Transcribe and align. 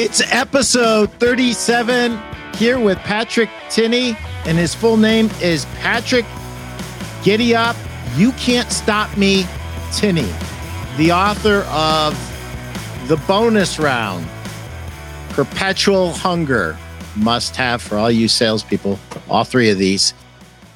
It's 0.00 0.22
episode 0.32 1.12
37 1.20 2.18
here 2.54 2.80
with 2.80 2.96
Patrick 3.00 3.50
Tinney, 3.68 4.16
and 4.46 4.56
his 4.56 4.74
full 4.74 4.96
name 4.96 5.28
is 5.42 5.66
Patrick 5.74 6.24
Giddy 7.22 7.54
Up. 7.54 7.76
You 8.16 8.32
Can't 8.32 8.72
Stop 8.72 9.14
Me 9.18 9.44
Tinney, 9.92 10.32
the 10.96 11.12
author 11.12 11.66
of 11.68 12.14
The 13.08 13.18
Bonus 13.28 13.78
Round, 13.78 14.26
Perpetual 15.28 16.12
Hunger, 16.12 16.78
must 17.14 17.54
have 17.56 17.82
for 17.82 17.98
all 17.98 18.10
you 18.10 18.26
salespeople, 18.26 18.98
all 19.28 19.44
three 19.44 19.68
of 19.68 19.76
these, 19.76 20.14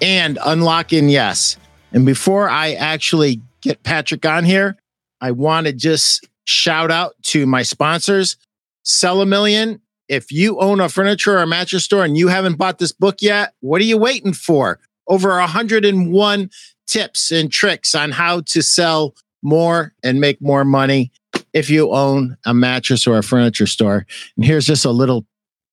and 0.02 0.38
Unlocking 0.45 1.09
Yes. 1.09 1.56
And 1.95 2.04
before 2.04 2.50
I 2.50 2.75
actually 2.75 3.41
get 3.62 3.82
Patrick 3.84 4.27
on 4.27 4.45
here, 4.45 4.77
I 5.22 5.30
want 5.30 5.66
to 5.66 5.72
just 5.72 6.29
shout 6.45 6.91
out 6.91 7.14
to 7.22 7.46
my 7.46 7.62
sponsors. 7.62 8.36
Sell 8.85 9.21
a 9.21 9.27
million. 9.27 9.81
If 10.08 10.31
you 10.31 10.61
own 10.61 10.81
a 10.81 10.89
furniture 10.89 11.39
or 11.39 11.46
mattress 11.46 11.85
store 11.85 12.04
and 12.04 12.17
you 12.17 12.29
haven't 12.29 12.57
bought 12.57 12.79
this 12.79 12.93
book 12.93 13.17
yet, 13.21 13.54
what 13.61 13.81
are 13.81 13.85
you 13.85 13.99
waiting 13.99 14.35
for? 14.35 14.79
Over 15.08 15.31
101 15.31 16.50
tips 16.86 17.31
and 17.32 17.50
tricks 17.50 17.94
on 17.94 18.13
how 18.13 18.43
to 18.43 18.63
sell 18.63 19.14
more 19.43 19.94
and 20.03 20.21
make 20.21 20.41
more 20.41 20.64
money 20.64 21.11
if 21.53 21.71
you 21.71 21.91
own 21.91 22.36
a 22.44 22.53
mattress 22.53 23.07
or 23.07 23.18
a 23.18 23.22
furniture 23.22 23.67
store. 23.67 24.07
And 24.36 24.44
here's 24.44 24.67
just 24.67 24.85
a 24.85 24.91
little, 24.91 25.27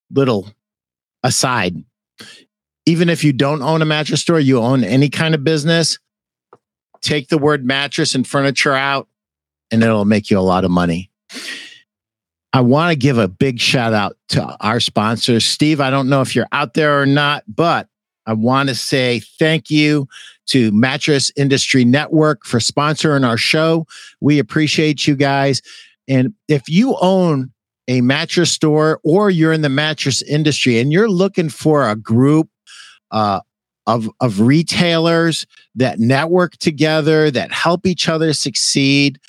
little 0.10 0.50
aside. 1.24 1.76
Even 2.86 3.10
if 3.10 3.24
you 3.24 3.34
don't 3.34 3.62
own 3.62 3.82
a 3.82 3.86
mattress 3.86 4.22
store, 4.22 4.40
you 4.40 4.60
own 4.60 4.84
any 4.84 5.10
kind 5.10 5.36
of 5.36 5.44
business, 5.44 6.00
take 7.02 7.30
the 7.30 7.38
word 7.38 7.66
mattress 7.66 8.16
and 8.16 8.28
furniture 8.28 8.74
out, 8.74 9.08
and 9.70 9.84
it'll 9.84 10.06
make 10.06 10.30
you 10.30 10.40
a 10.40 10.42
lot 10.42 10.66
of 10.66 10.72
money. 10.72 11.12
I 12.54 12.62
want 12.62 12.92
to 12.92 12.98
give 12.98 13.18
a 13.18 13.28
big 13.28 13.60
shout 13.60 13.94
out 13.94 14.18
to 14.30 14.58
our 14.60 14.80
sponsors. 14.80 15.46
Steve, 15.46 15.80
I 15.80 15.90
don't 15.90 16.10
know 16.10 16.22
if 16.22 16.36
you're 16.36 16.48
out 16.52 16.74
there 16.74 17.02
or 17.02 17.06
not, 17.06 17.44
but 17.48 17.88
I 18.26 18.34
want 18.34 18.70
to 18.70 18.76
say 18.76 19.22
thank 19.40 19.70
you 19.70 20.08
to 20.48 20.72
Mattress 20.72 21.32
Industry 21.38 21.86
Network 21.86 22.46
for 22.46 22.60
sponsoring 22.60 23.26
our 23.26 23.38
show. 23.38 23.88
We 24.20 24.38
appreciate 24.38 25.08
you 25.08 25.16
guys. 25.16 25.62
And 26.08 26.34
if 26.48 26.68
you 26.68 26.98
own 27.00 27.52
a 27.88 28.02
mattress 28.02 28.52
store 28.52 29.00
or 29.04 29.30
you're 29.30 29.54
in 29.54 29.62
the 29.62 29.70
mattress 29.70 30.22
industry 30.22 30.80
and 30.80 30.92
you're 30.92 31.10
looking 31.10 31.50
for 31.50 31.88
a 31.88 31.96
group 31.96 32.50
uh, 33.12 33.40
of, 33.88 34.10
of 34.20 34.42
retailers 34.42 35.46
that 35.76 36.00
network 36.00 36.58
together, 36.58 37.32
that 37.32 37.52
help 37.52 37.88
each 37.88 38.08
other 38.08 38.34
succeed, 38.34 39.20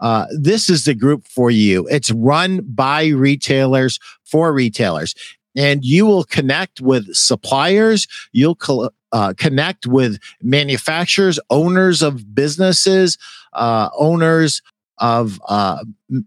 uh, 0.00 0.26
this 0.38 0.70
is 0.70 0.84
the 0.84 0.94
group 0.94 1.26
for 1.26 1.50
you. 1.50 1.86
It's 1.88 2.10
run 2.10 2.60
by 2.62 3.08
retailers 3.08 3.98
for 4.24 4.52
retailers. 4.52 5.14
And 5.56 5.84
you 5.84 6.06
will 6.06 6.24
connect 6.24 6.80
with 6.80 7.12
suppliers. 7.14 8.06
You'll 8.32 8.92
uh, 9.12 9.34
connect 9.36 9.86
with 9.86 10.18
manufacturers, 10.42 11.40
owners 11.50 12.02
of 12.02 12.34
businesses, 12.34 13.18
uh, 13.54 13.88
owners 13.96 14.62
of 14.98 15.40
uh, 15.48 15.84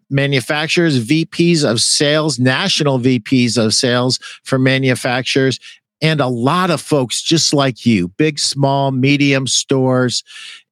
manufacturers, 0.10 1.06
VPs 1.06 1.64
of 1.64 1.82
sales, 1.82 2.40
national 2.40 3.00
VPs 3.00 3.58
of 3.58 3.74
sales 3.74 4.20
for 4.44 4.58
manufacturers, 4.58 5.60
and 6.02 6.20
a 6.20 6.28
lot 6.28 6.72
of 6.72 6.82
folks 6.82 7.22
just 7.22 7.54
like 7.54 7.86
you, 7.86 8.08
big, 8.10 8.40
small, 8.40 8.92
medium 8.92 9.48
stores. 9.48 10.24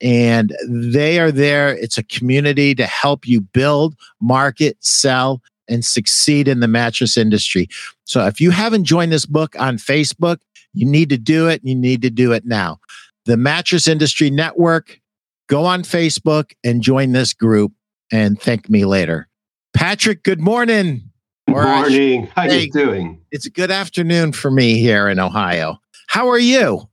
And 0.02 0.56
they 0.68 1.20
are 1.20 1.32
there. 1.32 1.76
It's 1.78 1.98
a 1.98 2.04
community 2.04 2.74
to 2.76 2.86
help 2.86 3.28
you 3.28 3.42
build, 3.42 3.96
market, 4.20 4.78
sell, 4.80 5.42
and 5.68 5.86
succeed 5.86 6.48
in 6.48 6.62
the 6.62 6.68
mattress 6.68 7.16
industry. 7.16 7.68
So 8.06 8.26
if 8.26 8.42
you 8.42 8.50
haven't 8.50 8.86
joined 8.86 9.12
this 9.12 9.28
book 9.28 9.56
on 9.60 9.78
Facebook, 9.78 10.40
you 10.74 10.86
need 10.86 11.10
to 11.10 11.18
do 11.18 11.48
it. 11.48 11.62
You 11.64 11.76
need 11.76 12.02
to 12.02 12.10
do 12.10 12.32
it 12.32 12.46
now. 12.46 12.80
The 13.26 13.38
Mattress 13.38 13.88
Industry 13.88 14.32
Network, 14.32 15.00
go 15.48 15.66
on 15.66 15.84
Facebook 15.84 16.54
and 16.64 16.82
join 16.82 17.12
this 17.12 17.34
group 17.34 17.72
and 18.12 18.42
thank 18.42 18.70
me 18.70 18.86
later. 18.86 19.28
Patrick, 19.74 20.24
good 20.24 20.40
morning. 20.40 21.09
Morning. 21.50 22.28
How 22.36 22.44
hey, 22.44 22.66
you 22.66 22.72
doing? 22.72 23.20
It's 23.32 23.48
a 23.48 23.50
good 23.50 23.72
afternoon 23.72 24.34
for 24.34 24.52
me 24.52 24.78
here 24.78 25.10
in 25.10 25.20
Ohio. 25.20 25.80
How 26.08 26.30
are 26.30 26.38
you? 26.38 26.88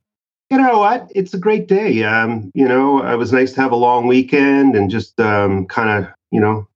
You 0.51 0.57
know 0.57 0.79
what? 0.79 1.11
It's 1.15 1.35
a 1.35 1.39
great 1.39 1.69
day. 1.69 2.03
Um, 2.05 2.51
you 2.55 2.67
know, 2.67 3.07
it 3.07 3.17
was 3.17 3.33
nice 3.33 3.53
to 3.53 3.61
have 3.61 3.73
a 3.73 3.77
long 3.77 4.07
weekend 4.07 4.75
and 4.75 4.91
just 4.91 5.21
um, 5.21 5.67
kind 5.67 6.05
of, 6.05 6.11
you 6.31 6.41
know, 6.41 6.67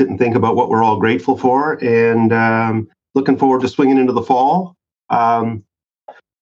sit 0.00 0.08
and 0.08 0.18
think 0.18 0.34
about 0.34 0.56
what 0.56 0.70
we're 0.70 0.82
all 0.82 0.98
grateful 0.98 1.36
for, 1.36 1.74
and 1.84 2.32
um, 2.32 2.88
looking 3.14 3.36
forward 3.36 3.60
to 3.60 3.68
swinging 3.68 3.98
into 3.98 4.14
the 4.14 4.22
fall. 4.22 4.74
Um, 5.10 5.64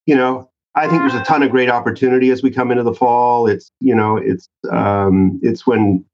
you 0.06 0.14
know, 0.14 0.48
I 0.76 0.86
think 0.86 1.02
there's 1.02 1.20
a 1.20 1.24
ton 1.24 1.42
of 1.42 1.50
great 1.50 1.70
opportunity 1.70 2.30
as 2.30 2.40
we 2.42 2.52
come 2.52 2.70
into 2.70 2.84
the 2.84 2.94
fall. 2.94 3.48
It's 3.48 3.72
you 3.80 3.96
know, 3.96 4.16
it's 4.16 4.48
um, 4.70 5.40
it's 5.42 5.66
when 5.66 6.04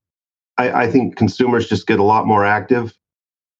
I, 0.56 0.84
I 0.84 0.90
think 0.90 1.16
consumers 1.16 1.68
just 1.68 1.86
get 1.86 1.98
a 1.98 2.04
lot 2.04 2.26
more 2.26 2.46
active 2.46 2.96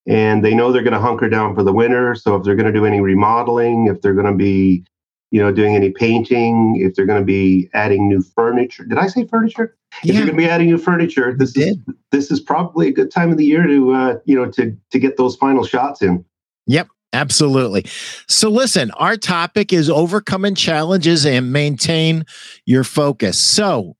and 0.07 0.43
they 0.43 0.55
know 0.55 0.71
they're 0.71 0.83
going 0.83 0.93
to 0.93 0.99
hunker 0.99 1.27
down 1.27 1.53
for 1.53 1.63
the 1.63 1.73
winter. 1.73 2.15
So 2.15 2.35
if 2.35 2.43
they're 2.43 2.55
going 2.55 2.71
to 2.71 2.77
do 2.77 2.85
any 2.85 3.01
remodeling, 3.01 3.87
if 3.87 4.01
they're 4.01 4.13
going 4.13 4.25
to 4.25 4.33
be, 4.33 4.85
you 5.31 5.41
know, 5.41 5.51
doing 5.51 5.75
any 5.75 5.91
painting, 5.91 6.77
if 6.79 6.95
they're 6.95 7.05
going 7.05 7.19
to 7.21 7.25
be 7.25 7.69
adding 7.73 8.07
new 8.07 8.21
furniture, 8.21 8.85
did 8.85 8.97
I 8.97 9.07
say 9.07 9.25
furniture? 9.25 9.75
Yeah. 10.03 10.11
If 10.11 10.17
you're 10.17 10.25
going 10.25 10.37
to 10.37 10.43
be 10.43 10.49
adding 10.49 10.67
new 10.67 10.77
furniture, 10.77 11.35
this 11.37 11.55
is 11.57 11.77
this 12.11 12.31
is 12.31 12.39
probably 12.39 12.87
a 12.87 12.91
good 12.91 13.11
time 13.11 13.31
of 13.31 13.37
the 13.37 13.45
year 13.45 13.67
to 13.67 13.91
uh, 13.91 14.19
you 14.25 14.35
know 14.35 14.49
to 14.51 14.75
to 14.91 14.99
get 14.99 15.17
those 15.17 15.35
final 15.35 15.65
shots 15.65 16.01
in. 16.01 16.23
Yep. 16.67 16.87
Absolutely. 17.13 17.85
So, 18.27 18.49
listen, 18.49 18.91
our 18.91 19.15
topic 19.15 19.71
is 19.71 19.89
overcoming 19.89 20.55
challenges 20.55 21.25
and 21.25 21.53
maintain 21.53 22.25
your 22.65 22.83
focus. 22.83 23.39
So, 23.39 23.95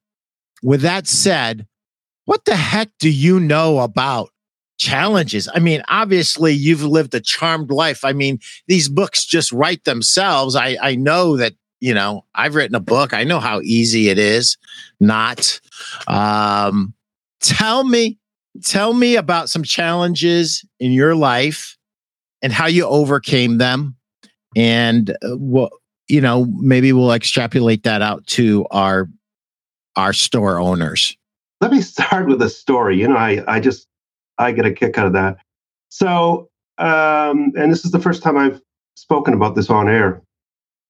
with 0.61 0.81
that 0.81 1.07
said, 1.07 1.67
what 2.25 2.43
the 2.43 2.57
heck 2.57 2.89
do 2.99 3.09
you 3.09 3.39
know 3.39 3.79
about 3.79 4.29
challenges. 4.77 5.49
I 5.53 5.59
mean, 5.59 5.81
obviously, 5.89 6.53
you've 6.53 6.83
lived 6.83 7.13
a 7.15 7.19
charmed 7.19 7.71
life. 7.71 8.05
I 8.05 8.13
mean, 8.13 8.39
these 8.67 8.89
books 8.89 9.25
just 9.25 9.51
write 9.51 9.83
themselves. 9.83 10.55
I, 10.55 10.77
I 10.81 10.95
know 10.95 11.37
that, 11.37 11.53
you 11.79 11.93
know, 11.93 12.25
I've 12.33 12.55
written 12.55 12.75
a 12.75 12.79
book. 12.79 13.13
I 13.13 13.23
know 13.23 13.39
how 13.39 13.61
easy 13.61 14.09
it 14.09 14.17
is 14.17 14.57
not. 14.99 15.59
Um, 16.07 16.93
tell 17.41 17.83
me, 17.83 18.17
tell 18.63 18.93
me 18.93 19.15
about 19.15 19.49
some 19.49 19.63
challenges 19.63 20.65
in 20.79 20.91
your 20.91 21.15
life 21.15 21.77
and 22.41 22.53
how 22.53 22.67
you 22.67 22.85
overcame 22.85 23.57
them. 23.57 23.95
And 24.55 25.11
uh, 25.11 25.37
what, 25.37 25.71
you 26.07 26.21
know, 26.21 26.45
maybe 26.45 26.93
we'll 26.93 27.11
extrapolate 27.11 27.83
that 27.83 28.01
out 28.01 28.25
to 28.27 28.65
our 28.71 29.09
our 29.95 30.13
store 30.13 30.59
owners. 30.59 31.17
Let 31.59 31.71
me 31.71 31.81
start 31.81 32.27
with 32.27 32.41
a 32.41 32.49
story. 32.49 32.99
You 32.99 33.07
know, 33.07 33.17
I, 33.17 33.43
I 33.47 33.59
just 33.59 33.87
I 34.37 34.51
get 34.51 34.65
a 34.65 34.71
kick 34.71 34.97
out 34.97 35.07
of 35.07 35.13
that. 35.13 35.37
So, 35.89 36.49
um, 36.77 37.51
and 37.57 37.71
this 37.71 37.85
is 37.85 37.91
the 37.91 37.99
first 37.99 38.21
time 38.21 38.37
I've 38.37 38.61
spoken 38.95 39.33
about 39.33 39.55
this 39.55 39.69
on 39.69 39.87
air. 39.89 40.21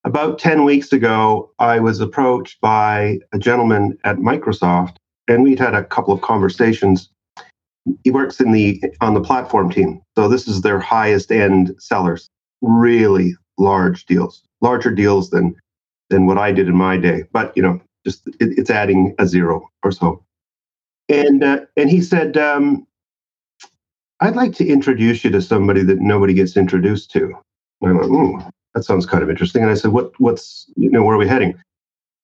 About 0.04 0.40
10 0.40 0.64
weeks 0.64 0.94
ago, 0.94 1.52
I 1.60 1.80
was 1.80 2.00
approached 2.00 2.62
by 2.62 3.20
a 3.34 3.38
gentleman 3.38 3.98
at 4.04 4.18
Microsoft, 4.18 4.96
and 5.28 5.44
we'd 5.44 5.60
had 5.60 5.76
a 5.76 5.84
couple 5.84 6.14
of 6.14 6.22
conversations. 6.22 7.10
He 8.04 8.12
works 8.12 8.40
in 8.40 8.52
the 8.52 8.82
on 9.02 9.14
the 9.14 9.22
platform 9.22 9.70
team. 9.70 10.02
So 10.18 10.28
this 10.28 10.48
is 10.48 10.62
their 10.62 10.80
highest 10.80 11.32
end 11.32 11.76
sellers, 11.80 12.30
really 12.62 13.36
large 13.58 14.06
deals, 14.06 14.44
larger 14.62 14.92
deals 14.92 15.30
than 15.30 15.56
than 16.10 16.26
what 16.26 16.38
I 16.38 16.54
did 16.54 16.68
in 16.68 16.76
my 16.76 16.98
day. 16.98 17.24
But 17.34 17.56
you 17.58 17.64
know, 17.64 17.82
just 18.06 18.28
it, 18.28 18.58
it's 18.58 18.70
adding 18.70 19.14
a 19.20 19.28
zero 19.28 19.70
or 19.84 19.92
so. 19.92 20.24
And 21.10 21.44
uh, 21.44 21.66
and 21.76 21.90
he 21.90 22.02
said, 22.02 22.38
um, 22.38 22.87
I'd 24.20 24.36
like 24.36 24.54
to 24.56 24.68
introduce 24.68 25.24
you 25.24 25.30
to 25.32 25.42
somebody 25.42 25.84
that 25.84 26.00
nobody 26.00 26.34
gets 26.34 26.58
introduced 26.58 27.12
to. 27.12 27.34
And 27.82 27.92
I 27.92 27.94
went, 27.94 28.12
ooh, 28.12 28.42
that 28.74 28.84
sounds 28.84 29.06
kind 29.06 29.24
of 29.24 29.30
interesting. 29.30 29.62
And 29.62 29.72
I 29.72 29.76
said, 29.76 29.92
what, 29.92 30.12
what's, 30.20 30.72
you 30.76 30.90
know, 30.90 31.04
where 31.04 31.16
are 31.16 31.20
we 31.20 31.28
heading? 31.28 31.56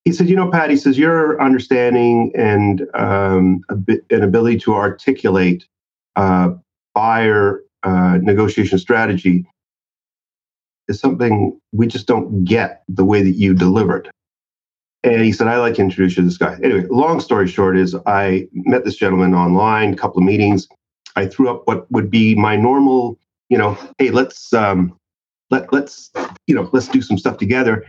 He 0.04 0.12
said, 0.12 0.28
you 0.28 0.36
know, 0.36 0.50
Pat, 0.50 0.70
he 0.70 0.76
says, 0.76 0.98
your 0.98 1.40
understanding 1.40 2.32
and 2.34 2.86
um, 2.94 3.62
an 4.10 4.22
ability 4.22 4.58
to 4.60 4.74
articulate 4.74 5.66
uh, 6.16 6.50
buyer 6.94 7.62
uh, 7.84 8.18
negotiation 8.20 8.78
strategy 8.78 9.46
is 10.88 11.00
something 11.00 11.58
we 11.72 11.86
just 11.86 12.06
don't 12.06 12.44
get 12.44 12.82
the 12.88 13.04
way 13.04 13.22
that 13.22 13.36
you 13.36 13.54
delivered. 13.54 14.10
And 15.02 15.22
he 15.22 15.32
said, 15.32 15.48
I'd 15.48 15.58
like 15.58 15.74
to 15.74 15.82
introduce 15.82 16.16
you 16.16 16.22
to 16.22 16.28
this 16.28 16.38
guy. 16.38 16.58
Anyway, 16.62 16.86
long 16.90 17.20
story 17.20 17.46
short 17.46 17.76
is 17.76 17.94
I 18.06 18.48
met 18.52 18.84
this 18.84 18.96
gentleman 18.96 19.34
online, 19.34 19.96
couple 19.96 20.18
of 20.18 20.24
meetings. 20.24 20.66
I 21.16 21.26
threw 21.26 21.48
up 21.50 21.62
what 21.66 21.90
would 21.90 22.10
be 22.10 22.34
my 22.34 22.56
normal, 22.56 23.18
you 23.48 23.58
know, 23.58 23.78
hey, 23.98 24.10
let's 24.10 24.52
um, 24.52 24.96
let 25.50 25.72
let's 25.72 26.10
you 26.46 26.54
know 26.54 26.68
let's 26.72 26.88
do 26.88 27.02
some 27.02 27.18
stuff 27.18 27.38
together. 27.38 27.86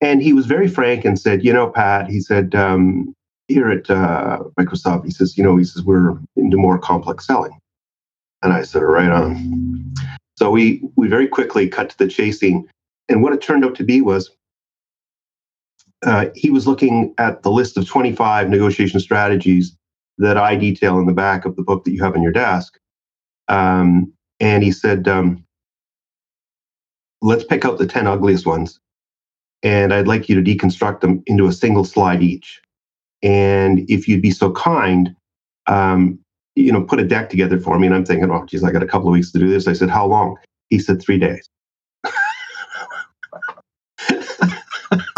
And 0.00 0.22
he 0.22 0.32
was 0.32 0.46
very 0.46 0.68
frank 0.68 1.04
and 1.04 1.18
said, 1.18 1.44
you 1.44 1.52
know, 1.52 1.70
Pat, 1.70 2.08
he 2.08 2.20
said 2.20 2.54
um, 2.54 3.14
here 3.46 3.70
at 3.70 3.88
uh, 3.88 4.40
Microsoft, 4.58 5.04
he 5.04 5.10
says, 5.12 5.38
you 5.38 5.44
know, 5.44 5.56
he 5.56 5.64
says 5.64 5.84
we're 5.84 6.18
into 6.36 6.56
more 6.56 6.78
complex 6.78 7.26
selling. 7.26 7.56
And 8.42 8.52
I 8.52 8.62
said, 8.62 8.82
right 8.82 9.10
on. 9.10 9.94
So 10.36 10.50
we 10.50 10.82
we 10.96 11.06
very 11.08 11.28
quickly 11.28 11.68
cut 11.68 11.90
to 11.90 11.98
the 11.98 12.08
chasing, 12.08 12.68
and 13.08 13.22
what 13.22 13.32
it 13.32 13.40
turned 13.40 13.64
out 13.64 13.76
to 13.76 13.84
be 13.84 14.00
was 14.00 14.30
uh, 16.04 16.26
he 16.34 16.50
was 16.50 16.66
looking 16.66 17.14
at 17.18 17.42
the 17.42 17.50
list 17.50 17.76
of 17.76 17.86
25 17.86 18.48
negotiation 18.48 18.98
strategies 18.98 19.76
that 20.18 20.36
I 20.36 20.56
detail 20.56 20.98
in 20.98 21.06
the 21.06 21.12
back 21.12 21.44
of 21.44 21.56
the 21.56 21.62
book 21.62 21.84
that 21.84 21.92
you 21.92 22.02
have 22.02 22.14
on 22.14 22.22
your 22.22 22.32
desk, 22.32 22.78
um, 23.48 24.12
and 24.40 24.62
he 24.62 24.72
said, 24.72 25.08
um, 25.08 25.44
"Let's 27.20 27.44
pick 27.44 27.64
out 27.64 27.78
the 27.78 27.86
10 27.86 28.06
ugliest 28.06 28.46
ones, 28.46 28.80
and 29.62 29.92
I'd 29.92 30.08
like 30.08 30.28
you 30.28 30.42
to 30.42 30.42
deconstruct 30.42 31.00
them 31.00 31.22
into 31.26 31.46
a 31.46 31.52
single 31.52 31.84
slide 31.84 32.22
each. 32.22 32.60
And 33.22 33.88
if 33.90 34.08
you'd 34.08 34.22
be 34.22 34.30
so 34.30 34.52
kind." 34.52 35.14
Um, 35.68 36.18
you 36.54 36.72
know, 36.72 36.82
put 36.82 37.00
a 37.00 37.06
deck 37.06 37.30
together 37.30 37.58
for 37.58 37.78
me. 37.78 37.86
And 37.86 37.96
I'm 37.96 38.04
thinking, 38.04 38.30
oh, 38.30 38.44
geez, 38.46 38.64
I 38.64 38.72
got 38.72 38.82
a 38.82 38.86
couple 38.86 39.08
of 39.08 39.12
weeks 39.12 39.32
to 39.32 39.38
do 39.38 39.48
this. 39.48 39.66
I 39.66 39.72
said, 39.72 39.90
how 39.90 40.06
long? 40.06 40.36
He 40.68 40.78
said, 40.78 41.00
three 41.00 41.18
days. 41.18 41.48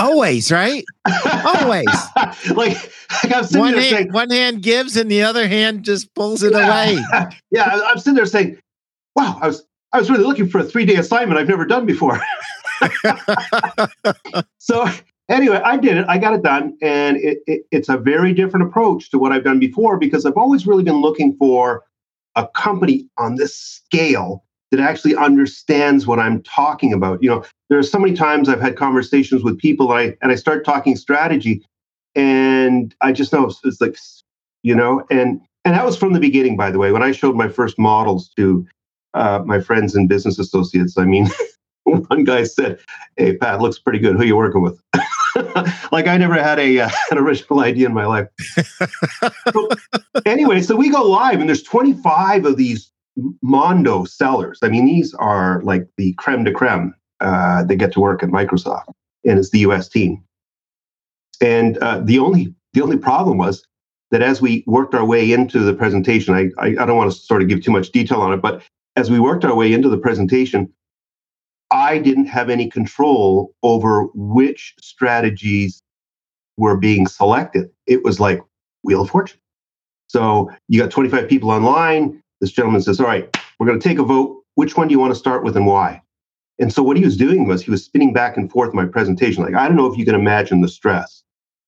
Always, 0.05 0.53
right? 0.53 0.85
Always. 1.47 1.87
like, 2.51 2.77
like 3.25 3.35
I'm 3.35 3.45
sitting 3.45 3.61
one 3.61 3.73
there 3.73 3.81
hand, 3.81 3.91
saying, 3.91 4.13
one 4.13 4.31
hand 4.31 4.63
gives 4.63 4.99
and 4.99 5.11
the 5.11 5.23
other 5.23 5.49
hand 5.49 5.83
just 5.83 6.15
pulls 6.15 6.43
it 6.43 6.53
yeah. 6.53 6.67
away. 6.69 7.03
yeah, 7.51 7.71
I- 7.73 7.89
I'm 7.91 7.99
sitting 7.99 8.15
there 8.15 8.27
saying, 8.27 8.59
wow, 9.17 9.39
I 9.41 9.47
was 9.47 9.65
I 9.95 9.99
was 9.99 10.11
really 10.11 10.25
looking 10.25 10.47
for 10.47 10.59
a 10.59 10.65
three 10.65 10.85
day 10.85 10.97
assignment 10.97 11.41
I've 11.41 11.49
never 11.49 11.65
done 11.65 11.87
before. 11.87 12.21
so 14.59 14.87
anyway, 15.31 15.63
I 15.65 15.79
did 15.79 15.97
it. 15.97 16.05
I 16.07 16.19
got 16.19 16.35
it 16.35 16.43
done, 16.43 16.77
and 16.83 17.17
it, 17.17 17.39
it, 17.47 17.63
it's 17.71 17.89
a 17.89 17.97
very 17.97 18.35
different 18.35 18.67
approach 18.67 19.11
to 19.11 19.19
what 19.19 19.33
I've 19.33 19.45
done 19.45 19.59
before 19.59 19.97
because 19.97 20.27
I've 20.27 20.37
always 20.37 20.67
really 20.67 20.85
been 20.85 21.01
looking 21.01 21.35
for 21.39 21.83
a 22.37 22.47
company 22.49 23.09
on 23.17 23.37
this 23.37 23.57
scale 23.57 24.45
that 24.75 24.83
actually 24.83 25.15
understands 25.15 26.07
what 26.07 26.19
I'm 26.19 26.43
talking 26.43 26.93
about. 26.93 27.23
You 27.23 27.31
know, 27.31 27.45
there 27.69 27.79
are 27.79 27.83
so 27.83 27.99
many 27.99 28.15
times 28.15 28.49
I've 28.49 28.61
had 28.61 28.77
conversations 28.77 29.43
with 29.43 29.59
people, 29.59 29.93
and 29.93 30.01
I 30.01 30.17
and 30.21 30.33
I 30.33 30.35
start 30.35 30.65
talking 30.65 30.97
strategy, 30.97 31.65
and 32.15 32.95
I 33.01 33.13
just 33.13 33.33
know 33.33 33.47
it's, 33.47 33.61
it's 33.65 33.81
like, 33.81 33.97
you 34.63 34.75
know, 34.75 35.05
and 35.11 35.41
and 35.65 35.75
that 35.75 35.85
was 35.85 35.97
from 35.97 36.13
the 36.13 36.21
beginning. 36.21 36.57
By 36.57 36.71
the 36.71 36.79
way, 36.79 36.93
when 36.93 37.03
I 37.03 37.13
showed 37.13 37.37
my 37.37 37.49
first 37.49 37.79
models 37.79 38.31
to 38.37 38.67
uh, 39.15 39.43
my 39.45 39.61
friends 39.61 39.95
and 39.95 40.09
business 40.09 40.39
associates, 40.39 40.99
I 40.99 41.05
mean. 41.05 41.29
One 41.87 42.25
guy 42.25 42.45
said, 42.45 42.81
"Hey, 43.19 43.37
Pat, 43.37 43.61
looks 43.61 43.79
pretty 43.79 43.99
good. 43.99 44.17
Who 44.17 44.23
are 44.23 44.25
you 44.25 44.37
working 44.37 44.63
with?" 44.63 44.81
like 45.93 46.07
I 46.07 46.17
never 46.17 46.33
had 46.33 46.59
a 46.59 46.81
uh, 46.81 46.91
an 47.11 47.19
original 47.19 47.61
idea 47.61 47.87
in 47.87 47.93
my 47.93 48.07
life. 48.07 48.27
so, 49.53 49.69
anyway, 50.25 50.63
so 50.63 50.77
we 50.77 50.89
go 50.89 51.03
live, 51.03 51.41
and 51.41 51.49
there's 51.49 51.63
25 51.63 52.47
of 52.47 52.57
these 52.57 52.91
Mondo 53.43 54.05
sellers. 54.05 54.59
I 54.63 54.69
mean, 54.69 54.87
these 54.87 55.15
are 55.15 55.63
like 55.63 55.87
the 55.97 56.15
creme 56.15 56.45
de 56.45 56.53
creme. 56.53 56.95
Uh, 57.21 57.65
they 57.65 57.77
get 57.77 57.93
to 57.93 58.01
work 58.01 58.23
at 58.23 58.29
Microsoft, 58.29 58.93
and 59.25 59.39
it's 59.39 59.51
the 59.51 59.61
U.S. 59.61 59.89
team. 59.89 60.23
And 61.41 61.79
uh, 61.79 62.01
the 62.01 62.19
only 62.19 62.55
the 62.73 62.83
only 62.83 62.97
problem 62.99 63.39
was 63.39 63.67
that 64.11 64.23
as 64.23 64.41
we 64.41 64.65
worked 64.67 64.95
our 64.95 65.05
way 65.05 65.33
into 65.33 65.61
the 65.61 65.75
presentation, 65.75 66.35
I, 66.35 66.51
I 66.59 66.69
I 66.81 66.87
don't 66.87 66.97
want 66.97 67.13
to 67.13 67.19
sort 67.19 67.43
of 67.43 67.49
give 67.49 67.63
too 67.63 67.71
much 67.73 67.91
detail 67.93 68.21
on 68.21 68.33
it, 68.33 68.43
but 68.43 68.63
as 68.97 69.11
we 69.11 69.19
worked 69.19 69.45
our 69.45 69.55
way 69.55 69.73
into 69.73 69.89
the 69.89 69.99
presentation, 69.99 70.73
I 71.71 71.99
didn't 71.99 72.27
have 72.27 72.51
any 72.51 72.69
control 72.71 73.53
over 73.63 74.05
which 74.15 74.75
strategies 74.81 75.83
were 76.57 76.77
being 76.77 77.07
selected. 77.07 77.71
It 77.87 78.05
was 78.05 78.21
like 78.21 78.41
Wheel 78.85 79.03
of 79.03 79.11
Fortune. 79.11 79.41
So 80.07 80.51
you 80.69 80.81
got 80.81 80.91
25 80.91 81.29
people 81.29 81.51
online. 81.51 82.23
This 82.45 82.53
gentleman 82.53 82.83
says, 82.83 83.01
All 83.01 83.07
right, 83.07 83.35
we're 83.59 83.67
going 83.67 83.81
to 83.81 83.89
take 83.89 83.99
a 83.99 84.03
vote. 84.03 84.43
Which 84.57 84.77
one 84.77 84.87
do 84.87 84.93
you 84.93 84.99
want 84.99 85.15
to 85.15 85.19
start 85.19 85.45
with 85.45 85.57
and 85.57 85.67
why? 85.67 86.03
And 86.59 86.71
so 86.71 86.83
what 86.83 86.99
he 86.99 87.03
was 87.03 87.17
doing 87.17 87.49
was 87.49 87.63
he 87.63 87.71
was 87.71 87.83
spinning 87.83 88.13
back 88.13 88.37
and 88.37 88.53
forth 88.53 88.75
my 88.75 88.85
presentation. 88.85 89.43
Like, 89.43 89.55
I 89.55 89.67
don't 89.67 89.79
know 89.79 89.91
if 89.91 89.97
you 89.97 90.05
can 90.05 90.15
imagine 90.15 90.61
the 90.61 90.69
stress, 90.69 91.23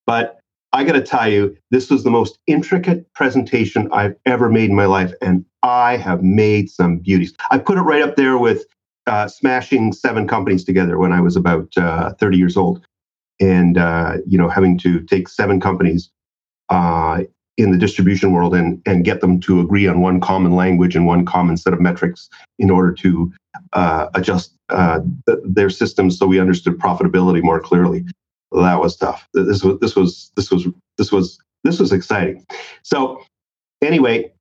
but 0.05 0.38
I 0.75 0.84
got 0.84 0.93
to 0.93 1.00
tell 1.00 1.32
you, 1.32 1.56
this 1.70 1.88
was 1.88 2.05
the 2.05 2.11
most 2.11 2.38
intricate 2.46 3.11
presentation 3.14 3.88
I've 3.90 4.17
ever 4.26 4.50
made 4.50 4.69
in 4.69 4.76
my 4.76 4.84
life. 4.84 5.14
And 5.23 5.46
I 5.62 5.96
have 5.96 6.23
made 6.23 6.69
some 6.69 6.99
beauties. 6.99 7.32
I 7.50 7.56
put 7.56 7.78
it 7.78 7.81
right 7.81 8.02
up 8.02 8.17
there 8.17 8.37
with 8.37 8.67
uh, 9.06 9.28
smashing 9.28 9.94
seven 9.94 10.28
companies 10.28 10.62
together 10.62 10.99
when 10.99 11.11
I 11.11 11.23
was 11.23 11.37
about 11.37 11.75
uh, 11.78 12.12
30 12.20 12.37
years 12.37 12.58
old, 12.58 12.84
and 13.40 13.78
uh, 13.78 14.19
you 14.26 14.37
know 14.37 14.50
having 14.50 14.76
to 14.81 15.00
take 15.05 15.26
seven 15.26 15.58
companies 15.58 16.11
uh, 16.69 17.23
in 17.56 17.70
the 17.70 17.79
distribution 17.79 18.32
world 18.32 18.55
and 18.55 18.81
and 18.87 19.05
get 19.05 19.20
them 19.20 19.41
to 19.41 19.61
agree 19.61 19.87
on 19.87 20.00
one 20.00 20.20
common 20.20 20.55
language 20.55 20.94
and 20.94 21.06
one 21.06 21.25
common 21.25 21.56
set 21.56 21.73
of 21.73 21.81
metrics 21.81 22.29
in 22.58 22.70
order 22.70 22.93
to 22.93 23.32
uh, 23.73 24.08
adjust 24.14 24.53
uh, 24.69 25.00
th- 25.26 25.38
their 25.44 25.70
systems 25.70 26.19
so 26.19 26.26
we 26.26 26.41
understood 26.41 26.79
profitability 26.79 27.43
more 27.43 27.61
clearly. 27.61 28.05
That 28.53 28.81
was 28.81 28.97
tough. 28.97 29.29
This 29.35 29.62
was 29.62 29.79
this 29.81 29.97
was 29.97 30.31
this 30.37 30.50
was 30.50 30.67
this 30.99 31.12
was 31.12 31.38
this 31.64 31.81
was 31.81 31.93
exciting. 31.93 32.47
So 32.82 33.23
anyway, 33.82 34.32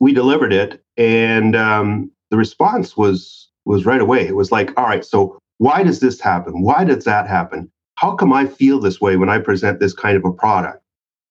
we 0.00 0.12
delivered 0.12 0.52
it, 0.52 0.82
and 0.96 1.54
um, 1.54 2.10
the 2.30 2.36
response 2.36 2.96
was 2.96 3.48
was 3.64 3.84
right 3.84 4.00
away. 4.00 4.26
It 4.26 4.36
was 4.36 4.50
like, 4.50 4.72
all 4.78 4.86
right, 4.86 5.04
so 5.04 5.38
why 5.58 5.82
does 5.82 6.00
this 6.00 6.20
happen? 6.20 6.62
Why 6.62 6.84
does 6.84 7.04
that 7.04 7.26
happen? 7.26 7.70
How 7.96 8.14
come 8.14 8.32
I 8.32 8.46
feel 8.46 8.80
this 8.80 9.00
way 9.00 9.16
when 9.16 9.28
I 9.28 9.38
present 9.38 9.80
this 9.80 9.92
kind 9.92 10.16
of 10.16 10.24
a 10.24 10.32
product? 10.32 10.82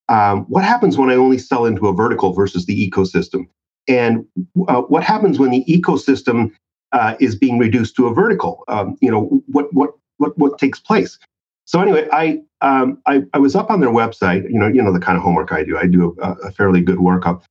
Um, 0.08 0.44
what 0.44 0.64
happens 0.64 0.96
when 0.96 1.10
I 1.10 1.14
only 1.14 1.38
sell 1.38 1.66
into 1.66 1.86
a 1.86 1.92
vertical 1.92 2.32
versus 2.32 2.66
the 2.66 2.90
ecosystem? 2.90 3.46
And 3.86 4.24
uh, 4.68 4.82
what 4.82 5.02
happens 5.02 5.38
when 5.38 5.50
the 5.50 5.64
ecosystem 5.64 6.52
uh, 6.92 7.14
is 7.20 7.36
being 7.36 7.58
reduced 7.58 7.96
to 7.96 8.06
a 8.06 8.14
vertical? 8.14 8.64
Um, 8.68 8.96
you 9.00 9.10
know, 9.10 9.42
what 9.46 9.72
what 9.72 9.90
what 10.18 10.36
what 10.38 10.58
takes 10.58 10.78
place? 10.80 11.18
So 11.64 11.80
anyway, 11.80 12.08
I, 12.12 12.40
um, 12.62 13.00
I 13.06 13.22
I 13.34 13.38
was 13.38 13.54
up 13.54 13.70
on 13.70 13.80
their 13.80 13.90
website. 13.90 14.44
You 14.50 14.58
know, 14.58 14.68
you 14.68 14.82
know 14.82 14.92
the 14.92 15.00
kind 15.00 15.16
of 15.16 15.22
homework 15.22 15.52
I 15.52 15.64
do. 15.64 15.76
I 15.76 15.86
do 15.86 16.16
a, 16.22 16.32
a 16.44 16.52
fairly 16.52 16.80
good 16.80 16.98
workup, 16.98 17.42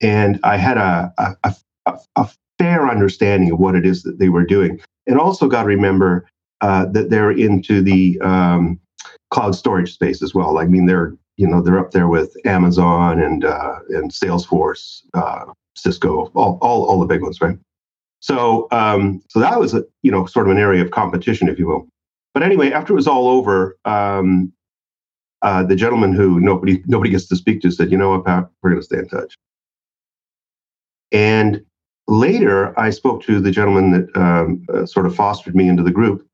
and 0.00 0.40
I 0.42 0.56
had 0.56 0.78
a 0.78 1.12
a, 1.18 1.54
a, 1.86 1.98
a 2.16 2.30
fair 2.58 2.88
understanding 2.88 3.50
of 3.50 3.58
what 3.58 3.74
it 3.74 3.84
is 3.84 4.02
that 4.02 4.18
they 4.18 4.28
were 4.28 4.44
doing. 4.44 4.80
And 5.06 5.18
also 5.18 5.46
got 5.46 5.62
to 5.62 5.68
remember 5.68 6.26
uh, 6.60 6.86
that 6.86 7.10
they're 7.10 7.30
into 7.30 7.82
the 7.82 8.18
um, 8.20 8.80
cloud 9.30 9.54
storage 9.54 9.92
space 9.92 10.22
as 10.22 10.34
well. 10.34 10.58
I 10.58 10.66
mean, 10.66 10.86
they're 10.86 11.14
you 11.36 11.46
know 11.46 11.60
they're 11.60 11.78
up 11.78 11.90
there 11.90 12.08
with 12.08 12.34
Amazon 12.44 13.20
and 13.20 13.44
uh, 13.44 13.78
and 13.90 14.10
Salesforce, 14.10 15.02
uh, 15.14 15.46
Cisco, 15.76 16.30
all, 16.34 16.58
all 16.62 16.84
all 16.84 17.00
the 17.00 17.06
big 17.06 17.22
ones, 17.22 17.40
right? 17.40 17.58
So 18.20 18.68
um, 18.70 19.22
so 19.28 19.40
that 19.40 19.60
was 19.60 19.74
a 19.74 19.84
you 20.02 20.10
know 20.10 20.26
sort 20.26 20.46
of 20.46 20.52
an 20.52 20.58
area 20.58 20.82
of 20.82 20.90
competition, 20.90 21.48
if 21.48 21.58
you 21.58 21.66
will. 21.66 21.88
But 22.34 22.42
anyway, 22.42 22.72
after 22.72 22.92
it 22.92 22.96
was 22.96 23.06
all 23.06 23.28
over, 23.28 23.78
um, 23.84 24.52
uh, 25.42 25.62
the 25.62 25.76
gentleman 25.76 26.12
who 26.12 26.40
nobody 26.40 26.82
nobody 26.86 27.10
gets 27.10 27.26
to 27.28 27.36
speak 27.36 27.60
to 27.62 27.70
said, 27.70 27.90
"You 27.90 27.98
know 27.98 28.10
what, 28.10 28.24
Pat, 28.24 28.48
we're 28.62 28.70
going 28.70 28.80
to 28.80 28.86
stay 28.86 28.98
in 28.98 29.08
touch." 29.08 29.36
And 31.12 31.64
later, 32.08 32.78
I 32.78 32.90
spoke 32.90 33.22
to 33.24 33.40
the 33.40 33.50
gentleman 33.50 33.90
that 33.92 34.16
um, 34.16 34.64
uh, 34.72 34.86
sort 34.86 35.06
of 35.06 35.14
fostered 35.14 35.54
me 35.54 35.68
into 35.68 35.82
the 35.82 35.90
group, 35.90 36.26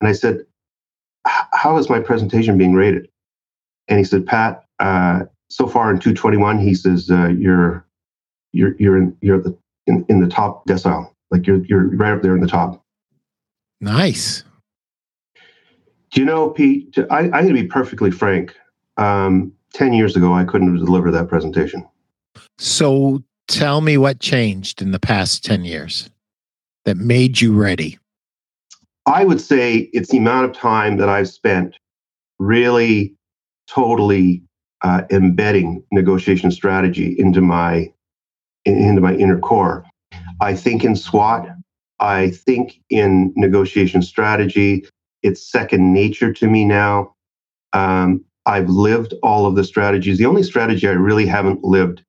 and 0.00 0.08
I 0.08 0.12
said, 0.12 0.44
"How 1.24 1.76
is 1.78 1.88
my 1.88 2.00
presentation 2.00 2.58
being 2.58 2.74
rated?" 2.74 3.08
And 3.88 3.98
he 3.98 4.04
said, 4.04 4.26
"Pat, 4.26 4.64
uh, 4.78 5.24
so 5.48 5.66
far 5.66 5.90
in 5.90 5.98
221, 5.98 6.58
he 6.58 6.74
says 6.74 7.10
uh, 7.10 7.28
you're 7.28 7.86
you're 8.52 8.74
you're 8.78 8.96
in 8.96 9.16
you're 9.20 9.40
the 9.40 9.56
in, 9.86 10.04
in 10.08 10.20
the 10.20 10.28
top 10.28 10.66
decile, 10.66 11.10
like 11.30 11.46
you're 11.46 11.64
you're 11.66 11.88
right 11.96 12.12
up 12.12 12.22
there 12.22 12.34
in 12.34 12.40
the 12.40 12.48
top." 12.48 12.84
Nice. 13.80 14.44
Do 16.10 16.20
you 16.20 16.26
know, 16.26 16.50
Pete? 16.50 16.92
to- 16.94 17.06
I, 17.12 17.20
I'm 17.20 17.30
going 17.30 17.48
to 17.48 17.54
be 17.54 17.66
perfectly 17.66 18.10
frank. 18.10 18.54
Um, 18.96 19.52
Ten 19.74 19.92
years 19.92 20.16
ago, 20.16 20.32
I 20.32 20.44
couldn't 20.44 20.74
have 20.74 20.84
delivered 20.84 21.10
that 21.12 21.28
presentation. 21.28 21.86
So 22.56 23.22
tell 23.48 23.80
me 23.80 23.98
what 23.98 24.18
changed 24.18 24.80
in 24.80 24.92
the 24.92 24.98
past 24.98 25.44
10 25.44 25.64
years 25.64 26.08
that 26.84 26.96
made 26.96 27.40
you 27.40 27.52
ready. 27.52 27.98
I 29.06 29.24
would 29.24 29.40
say 29.40 29.90
it's 29.92 30.10
the 30.10 30.18
amount 30.18 30.46
of 30.46 30.52
time 30.52 30.96
that 30.96 31.08
I've 31.08 31.28
spent 31.28 31.76
really 32.38 33.14
totally 33.68 34.42
uh, 34.82 35.02
embedding 35.10 35.82
negotiation 35.92 36.50
strategy 36.50 37.14
into 37.18 37.40
my 37.40 37.92
into 38.64 39.00
my 39.00 39.14
inner 39.14 39.38
core. 39.38 39.84
I 40.40 40.54
think 40.54 40.84
in 40.84 40.94
SWOT. 40.94 41.48
I 42.00 42.30
think 42.30 42.80
in 42.90 43.32
negotiation 43.36 44.02
strategy. 44.02 44.86
It's 45.22 45.50
second 45.50 45.92
nature 45.92 46.32
to 46.32 46.46
me 46.46 46.64
now. 46.64 47.14
Um, 47.72 48.24
I've 48.46 48.68
lived 48.68 49.14
all 49.22 49.46
of 49.46 49.56
the 49.56 49.64
strategies. 49.64 50.18
The 50.18 50.26
only 50.26 50.42
strategy 50.42 50.86
I 50.86 50.92
really 50.92 51.26
haven't 51.26 51.64
lived 51.64 52.02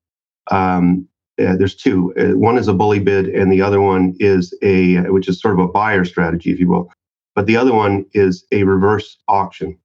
um, 0.51 1.07
uh, 1.39 1.55
there's 1.55 1.75
two. 1.75 2.13
Uh, 2.19 2.37
one 2.37 2.57
is 2.57 2.67
a 2.67 2.73
bully 2.73 2.99
bid, 2.99 3.27
and 3.27 3.51
the 3.51 3.61
other 3.61 3.79
one 3.79 4.15
is 4.19 4.53
a, 4.61 4.97
which 5.09 5.29
is 5.29 5.39
sort 5.39 5.57
of 5.57 5.65
a 5.65 5.71
buyer 5.71 6.03
strategy, 6.03 6.51
if 6.51 6.59
you 6.59 6.67
will. 6.67 6.91
But 7.33 7.45
the 7.45 7.55
other 7.55 7.73
one 7.73 8.05
is 8.13 8.45
a 8.51 8.63
reverse 8.63 9.17
auction. 9.27 9.77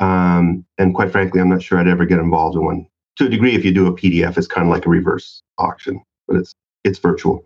Um, 0.00 0.64
and 0.78 0.94
quite 0.94 1.12
frankly, 1.12 1.40
I'm 1.40 1.50
not 1.50 1.62
sure 1.62 1.78
I'd 1.78 1.86
ever 1.86 2.06
get 2.06 2.18
involved 2.18 2.56
in 2.56 2.64
one. 2.64 2.86
To 3.16 3.26
a 3.26 3.28
degree, 3.28 3.54
if 3.54 3.64
you 3.64 3.72
do 3.72 3.86
a 3.86 3.92
PDF, 3.92 4.36
it's 4.38 4.46
kind 4.46 4.66
of 4.66 4.72
like 4.72 4.86
a 4.86 4.90
reverse 4.90 5.42
auction, 5.58 6.02
but 6.26 6.36
it's 6.36 6.54
it's 6.84 6.98
virtual. 6.98 7.44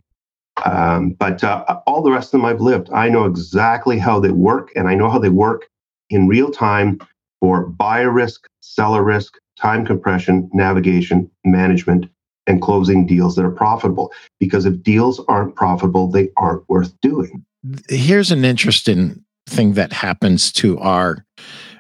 Um, 0.65 1.11
but 1.11 1.43
uh, 1.43 1.81
all 1.87 2.03
the 2.03 2.13
rest 2.13 2.29
of 2.29 2.33
them 2.33 2.45
I've 2.45 2.61
lived. 2.61 2.89
I 2.93 3.09
know 3.09 3.25
exactly 3.25 3.99
how 3.99 4.21
they 4.21 4.31
work, 4.31 4.71
and 4.77 4.89
I 4.89 4.95
know 4.95 5.11
how 5.11 5.19
they 5.19 5.29
work 5.29 5.69
in 6.11 6.29
real 6.29 6.51
time 6.51 7.01
for 7.41 7.67
buyer 7.67 8.11
risk, 8.11 8.47
seller 8.61 9.03
risk, 9.03 9.35
time 9.61 9.85
compression, 9.85 10.49
navigation, 10.53 11.29
management, 11.45 12.07
and 12.47 12.63
closing 12.63 13.05
deals 13.05 13.35
that 13.35 13.45
are 13.45 13.51
profitable. 13.51 14.13
Because 14.39 14.65
if 14.65 14.81
deals 14.83 15.21
aren't 15.27 15.57
profitable, 15.57 16.09
they 16.09 16.29
aren't 16.37 16.69
worth 16.69 16.95
doing. 17.01 17.45
Here's 17.89 18.31
an 18.31 18.45
interesting 18.45 19.25
thing 19.49 19.73
that 19.73 19.93
happens 19.93 20.53
to 20.53 20.79
our 20.79 21.25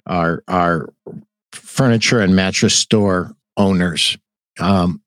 our 0.07 0.43
our 0.49 0.93
furniture 1.53 2.21
and 2.21 2.37
mattress 2.37 2.75
store 2.75 3.35
owners. 3.57 4.17
Um, 4.61 5.03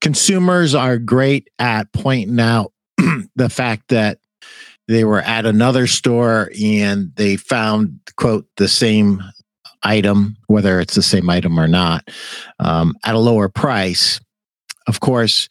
consumers 0.00 0.74
are 0.74 0.98
great 0.98 1.48
at 1.58 1.92
pointing 1.92 2.40
out 2.40 2.72
the 3.36 3.48
fact 3.48 3.88
that 3.88 4.18
they 4.88 5.04
were 5.04 5.20
at 5.20 5.46
another 5.46 5.86
store 5.86 6.50
and 6.60 7.12
they 7.14 7.36
found 7.36 8.00
quote 8.16 8.46
the 8.56 8.68
same 8.68 9.22
item 9.82 10.36
whether 10.48 10.80
it's 10.80 10.94
the 10.94 11.02
same 11.02 11.30
item 11.30 11.58
or 11.58 11.68
not 11.68 12.10
um, 12.58 12.94
at 13.04 13.14
a 13.14 13.18
lower 13.18 13.48
price 13.48 14.20
of 14.86 15.00
course 15.00 15.48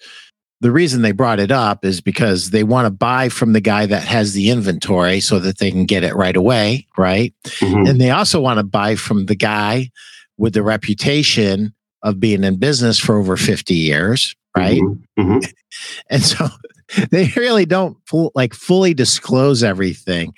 the 0.62 0.72
reason 0.72 1.02
they 1.02 1.12
brought 1.12 1.40
it 1.40 1.52
up 1.52 1.86
is 1.86 2.02
because 2.02 2.50
they 2.50 2.64
want 2.64 2.86
to 2.86 2.92
buy 2.92 3.30
from 3.30 3.54
the 3.54 3.62
guy 3.62 3.86
that 3.86 4.04
has 4.04 4.34
the 4.34 4.50
inventory 4.50 5.20
so 5.20 5.40
that 5.40 5.58
they 5.60 5.72
can 5.72 5.86
get 5.86 6.04
it 6.04 6.16
right 6.16 6.36
away 6.36 6.86
right 6.98 7.34
mm-hmm. 7.46 7.88
and 7.88 8.00
they 8.00 8.12
also 8.12 8.40
want 8.40 8.58
to 8.58 8.64
buy 8.64 8.96
from 8.96 9.26
the 9.26 9.36
guy 9.36 9.90
with 10.38 10.54
the 10.54 10.64
reputation 10.64 11.74
of 12.04 12.20
being 12.20 12.44
in 12.44 12.58
business 12.58 13.00
for 13.00 13.18
over 13.18 13.38
50 13.38 13.74
years 13.74 14.36
right 14.56 14.82
mm-hmm. 14.82 15.22
Mm-hmm. 15.22 15.52
and 16.10 16.24
so 16.24 16.48
they 17.12 17.32
really 17.36 17.66
don't 17.66 17.98
full, 18.06 18.32
like 18.36 18.54
fully 18.54 18.94
disclose 18.94 19.64
everything 19.64 20.34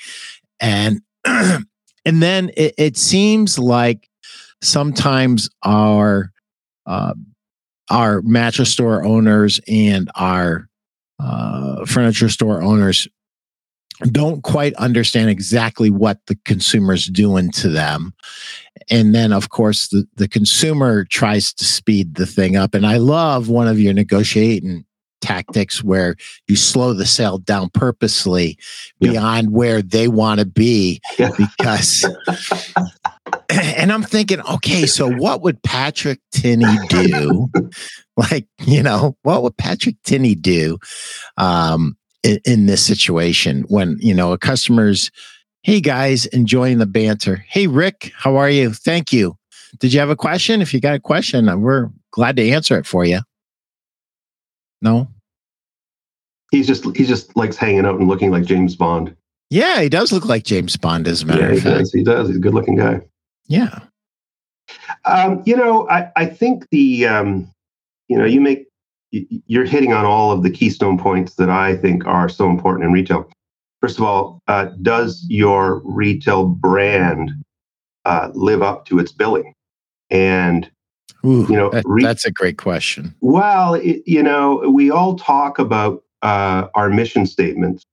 and 0.59 1.01
and 1.25 1.65
then 2.05 2.51
it, 2.57 2.73
it 2.77 2.97
seems 2.97 3.57
like 3.59 4.09
sometimes 4.61 5.49
our 5.63 6.31
uh, 6.85 7.13
our 7.91 8.21
mattress 8.21 8.71
store 8.71 9.03
owners 9.03 9.59
and 9.67 10.09
our 10.15 10.69
uh, 11.19 11.85
furniture 11.85 12.29
store 12.29 12.63
owners 12.63 13.07
don't 14.11 14.41
quite 14.43 14.73
understand 14.75 15.29
exactly 15.29 15.91
what 15.91 16.19
the 16.25 16.35
consumer's 16.45 17.05
doing 17.05 17.51
to 17.51 17.69
them. 17.69 18.13
And 18.89 19.13
then, 19.13 19.31
of 19.31 19.49
course, 19.49 19.89
the, 19.89 20.07
the 20.15 20.27
consumer 20.27 21.05
tries 21.05 21.53
to 21.53 21.65
speed 21.65 22.15
the 22.15 22.25
thing 22.25 22.55
up. 22.55 22.73
And 22.73 22.87
I 22.87 22.97
love 22.97 23.49
one 23.49 23.67
of 23.67 23.79
your 23.79 23.93
negotiating 23.93 24.85
tactics 25.21 25.83
where 25.83 26.15
you 26.47 26.55
slow 26.55 26.93
the 26.93 27.05
sale 27.05 27.37
down 27.37 27.69
purposely 27.69 28.57
yeah. 28.99 29.11
beyond 29.11 29.51
where 29.51 29.81
they 29.81 30.07
want 30.07 30.39
to 30.39 30.45
be 30.45 30.99
because 31.37 32.05
and 33.77 33.91
I'm 33.91 34.03
thinking, 34.03 34.41
okay, 34.41 34.85
so 34.85 35.09
what 35.09 35.41
would 35.41 35.61
Patrick 35.63 36.19
Tinney 36.31 36.77
do? 36.87 37.49
like, 38.17 38.47
you 38.65 38.81
know, 38.81 39.17
what 39.23 39.43
would 39.43 39.57
Patrick 39.57 39.95
Tinney 40.03 40.35
do 40.35 40.77
um, 41.37 41.97
in, 42.23 42.39
in 42.45 42.65
this 42.67 42.85
situation 42.85 43.63
when, 43.67 43.97
you 43.99 44.13
know, 44.13 44.31
a 44.31 44.37
customer's, 44.37 45.11
hey 45.63 45.81
guys, 45.81 46.25
enjoying 46.27 46.77
the 46.77 46.85
banter. 46.85 47.43
Hey, 47.49 47.67
Rick, 47.67 48.11
how 48.15 48.37
are 48.37 48.49
you? 48.49 48.73
Thank 48.73 49.11
you. 49.11 49.37
Did 49.79 49.93
you 49.93 49.99
have 49.99 50.09
a 50.09 50.15
question? 50.15 50.61
If 50.61 50.73
you 50.73 50.79
got 50.79 50.95
a 50.95 50.99
question, 50.99 51.61
we're 51.61 51.89
glad 52.11 52.37
to 52.37 52.49
answer 52.49 52.77
it 52.77 52.85
for 52.85 53.05
you. 53.05 53.19
No. 54.81 55.07
He's 56.51 56.67
just 56.67 56.85
he 56.97 57.05
just 57.05 57.35
likes 57.37 57.55
hanging 57.55 57.85
out 57.85 57.99
and 57.99 58.09
looking 58.09 58.31
like 58.31 58.43
James 58.43 58.75
Bond. 58.75 59.15
Yeah, 59.49 59.81
he 59.81 59.89
does 59.89 60.11
look 60.11 60.25
like 60.25 60.43
James 60.43 60.75
Bond, 60.75 61.07
as 61.07 61.23
a 61.23 61.25
matter 61.25 61.41
yeah, 61.41 61.57
of 61.57 61.63
fact. 61.63 61.79
Does. 61.79 61.93
He 61.93 62.03
does. 62.03 62.27
He's 62.27 62.37
a 62.37 62.39
good 62.39 62.53
looking 62.53 62.75
guy. 62.75 63.01
Yeah. 63.51 63.79
Um, 65.03 65.43
you 65.45 65.57
know, 65.57 65.89
I, 65.89 66.09
I 66.15 66.25
think 66.25 66.69
the 66.71 67.05
um, 67.05 67.51
you 68.07 68.17
know, 68.17 68.23
you 68.23 68.39
make 68.39 68.67
you're 69.11 69.65
hitting 69.65 69.91
on 69.91 70.05
all 70.05 70.31
of 70.31 70.41
the 70.41 70.49
keystone 70.49 70.97
points 70.97 71.35
that 71.35 71.49
I 71.49 71.75
think 71.75 72.07
are 72.07 72.29
so 72.29 72.49
important 72.49 72.85
in 72.85 72.93
retail. 72.93 73.29
First 73.81 73.97
of 73.97 74.05
all, 74.05 74.41
uh, 74.47 74.67
does 74.81 75.25
your 75.27 75.81
retail 75.83 76.45
brand 76.45 77.31
uh, 78.05 78.29
live 78.33 78.61
up 78.61 78.85
to 78.85 78.99
its 78.99 79.11
billing? 79.11 79.53
And 80.09 80.71
Ooh, 81.25 81.45
you 81.49 81.57
know, 81.57 81.71
that, 81.71 81.83
re- 81.85 82.03
that's 82.03 82.25
a 82.25 82.31
great 82.31 82.57
question. 82.57 83.13
Well, 83.19 83.73
it, 83.73 84.01
you 84.05 84.23
know, 84.23 84.59
we 84.69 84.91
all 84.91 85.17
talk 85.17 85.59
about 85.59 86.03
uh, 86.21 86.67
our 86.73 86.89
mission 86.89 87.25
statements, 87.25 87.83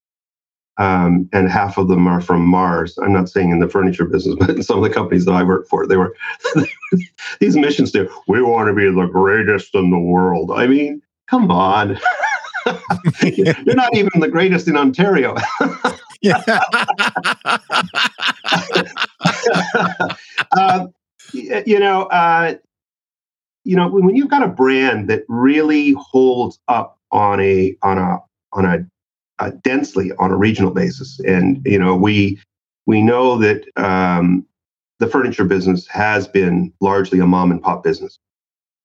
um, 0.79 1.29
and 1.33 1.51
half 1.51 1.77
of 1.77 1.89
them 1.89 2.07
are 2.07 2.21
from 2.21 2.47
Mars. 2.47 2.97
I'm 2.99 3.13
not 3.13 3.29
saying 3.29 3.51
in 3.51 3.59
the 3.59 3.69
furniture 3.69 4.05
business, 4.05 4.37
but 4.41 4.51
in 4.51 4.63
some 4.63 4.79
of 4.79 4.85
the 4.85 4.91
companies 4.91 5.25
that 5.27 5.33
I 5.33 5.43
work 5.43 5.69
for, 5.69 5.87
they 5.87 5.97
were 5.97 6.15
these 7.41 7.57
missions 7.57 7.91
statements. 7.91 8.17
We 8.29 8.43
want 8.43 8.69
to 8.69 8.75
be 8.75 8.91
the 8.91 9.07
greatest 9.07 9.75
in 9.75 9.91
the 9.91 9.99
world. 9.99 10.53
I 10.55 10.67
mean, 10.67 11.03
come 11.29 11.51
on. 11.51 11.99
You're 13.23 13.75
not 13.75 13.97
even 13.97 14.21
the 14.21 14.29
greatest 14.29 14.69
in 14.69 14.77
Ontario. 14.77 15.37
yeah. 16.21 16.43
uh, 20.53 20.87
you 21.33 21.79
know, 21.79 22.03
uh, 22.05 22.55
you 23.65 23.77
know, 23.77 23.89
when 23.89 24.17
you've 24.17 24.31
got 24.31 24.43
a 24.43 24.49
brand 24.49 25.09
that 25.09 25.25
really 25.29 25.95
holds 25.99 26.59
up 26.69 26.99
on 27.11 27.41
a 27.41 27.77
on 27.83 27.99
a 27.99 28.19
on 28.53 28.65
a 28.65 28.87
uh, 29.39 29.51
densely 29.63 30.13
on 30.19 30.31
a 30.31 30.37
regional 30.37 30.71
basis, 30.71 31.21
and 31.21 31.61
you 31.65 31.79
know, 31.79 31.97
we 31.97 32.41
we 32.87 33.03
know 33.03 33.39
that 33.39 33.65
um, 33.77 34.47
the 34.99 35.07
furniture 35.07 35.45
business 35.45 35.87
has 35.87 36.27
been 36.27 36.73
largely 36.81 37.21
a 37.21 37.27
mom 37.27 37.51
and 37.51 37.63
pop 37.63 37.83
business. 37.83 38.19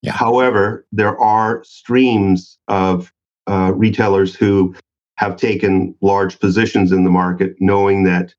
Yeah. 0.02 0.12
However, 0.12 0.86
there 0.92 1.18
are 1.20 1.64
streams 1.64 2.58
of 2.68 3.12
uh, 3.48 3.72
retailers 3.74 4.36
who 4.36 4.76
have 5.16 5.38
taken 5.38 5.96
large 6.02 6.40
positions 6.40 6.92
in 6.92 7.04
the 7.04 7.10
market, 7.10 7.56
knowing 7.60 8.04
that 8.04 8.34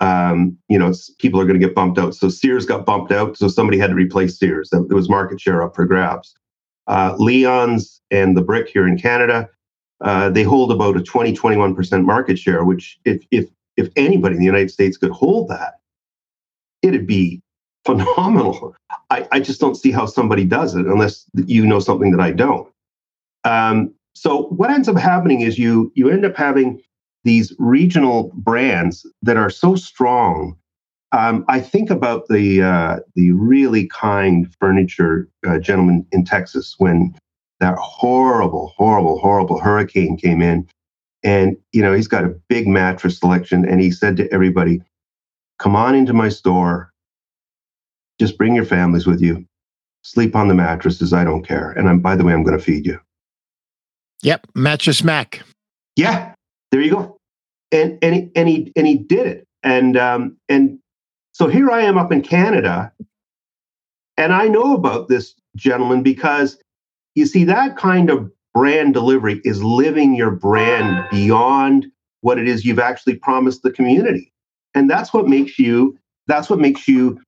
um, 0.00 0.56
you 0.68 0.78
know, 0.78 0.92
people 1.18 1.40
are 1.40 1.44
going 1.44 1.60
to 1.60 1.64
get 1.64 1.74
bumped 1.74 1.98
out. 1.98 2.14
So 2.14 2.28
Sears 2.30 2.64
got 2.64 2.86
bumped 2.86 3.12
out, 3.12 3.36
so 3.36 3.48
somebody 3.48 3.78
had 3.78 3.90
to 3.90 3.94
replace 3.94 4.38
Sears. 4.38 4.70
There 4.70 4.82
was 4.82 5.10
market 5.10 5.40
share 5.40 5.62
up 5.62 5.74
for 5.74 5.84
grabs. 5.84 6.34
Uh, 6.86 7.14
Leon's 7.18 8.00
and 8.10 8.36
the 8.36 8.42
Brick 8.42 8.68
here 8.68 8.88
in 8.88 8.98
Canada, 8.98 9.48
uh, 10.00 10.30
they 10.30 10.42
hold 10.42 10.72
about 10.72 10.96
a 10.96 11.02
20, 11.02 11.34
21% 11.34 12.04
market 12.04 12.38
share, 12.38 12.64
which 12.64 12.98
if, 13.04 13.22
if, 13.30 13.48
if 13.76 13.88
anybody 13.96 14.34
in 14.34 14.40
the 14.40 14.46
United 14.46 14.70
States 14.70 14.96
could 14.96 15.10
hold 15.10 15.48
that, 15.48 15.74
it'd 16.82 17.06
be 17.06 17.42
phenomenal. 17.84 18.74
I, 19.10 19.26
I 19.32 19.40
just 19.40 19.60
don't 19.60 19.74
see 19.74 19.90
how 19.90 20.06
somebody 20.06 20.44
does 20.44 20.74
it 20.74 20.86
unless 20.86 21.24
you 21.34 21.66
know 21.66 21.80
something 21.80 22.10
that 22.12 22.20
I 22.20 22.30
don't. 22.30 22.70
Um, 23.44 23.94
so 24.14 24.44
what 24.44 24.70
ends 24.70 24.88
up 24.88 24.96
happening 24.96 25.40
is 25.40 25.58
you 25.58 25.92
you 25.94 26.10
end 26.10 26.24
up 26.24 26.36
having 26.36 26.80
these 27.24 27.54
regional 27.58 28.30
brands 28.34 29.06
that 29.22 29.36
are 29.36 29.50
so 29.50 29.74
strong. 29.74 30.56
Um, 31.12 31.44
I 31.48 31.60
think 31.60 31.90
about 31.90 32.28
the 32.28 32.62
uh, 32.62 32.98
the 33.14 33.32
really 33.32 33.86
kind 33.88 34.52
furniture 34.60 35.28
uh, 35.46 35.58
gentleman 35.58 36.06
in 36.12 36.24
Texas 36.24 36.74
when 36.78 37.14
that 37.60 37.76
horrible, 37.76 38.72
horrible, 38.76 39.18
horrible 39.18 39.60
hurricane 39.60 40.16
came 40.16 40.42
in, 40.42 40.68
and 41.22 41.56
you 41.72 41.82
know 41.82 41.92
he's 41.92 42.08
got 42.08 42.24
a 42.24 42.34
big 42.48 42.66
mattress 42.66 43.18
selection, 43.18 43.68
and 43.68 43.80
he 43.80 43.90
said 43.90 44.16
to 44.16 44.32
everybody, 44.32 44.82
"Come 45.58 45.76
on 45.76 45.94
into 45.94 46.12
my 46.12 46.28
store. 46.28 46.92
Just 48.18 48.36
bring 48.36 48.54
your 48.54 48.64
families 48.64 49.06
with 49.06 49.20
you. 49.20 49.46
Sleep 50.02 50.34
on 50.34 50.48
the 50.48 50.54
mattresses. 50.54 51.12
I 51.12 51.24
don't 51.24 51.46
care. 51.46 51.70
And 51.72 51.88
I'm 51.88 52.00
by 52.00 52.16
the 52.16 52.24
way, 52.24 52.32
I'm 52.32 52.42
going 52.42 52.58
to 52.58 52.64
feed 52.64 52.86
you." 52.86 52.98
Yep, 54.22 54.46
mattress 54.54 55.04
Mack. 55.04 55.42
Yeah, 55.96 56.34
there 56.72 56.80
you 56.80 56.90
go. 56.90 57.16
And 57.72 57.98
and 58.02 58.14
he, 58.14 58.30
and 58.34 58.48
he 58.48 58.72
and 58.76 58.86
he 58.86 58.96
did 58.96 59.26
it. 59.26 59.46
And 59.62 59.96
um 59.96 60.36
and 60.48 60.78
so 61.32 61.46
here 61.46 61.70
I 61.70 61.82
am 61.82 61.98
up 61.98 62.10
in 62.10 62.22
Canada, 62.22 62.92
and 64.16 64.32
I 64.32 64.48
know 64.48 64.74
about 64.74 65.08
this 65.08 65.34
gentleman 65.56 66.02
because 66.02 66.58
you 67.14 67.26
see 67.26 67.44
that 67.44 67.76
kind 67.76 68.10
of 68.10 68.30
brand 68.54 68.94
delivery 68.94 69.40
is 69.44 69.62
living 69.62 70.14
your 70.14 70.30
brand 70.30 71.06
beyond 71.10 71.86
what 72.22 72.38
it 72.38 72.48
is 72.48 72.64
you've 72.64 72.78
actually 72.78 73.14
promised 73.16 73.62
the 73.62 73.70
community, 73.70 74.32
and 74.74 74.90
that's 74.90 75.12
what 75.12 75.28
makes 75.28 75.58
you 75.58 75.98
that's 76.26 76.48
what 76.48 76.58
makes 76.58 76.86
you 76.86 77.20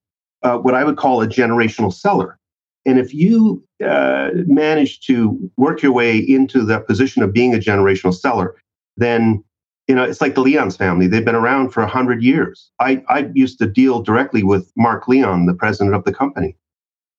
uh, 0.42 0.58
what 0.58 0.74
I 0.74 0.84
would 0.84 0.96
call 0.96 1.22
a 1.22 1.26
generational 1.26 1.92
seller. 1.92 2.38
And 2.84 2.98
if 2.98 3.14
you 3.14 3.62
uh, 3.84 4.30
manage 4.46 5.00
to 5.06 5.50
work 5.56 5.82
your 5.82 5.92
way 5.92 6.18
into 6.18 6.64
that 6.64 6.86
position 6.86 7.22
of 7.22 7.32
being 7.32 7.54
a 7.54 7.58
generational 7.58 8.14
seller, 8.14 8.56
then 8.96 9.42
you 9.88 9.94
know 9.94 10.04
it's 10.04 10.20
like 10.20 10.34
the 10.34 10.40
Leon's 10.40 10.76
family. 10.76 11.06
They've 11.06 11.24
been 11.24 11.34
around 11.34 11.70
for 11.70 11.84
hundred 11.86 12.22
years. 12.22 12.70
I 12.80 13.02
I 13.08 13.30
used 13.34 13.58
to 13.58 13.66
deal 13.66 14.02
directly 14.02 14.42
with 14.42 14.72
Mark 14.76 15.08
Leon, 15.08 15.46
the 15.46 15.54
president 15.54 15.94
of 15.94 16.04
the 16.04 16.12
company, 16.12 16.56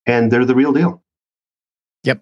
and 0.06 0.32
they're 0.32 0.46
the 0.46 0.56
real 0.56 0.74
deal. 0.74 1.03
Yep. 2.04 2.22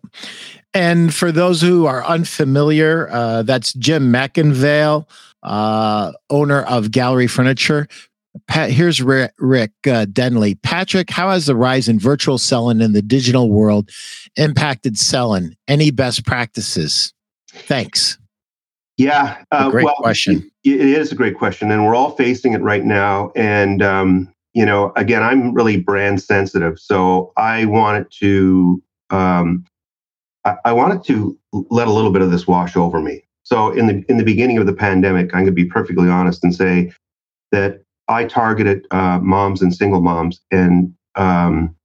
And 0.73 1.13
for 1.13 1.31
those 1.31 1.61
who 1.61 1.85
are 1.85 2.03
unfamiliar, 2.05 3.09
uh, 3.11 3.43
that's 3.43 3.73
Jim 3.73 4.11
McIngvale, 4.11 5.05
uh, 5.43 6.13
owner 6.29 6.61
of 6.63 6.91
Gallery 6.91 7.27
Furniture. 7.27 7.87
Pat, 8.47 8.71
here's 8.71 9.01
Rick, 9.01 9.33
Rick 9.39 9.71
uh, 9.85 10.05
Denley. 10.05 10.55
Patrick, 10.55 11.09
how 11.09 11.29
has 11.29 11.47
the 11.47 11.55
rise 11.55 11.89
in 11.89 11.99
virtual 11.99 12.37
selling 12.37 12.79
in 12.79 12.93
the 12.93 13.01
digital 13.01 13.51
world 13.51 13.89
impacted 14.37 14.97
selling? 14.97 15.55
Any 15.67 15.91
best 15.91 16.25
practices? 16.25 17.13
Thanks. 17.49 18.17
Yeah, 18.97 19.43
uh, 19.51 19.69
great 19.71 19.85
well, 19.85 19.95
question. 19.95 20.49
It, 20.63 20.79
it 20.79 20.81
is 20.81 21.11
a 21.11 21.15
great 21.15 21.37
question, 21.37 21.71
and 21.71 21.85
we're 21.85 21.95
all 21.95 22.11
facing 22.11 22.53
it 22.53 22.61
right 22.61 22.85
now. 22.85 23.31
And 23.35 23.81
um, 23.81 24.33
you 24.53 24.65
know, 24.65 24.93
again, 24.95 25.23
I'm 25.23 25.53
really 25.53 25.77
brand 25.77 26.21
sensitive, 26.21 26.79
so 26.79 27.33
I 27.35 27.65
wanted 27.65 28.11
to 28.19 28.81
um, 29.09 29.65
I, 30.45 30.55
I 30.65 30.73
wanted 30.73 31.03
to 31.05 31.37
let 31.69 31.87
a 31.87 31.91
little 31.91 32.11
bit 32.11 32.21
of 32.21 32.31
this 32.31 32.47
wash 32.47 32.75
over 32.75 32.99
me. 32.99 33.23
So 33.43 33.71
in 33.71 33.87
the 33.87 34.05
in 34.07 34.17
the 34.17 34.23
beginning 34.23 34.57
of 34.57 34.65
the 34.65 34.73
pandemic, 34.73 35.33
I'm 35.33 35.41
going 35.41 35.45
to 35.47 35.51
be 35.51 35.65
perfectly 35.65 36.09
honest 36.09 36.43
and 36.43 36.53
say 36.53 36.91
that 37.51 37.83
I 38.07 38.25
targeted 38.25 38.87
uh, 38.91 39.19
moms 39.19 39.61
and 39.61 39.73
single 39.73 40.01
moms, 40.01 40.41
and 40.51 40.93
um, 41.15 41.75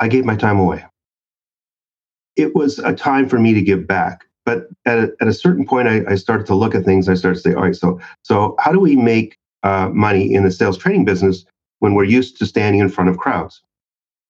I 0.00 0.08
gave 0.08 0.24
my 0.24 0.36
time 0.36 0.58
away. 0.58 0.84
It 2.36 2.54
was 2.54 2.78
a 2.78 2.94
time 2.94 3.28
for 3.28 3.38
me 3.38 3.54
to 3.54 3.62
give 3.62 3.86
back, 3.86 4.24
but 4.44 4.68
at 4.86 4.98
a, 4.98 5.12
at 5.20 5.28
a 5.28 5.32
certain 5.32 5.66
point, 5.66 5.88
I, 5.88 6.02
I 6.08 6.14
started 6.14 6.46
to 6.46 6.54
look 6.54 6.74
at 6.74 6.84
things. 6.84 7.08
I 7.08 7.14
started 7.14 7.36
to 7.36 7.40
say, 7.40 7.54
all 7.54 7.62
right, 7.62 7.76
so 7.76 8.00
so 8.22 8.54
how 8.58 8.72
do 8.72 8.80
we 8.80 8.96
make 8.96 9.38
uh, 9.62 9.90
money 9.92 10.34
in 10.34 10.44
the 10.44 10.50
sales 10.50 10.78
training 10.78 11.04
business 11.04 11.44
when 11.80 11.94
we're 11.94 12.04
used 12.04 12.38
to 12.38 12.46
standing 12.46 12.80
in 12.80 12.88
front 12.88 13.10
of 13.10 13.18
crowds? 13.18 13.62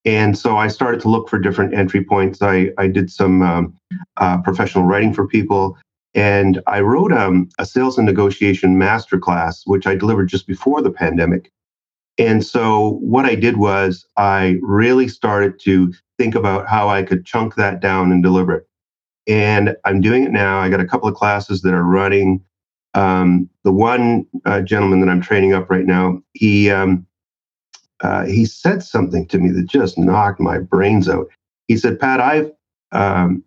And 0.04 0.36
so 0.36 0.56
I 0.56 0.68
started 0.68 1.00
to 1.02 1.08
look 1.08 1.28
for 1.28 1.38
different 1.38 1.74
entry 1.74 2.02
points. 2.04 2.42
I, 2.42 2.70
I 2.78 2.88
did 2.88 3.10
some 3.10 3.42
um, 3.42 3.74
uh, 4.16 4.40
professional 4.42 4.84
writing 4.84 5.14
for 5.14 5.26
people. 5.26 5.78
And 6.14 6.60
I 6.66 6.80
wrote 6.80 7.12
um, 7.12 7.48
a 7.58 7.64
sales 7.64 7.96
and 7.98 8.06
negotiation 8.06 8.76
masterclass, 8.76 9.62
which 9.64 9.86
I 9.86 9.94
delivered 9.94 10.28
just 10.28 10.46
before 10.46 10.82
the 10.82 10.90
pandemic. 10.90 11.50
And 12.18 12.44
so 12.44 12.98
what 13.00 13.24
I 13.24 13.34
did 13.34 13.56
was 13.56 14.06
I 14.16 14.58
really 14.60 15.08
started 15.08 15.58
to 15.60 15.92
think 16.18 16.34
about 16.34 16.68
how 16.68 16.88
I 16.88 17.02
could 17.02 17.24
chunk 17.24 17.54
that 17.54 17.80
down 17.80 18.12
and 18.12 18.22
deliver 18.22 18.56
it. 18.56 18.66
And 19.26 19.76
I'm 19.84 20.00
doing 20.00 20.24
it 20.24 20.32
now. 20.32 20.58
I 20.58 20.68
got 20.68 20.80
a 20.80 20.86
couple 20.86 21.08
of 21.08 21.14
classes 21.14 21.62
that 21.62 21.72
are 21.72 21.84
running. 21.84 22.44
Um, 22.94 23.48
the 23.64 23.72
one 23.72 24.26
uh, 24.44 24.60
gentleman 24.60 25.00
that 25.00 25.08
I'm 25.08 25.22
training 25.22 25.54
up 25.54 25.70
right 25.70 25.86
now, 25.86 26.20
he 26.34 26.70
um, 26.70 27.06
uh, 28.02 28.24
he 28.24 28.44
said 28.44 28.82
something 28.82 29.26
to 29.28 29.38
me 29.38 29.50
that 29.50 29.66
just 29.66 29.96
knocked 29.96 30.40
my 30.40 30.58
brains 30.58 31.08
out. 31.08 31.28
He 31.68 31.76
said, 31.76 31.98
"Pat, 31.98 32.20
I've 32.20 32.52
um, 32.90 33.42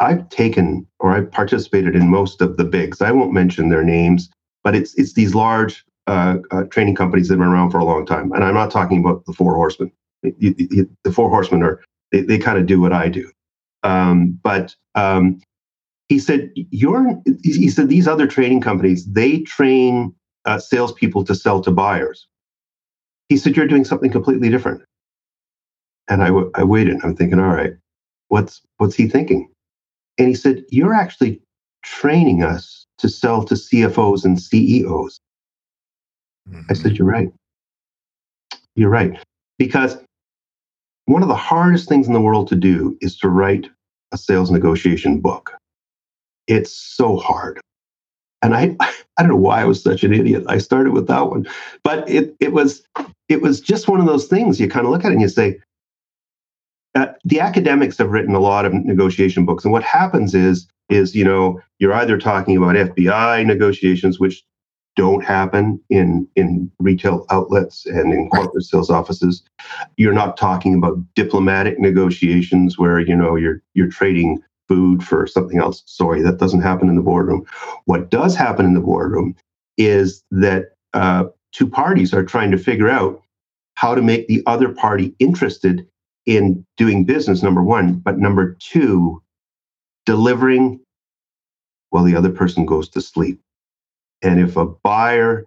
I've 0.00 0.28
taken 0.30 0.86
or 0.98 1.12
I've 1.12 1.30
participated 1.30 1.94
in 1.94 2.08
most 2.08 2.40
of 2.40 2.56
the 2.56 2.64
bigs. 2.64 3.00
I 3.00 3.12
won't 3.12 3.32
mention 3.32 3.68
their 3.68 3.84
names, 3.84 4.28
but 4.64 4.74
it's 4.74 4.94
it's 4.94 5.12
these 5.12 5.34
large 5.34 5.84
uh, 6.06 6.38
uh, 6.50 6.64
training 6.64 6.96
companies 6.96 7.28
that 7.28 7.34
have 7.34 7.40
been 7.40 7.48
around 7.48 7.70
for 7.70 7.78
a 7.78 7.84
long 7.84 8.04
time. 8.04 8.32
And 8.32 8.42
I'm 8.42 8.54
not 8.54 8.70
talking 8.70 8.98
about 8.98 9.24
the 9.26 9.32
Four 9.32 9.54
Horsemen. 9.54 9.92
The, 10.22 10.88
the 11.04 11.12
Four 11.12 11.28
Horsemen 11.28 11.62
are 11.62 11.80
they, 12.10 12.22
they 12.22 12.38
kind 12.38 12.58
of 12.58 12.66
do 12.66 12.80
what 12.80 12.92
I 12.92 13.08
do. 13.08 13.30
Um, 13.82 14.38
but 14.42 14.74
um, 14.94 15.40
he 16.08 16.18
said 16.18 16.50
you're 16.54 17.20
he 17.42 17.68
said 17.68 17.88
these 17.88 18.08
other 18.08 18.26
training 18.26 18.60
companies 18.60 19.06
they 19.06 19.40
train 19.40 20.14
uh, 20.44 20.58
salespeople 20.58 21.24
to 21.24 21.34
sell 21.34 21.60
to 21.60 21.70
buyers. 21.70 22.26
He 23.32 23.38
said 23.38 23.56
you're 23.56 23.66
doing 23.66 23.86
something 23.86 24.10
completely 24.10 24.50
different. 24.50 24.82
And 26.06 26.22
I, 26.22 26.26
w- 26.26 26.50
I 26.54 26.64
waited. 26.64 27.00
I'm 27.02 27.16
thinking, 27.16 27.38
all 27.38 27.54
right, 27.54 27.72
what's 28.28 28.60
what's 28.76 28.94
he 28.94 29.08
thinking? 29.08 29.50
And 30.18 30.28
he 30.28 30.34
said, 30.34 30.66
You're 30.68 30.92
actually 30.92 31.40
training 31.82 32.42
us 32.42 32.84
to 32.98 33.08
sell 33.08 33.42
to 33.46 33.54
CFOs 33.54 34.26
and 34.26 34.38
CEOs. 34.38 35.18
Mm-hmm. 36.46 36.60
I 36.68 36.74
said, 36.74 36.98
You're 36.98 37.08
right. 37.08 37.32
You're 38.74 38.90
right. 38.90 39.18
Because 39.58 39.96
one 41.06 41.22
of 41.22 41.28
the 41.28 41.34
hardest 41.34 41.88
things 41.88 42.06
in 42.06 42.12
the 42.12 42.20
world 42.20 42.48
to 42.48 42.54
do 42.54 42.98
is 43.00 43.16
to 43.20 43.30
write 43.30 43.66
a 44.12 44.18
sales 44.18 44.50
negotiation 44.50 45.20
book. 45.20 45.54
It's 46.48 46.76
so 46.76 47.16
hard. 47.16 47.62
And 48.42 48.54
I, 48.54 48.76
I 48.80 49.22
don't 49.22 49.28
know 49.28 49.36
why 49.36 49.60
I 49.60 49.64
was 49.64 49.82
such 49.82 50.04
an 50.04 50.12
idiot. 50.12 50.44
I 50.48 50.58
started 50.58 50.92
with 50.92 51.06
that 51.08 51.28
one, 51.28 51.46
but 51.82 52.08
it, 52.08 52.34
it 52.40 52.52
was, 52.52 52.82
it 53.28 53.40
was 53.40 53.60
just 53.60 53.88
one 53.88 54.00
of 54.00 54.06
those 54.06 54.26
things 54.26 54.60
you 54.60 54.68
kind 54.68 54.86
of 54.86 54.92
look 54.92 55.04
at 55.04 55.10
it 55.10 55.14
and 55.14 55.22
you 55.22 55.28
say, 55.28 55.58
uh, 56.94 57.06
the 57.24 57.40
academics 57.40 57.98
have 57.98 58.10
written 58.10 58.34
a 58.34 58.40
lot 58.40 58.66
of 58.66 58.74
negotiation 58.74 59.46
books, 59.46 59.64
and 59.64 59.72
what 59.72 59.82
happens 59.82 60.34
is 60.34 60.68
is 60.90 61.14
you 61.14 61.24
know 61.24 61.60
you're 61.78 61.94
either 61.94 62.18
talking 62.18 62.56
about 62.56 62.74
FBI 62.74 63.46
negotiations, 63.46 64.20
which 64.20 64.44
don't 64.94 65.24
happen 65.24 65.80
in 65.88 66.28
in 66.36 66.70
retail 66.78 67.24
outlets 67.30 67.86
and 67.86 68.12
in 68.12 68.28
corporate 68.28 68.64
sales 68.64 68.90
offices. 68.90 69.42
You're 69.96 70.12
not 70.12 70.36
talking 70.36 70.74
about 70.74 70.98
diplomatic 71.14 71.78
negotiations 71.78 72.78
where 72.78 73.00
you 73.00 73.16
know 73.16 73.36
you're 73.36 73.62
you're 73.72 73.88
trading 73.88 74.42
food 74.68 75.02
for 75.02 75.26
something 75.26 75.58
else. 75.58 75.82
Sorry, 75.86 76.22
that 76.22 76.38
doesn't 76.38 76.62
happen 76.62 76.88
in 76.88 76.96
the 76.96 77.02
boardroom. 77.02 77.44
What 77.84 78.10
does 78.10 78.36
happen 78.36 78.64
in 78.64 78.74
the 78.74 78.80
boardroom 78.80 79.34
is 79.76 80.24
that 80.30 80.70
uh, 80.94 81.24
two 81.52 81.68
parties 81.68 82.12
are 82.14 82.24
trying 82.24 82.50
to 82.50 82.58
figure 82.58 82.88
out 82.88 83.22
how 83.74 83.94
to 83.94 84.02
make 84.02 84.28
the 84.28 84.42
other 84.46 84.68
party 84.68 85.14
interested 85.18 85.86
in 86.26 86.64
doing 86.76 87.04
business, 87.04 87.42
number 87.42 87.62
one, 87.62 87.94
but 87.94 88.18
number 88.18 88.56
two, 88.60 89.22
delivering 90.06 90.80
while 91.90 92.04
the 92.04 92.16
other 92.16 92.30
person 92.30 92.64
goes 92.64 92.88
to 92.90 93.00
sleep. 93.00 93.40
And 94.22 94.40
if 94.40 94.56
a 94.56 94.66
buyer 94.66 95.46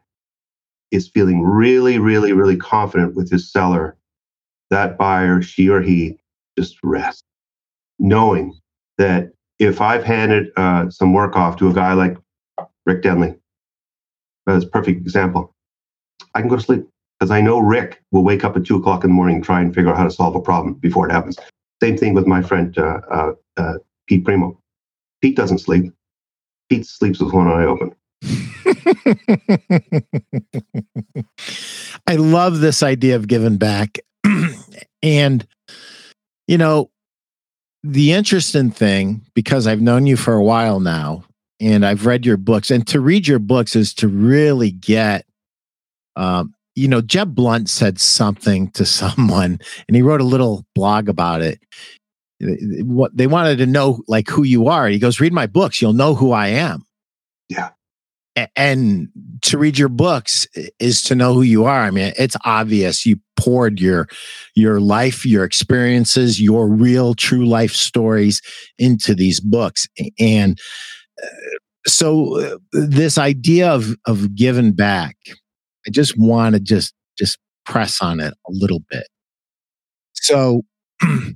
is 0.92 1.08
feeling 1.08 1.42
really, 1.42 1.98
really, 1.98 2.34
really 2.34 2.58
confident 2.58 3.16
with 3.16 3.32
his 3.32 3.52
seller, 3.52 3.98
that 4.70 4.98
buyer, 4.98 5.42
she 5.42 5.70
or 5.70 5.82
he, 5.82 6.18
just 6.58 6.78
rests, 6.84 7.24
knowing 8.00 8.58
that 8.98 9.32
if 9.60 9.82
I've 9.82 10.04
handed 10.04 10.52
uh, 10.58 10.90
some 10.90 11.14
work 11.14 11.36
off 11.36 11.58
to 11.58 11.70
a 11.70 11.74
guy 11.74 11.94
like 11.94 12.18
Rick 12.86 13.04
Denley, 13.04 13.36
that's 14.46 14.66
a 14.66 14.68
perfect 14.68 15.02
example, 15.02 15.54
I 16.34 16.42
can 16.42 16.50
go 16.50 16.58
to 16.58 16.62
sleep 16.62 16.86
because 17.20 17.32
I 17.32 17.42
know 17.42 17.60
Rick 17.60 18.02
will 18.12 18.24
wake 18.24 18.44
up 18.44 18.58
at 18.58 18.66
two 18.66 18.76
o'clock 18.76 19.04
in 19.04 19.10
the 19.10 19.14
morning 19.14 19.38
and 19.38 19.46
try 19.46 19.62
and 19.62 19.74
figure 19.74 19.90
out 19.90 19.98
how 19.98 20.04
to 20.04 20.12
solve 20.12 20.36
a 20.36 20.42
problem 20.42 20.76
before 20.76 21.08
it 21.08 21.12
happens. 21.12 21.38
Same 21.82 21.98
thing 21.98 22.14
with 22.14 22.28
my 22.28 22.42
friend 22.42 22.78
uh, 22.78 23.00
uh, 23.12 23.32
uh, 23.58 23.74
Pete 24.08 24.26
Primeau. 24.26 24.58
Pete 25.22 25.36
doesn't 25.36 25.60
sleep. 25.60 25.92
Pete 26.70 26.86
sleeps 26.86 27.20
with 27.20 27.34
one 27.34 27.48
eye 27.48 27.66
open. 27.66 27.96
I 32.08 32.16
love 32.16 32.60
this 32.60 32.84
idea 32.84 33.16
of 33.16 33.28
giving 33.28 33.58
back. 33.58 34.00
and, 35.04 35.48
you 36.48 36.58
know, 36.58 36.90
the 37.86 38.14
interesting 38.14 38.72
thing, 38.72 39.26
because 39.34 39.68
I've 39.68 39.82
known 39.82 40.06
you 40.06 40.18
for 40.18 40.34
a 40.34 40.44
while 40.44 40.80
now 40.80 41.24
and 41.60 41.86
I've 41.86 42.06
read 42.06 42.26
your 42.26 42.38
books, 42.38 42.70
and 42.70 42.86
to 42.88 43.00
read 43.00 43.28
your 43.28 43.40
books 43.40 43.76
is 43.76 43.94
to 43.96 44.08
really 44.08 44.72
get 44.72 45.26
um, 46.18 46.54
you 46.76 46.88
know, 46.88 47.02
Jeb 47.02 47.34
Blount 47.34 47.70
said 47.70 48.00
something 48.00 48.70
to 48.72 48.86
someone 48.86 49.60
and 49.88 49.96
he 49.96 50.02
wrote 50.02 50.22
a 50.22 50.26
little 50.26 50.66
blog 50.76 51.10
about 51.10 51.42
it. 51.42 51.60
What 52.42 53.16
they 53.16 53.28
wanted 53.28 53.58
to 53.60 53.66
know, 53.66 54.04
like 54.08 54.28
who 54.28 54.44
you 54.44 54.68
are. 54.68 54.88
He 54.88 55.00
goes, 55.00 55.22
read 55.22 55.32
my 55.32 55.48
books. 55.48 55.82
You'll 55.82 55.94
know 55.94 56.16
who 56.16 56.34
I 56.34 56.48
am. 56.48 56.86
Yeah. 57.48 57.70
And 58.58 59.08
to 59.44 59.58
read 59.58 59.78
your 59.78 59.88
books 59.88 60.46
is 60.78 61.02
to 61.04 61.16
know 61.16 61.34
who 61.34 61.44
you 61.44 61.64
are. 61.64 61.84
I 61.84 61.92
mean, 61.92 62.12
it's 62.18 62.36
obvious 62.44 63.06
you 63.06 63.22
poured 63.38 63.80
your 63.80 64.08
your 64.56 64.80
life, 64.80 65.26
your 65.26 65.44
experiences, 65.44 66.42
your 66.42 66.68
real 66.68 67.14
true 67.14 67.46
life 67.46 67.74
stories 67.74 68.42
into 68.78 69.14
these 69.14 69.40
books. 69.40 69.88
And 70.20 70.60
uh, 71.22 71.28
so 71.88 72.40
uh, 72.40 72.58
this 72.72 73.18
idea 73.18 73.72
of 73.72 73.96
of 74.06 74.36
giving 74.36 74.72
back, 74.74 75.16
I 75.88 75.92
just 75.92 76.18
want 76.18 76.56
to 76.56 76.60
just 76.60 76.94
just 77.18 77.38
press 77.66 78.02
on 78.02 78.20
it 78.20 78.34
a 78.48 78.52
little 78.52 78.82
bit. 78.90 79.08
So 80.14 80.64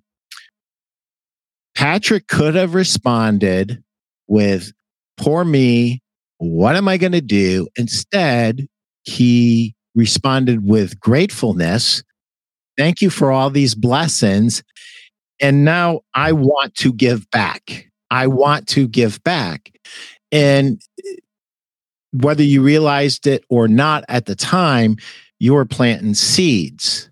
Patrick 1.75 2.27
could 2.27 2.55
have 2.55 2.73
responded 2.73 3.83
with 4.27 4.71
poor 5.17 5.43
me, 5.43 6.01
what 6.37 6.75
am 6.75 6.87
I 6.87 6.97
going 6.97 7.11
to 7.11 7.21
do? 7.21 7.67
Instead, 7.77 8.67
he 9.03 9.75
responded 9.95 10.65
with 10.65 10.99
gratefulness. 10.99 12.03
Thank 12.77 13.01
you 13.01 13.09
for 13.09 13.31
all 13.31 13.49
these 13.49 13.75
blessings. 13.75 14.63
And 15.41 15.65
now 15.65 16.01
I 16.13 16.31
want 16.31 16.75
to 16.75 16.93
give 16.93 17.29
back. 17.31 17.89
I 18.11 18.27
want 18.27 18.67
to 18.69 18.87
give 18.87 19.23
back. 19.23 19.71
And 20.31 20.81
eh, 21.05 21.15
whether 22.11 22.43
you 22.43 22.61
realized 22.61 23.27
it 23.27 23.43
or 23.49 23.67
not 23.67 24.03
at 24.09 24.25
the 24.25 24.35
time, 24.35 24.97
you 25.39 25.53
were 25.53 25.65
planting 25.65 26.13
seeds, 26.13 27.09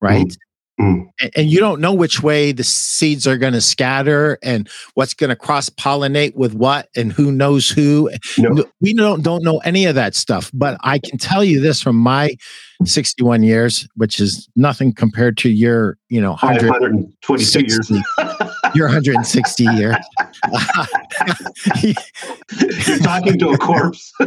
right? 0.00 0.26
Mm-hmm. 0.26 0.49
Mm. 0.80 1.10
And, 1.20 1.30
and, 1.36 1.50
you 1.50 1.60
don't 1.60 1.80
know 1.80 1.92
which 1.92 2.22
way 2.22 2.52
the 2.52 2.64
seeds 2.64 3.26
are 3.26 3.36
going 3.36 3.52
to 3.52 3.60
scatter 3.60 4.38
and 4.42 4.68
what's 4.94 5.12
going 5.12 5.28
to 5.28 5.36
cross 5.36 5.68
pollinate 5.68 6.34
with 6.34 6.54
what 6.54 6.88
and 6.96 7.12
who 7.12 7.30
knows 7.30 7.68
who. 7.68 8.10
No. 8.38 8.64
We 8.80 8.94
don't 8.94 9.22
don't 9.22 9.44
know 9.44 9.58
any 9.58 9.84
of 9.84 9.94
that 9.96 10.14
stuff. 10.14 10.50
But 10.54 10.78
I 10.82 10.98
can 10.98 11.18
tell 11.18 11.44
you 11.44 11.60
this 11.60 11.82
from 11.82 11.96
my 11.96 12.34
61 12.84 13.42
years, 13.42 13.86
which 13.96 14.20
is 14.20 14.48
nothing 14.56 14.94
compared 14.94 15.36
to 15.38 15.50
your, 15.50 15.98
you 16.08 16.20
know, 16.20 16.30
122 16.30 17.60
years. 17.60 17.90
your 18.74 18.86
160 18.86 19.64
years. 19.64 19.96
You're 21.82 22.98
talking 23.00 23.38
to 23.38 23.50
a 23.50 23.58
corpse. 23.58 24.12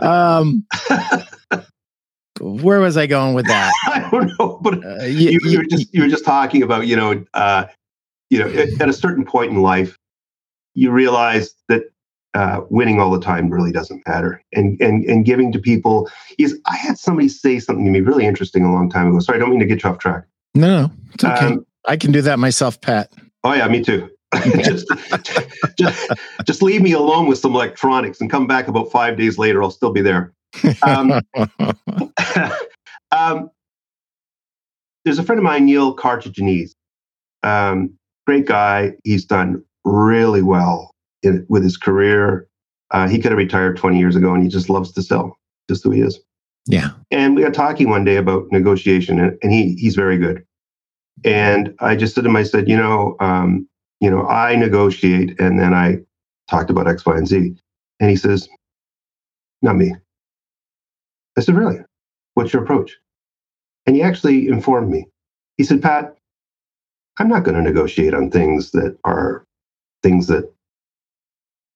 um, 0.00 0.66
where 2.40 2.80
was 2.80 2.96
I 2.96 3.06
going 3.06 3.34
with 3.34 3.46
that? 3.46 3.72
I 3.86 4.08
don't 4.10 4.32
know, 4.38 4.58
but 4.62 4.84
uh, 4.84 5.04
you, 5.04 5.30
you, 5.30 5.40
you, 5.44 5.58
were 5.58 5.64
just 5.64 5.94
you 5.94 6.02
were 6.02 6.08
just 6.08 6.24
talking 6.24 6.62
about 6.62 6.86
you 6.86 6.96
know 6.96 7.24
uh, 7.34 7.66
you 8.30 8.38
know 8.38 8.48
at, 8.48 8.80
at, 8.80 8.88
a 8.88 8.92
certain 8.92 9.24
point 9.24 9.50
in 9.50 9.62
life, 9.62 9.96
you 10.74 10.90
realize 10.90 11.54
that 11.68 11.84
uh, 12.34 12.60
winning 12.70 13.00
all 13.00 13.10
the 13.10 13.20
time 13.20 13.50
really 13.50 13.72
doesn't 13.72 14.02
matter, 14.06 14.42
and 14.52 14.80
and 14.80 15.04
and 15.04 15.24
giving 15.24 15.52
to 15.52 15.58
people 15.58 16.10
is. 16.38 16.58
I 16.66 16.76
had 16.76 16.98
somebody 16.98 17.28
say 17.28 17.58
something 17.58 17.84
to 17.84 17.90
me 17.90 18.00
really 18.00 18.26
interesting 18.26 18.64
a 18.64 18.72
long 18.72 18.90
time 18.90 19.08
ago. 19.08 19.18
Sorry, 19.20 19.36
I 19.36 19.40
don't 19.40 19.50
mean 19.50 19.60
to 19.60 19.66
get 19.66 19.82
you 19.82 19.90
off 19.90 19.98
track. 19.98 20.24
No, 20.54 20.82
no, 20.82 20.90
it's 21.14 21.24
okay. 21.24 21.46
Um, 21.46 21.66
I 21.86 21.96
can 21.96 22.12
do 22.12 22.22
that 22.22 22.38
myself, 22.38 22.80
Pat. 22.80 23.12
Oh 23.44 23.52
yeah, 23.52 23.68
me 23.68 23.82
too. 23.82 24.10
just, 24.62 24.86
just, 25.78 26.12
just 26.44 26.62
leave 26.62 26.82
me 26.82 26.92
alone 26.92 27.26
with 27.26 27.38
some 27.38 27.54
electronics 27.54 28.20
and 28.20 28.30
come 28.30 28.46
back 28.46 28.68
about 28.68 28.90
five 28.92 29.16
days 29.16 29.38
later. 29.38 29.62
I'll 29.62 29.70
still 29.70 29.90
be 29.90 30.02
there. 30.02 30.34
Um, 30.82 31.20
um, 33.10 33.50
there's 35.04 35.18
a 35.18 35.22
friend 35.22 35.38
of 35.38 35.44
mine, 35.44 35.66
Neil 35.66 35.94
Cartaginese. 35.94 36.72
Um, 37.42 37.94
great 38.26 38.46
guy. 38.46 38.92
He's 39.04 39.24
done 39.24 39.64
really 39.84 40.42
well 40.42 40.94
in, 41.22 41.46
with 41.48 41.62
his 41.62 41.76
career. 41.76 42.46
Uh, 42.90 43.08
he 43.08 43.18
could 43.18 43.32
have 43.32 43.38
retired 43.38 43.76
20 43.76 43.98
years 43.98 44.16
ago 44.16 44.32
and 44.32 44.42
he 44.42 44.48
just 44.48 44.68
loves 44.68 44.92
to 44.92 45.02
sell, 45.02 45.38
just 45.68 45.84
who 45.84 45.90
he 45.90 46.00
is. 46.00 46.18
Yeah. 46.66 46.90
And 47.10 47.34
we 47.34 47.42
got 47.42 47.54
talking 47.54 47.88
one 47.88 48.04
day 48.04 48.16
about 48.16 48.46
negotiation 48.50 49.18
and, 49.18 49.38
and 49.42 49.52
he 49.52 49.74
he's 49.76 49.94
very 49.94 50.18
good. 50.18 50.44
And 51.24 51.74
I 51.80 51.96
just 51.96 52.14
said 52.14 52.24
to 52.24 52.30
him, 52.30 52.36
I 52.36 52.42
said, 52.42 52.68
you 52.68 52.76
know, 52.76 53.16
um, 53.20 53.66
you 54.00 54.10
know, 54.10 54.26
I 54.26 54.54
negotiate 54.56 55.40
and 55.40 55.58
then 55.58 55.74
I 55.74 55.98
talked 56.50 56.70
about 56.70 56.86
X, 56.86 57.04
Y, 57.04 57.16
and 57.16 57.26
Z. 57.26 57.54
And 58.00 58.10
he 58.10 58.16
says, 58.16 58.48
not 59.62 59.76
me. 59.76 59.94
I 61.36 61.40
said, 61.40 61.56
Really? 61.56 61.78
What's 62.38 62.52
your 62.52 62.62
approach? 62.62 62.96
And 63.84 63.96
he 63.96 64.02
actually 64.02 64.46
informed 64.46 64.88
me. 64.88 65.08
He 65.56 65.64
said, 65.64 65.82
Pat, 65.82 66.16
I'm 67.18 67.26
not 67.26 67.42
going 67.42 67.56
to 67.56 67.62
negotiate 67.62 68.14
on 68.14 68.30
things 68.30 68.70
that 68.70 68.96
are 69.02 69.44
things 70.04 70.28
that 70.28 70.48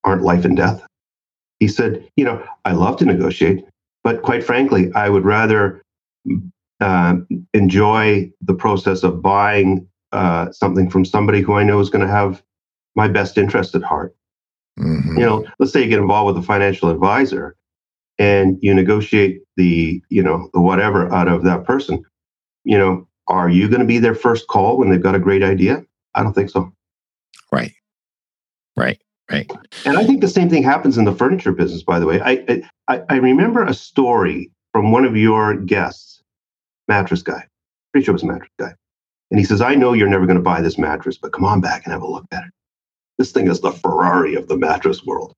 aren't 0.05 0.22
life 0.22 0.44
and 0.44 0.57
death. 0.57 0.87
He 1.59 1.66
said, 1.66 2.09
You 2.14 2.25
know, 2.25 2.46
I 2.64 2.75
love 2.75 2.96
to 2.98 3.05
negotiate, 3.05 3.64
but 4.05 4.22
quite 4.22 4.44
frankly, 4.44 4.92
I 4.94 5.09
would 5.09 5.25
rather 5.25 5.83
uh, 6.81 7.16
enjoy 7.55 8.31
the 8.40 8.55
process 8.55 9.03
of 9.03 9.20
buying 9.20 9.88
uh, 10.12 10.53
something 10.53 10.88
from 10.88 11.05
somebody 11.05 11.40
who 11.40 11.55
I 11.55 11.64
know 11.64 11.81
is 11.81 11.90
going 11.90 12.07
to 12.07 12.12
have 12.12 12.40
my 12.94 13.09
best 13.09 13.37
interest 13.37 13.75
at 13.75 13.83
heart. 13.83 14.14
Mm-hmm. 14.79 15.18
You 15.18 15.27
know, 15.27 15.44
let's 15.59 15.72
say 15.72 15.83
you 15.83 15.88
get 15.88 15.98
involved 15.98 16.37
with 16.37 16.44
a 16.44 16.46
financial 16.46 16.88
advisor 16.88 17.57
and 18.18 18.59
you 18.61 18.75
negotiate 18.75 19.42
the 19.57 20.03
you 20.09 20.22
know 20.22 20.48
the 20.53 20.61
whatever 20.61 21.12
out 21.12 21.29
of 21.29 21.44
that 21.44 21.64
person. 21.64 22.05
You 22.64 22.79
know 22.79 23.09
are 23.29 23.48
you 23.48 23.68
going 23.68 23.81
to 23.81 23.87
be 23.87 23.98
their 23.98 24.14
first 24.14 24.48
call 24.48 24.79
when 24.79 24.90
they've 24.90 25.03
got 25.03 25.14
a 25.14 25.20
great 25.20 25.42
idea? 25.42 25.85
I 26.14 26.22
don't 26.22 26.35
think 26.35 26.51
so. 26.51 26.72
Right. 27.51 27.72
Right 28.77 29.01
right. 29.33 29.51
And 29.85 29.96
i 29.96 30.05
think 30.05 30.20
the 30.20 30.29
same 30.29 30.48
thing 30.48 30.62
happens 30.62 30.98
in 30.98 31.05
the 31.05 31.14
furniture 31.14 31.53
business 31.53 31.83
by 31.83 31.98
the 31.98 32.07
way. 32.07 32.20
I 32.20 32.62
i, 32.88 33.03
I 33.09 33.16
remember 33.16 33.64
a 33.64 33.75
story 33.75 34.51
from 34.72 34.92
one 34.92 35.05
of 35.05 35.16
your 35.16 35.57
guests 35.57 36.22
mattress 36.88 37.22
guy. 37.22 37.46
Pretty 37.92 38.05
sure 38.05 38.12
it 38.12 38.16
was 38.16 38.22
a 38.22 38.27
mattress 38.27 38.51
guy. 38.59 38.75
And 39.31 39.40
he 39.40 39.44
says 39.44 39.61
i 39.61 39.75
know 39.75 39.92
you're 39.92 40.09
never 40.09 40.27
going 40.27 40.38
to 40.38 40.42
buy 40.42 40.61
this 40.61 40.79
mattress 40.79 41.18
but 41.18 41.33
come 41.33 41.44
on 41.44 41.61
back 41.61 41.85
and 41.85 41.92
have 41.92 42.03
a 42.03 42.07
look 42.07 42.27
at 42.33 42.44
it. 42.44 42.53
This 43.18 43.33
thing 43.33 43.48
is 43.48 43.61
the 43.61 43.72
ferrari 43.72 44.35
of 44.35 44.48
the 44.48 44.57
mattress 44.57 45.05
world. 45.05 45.35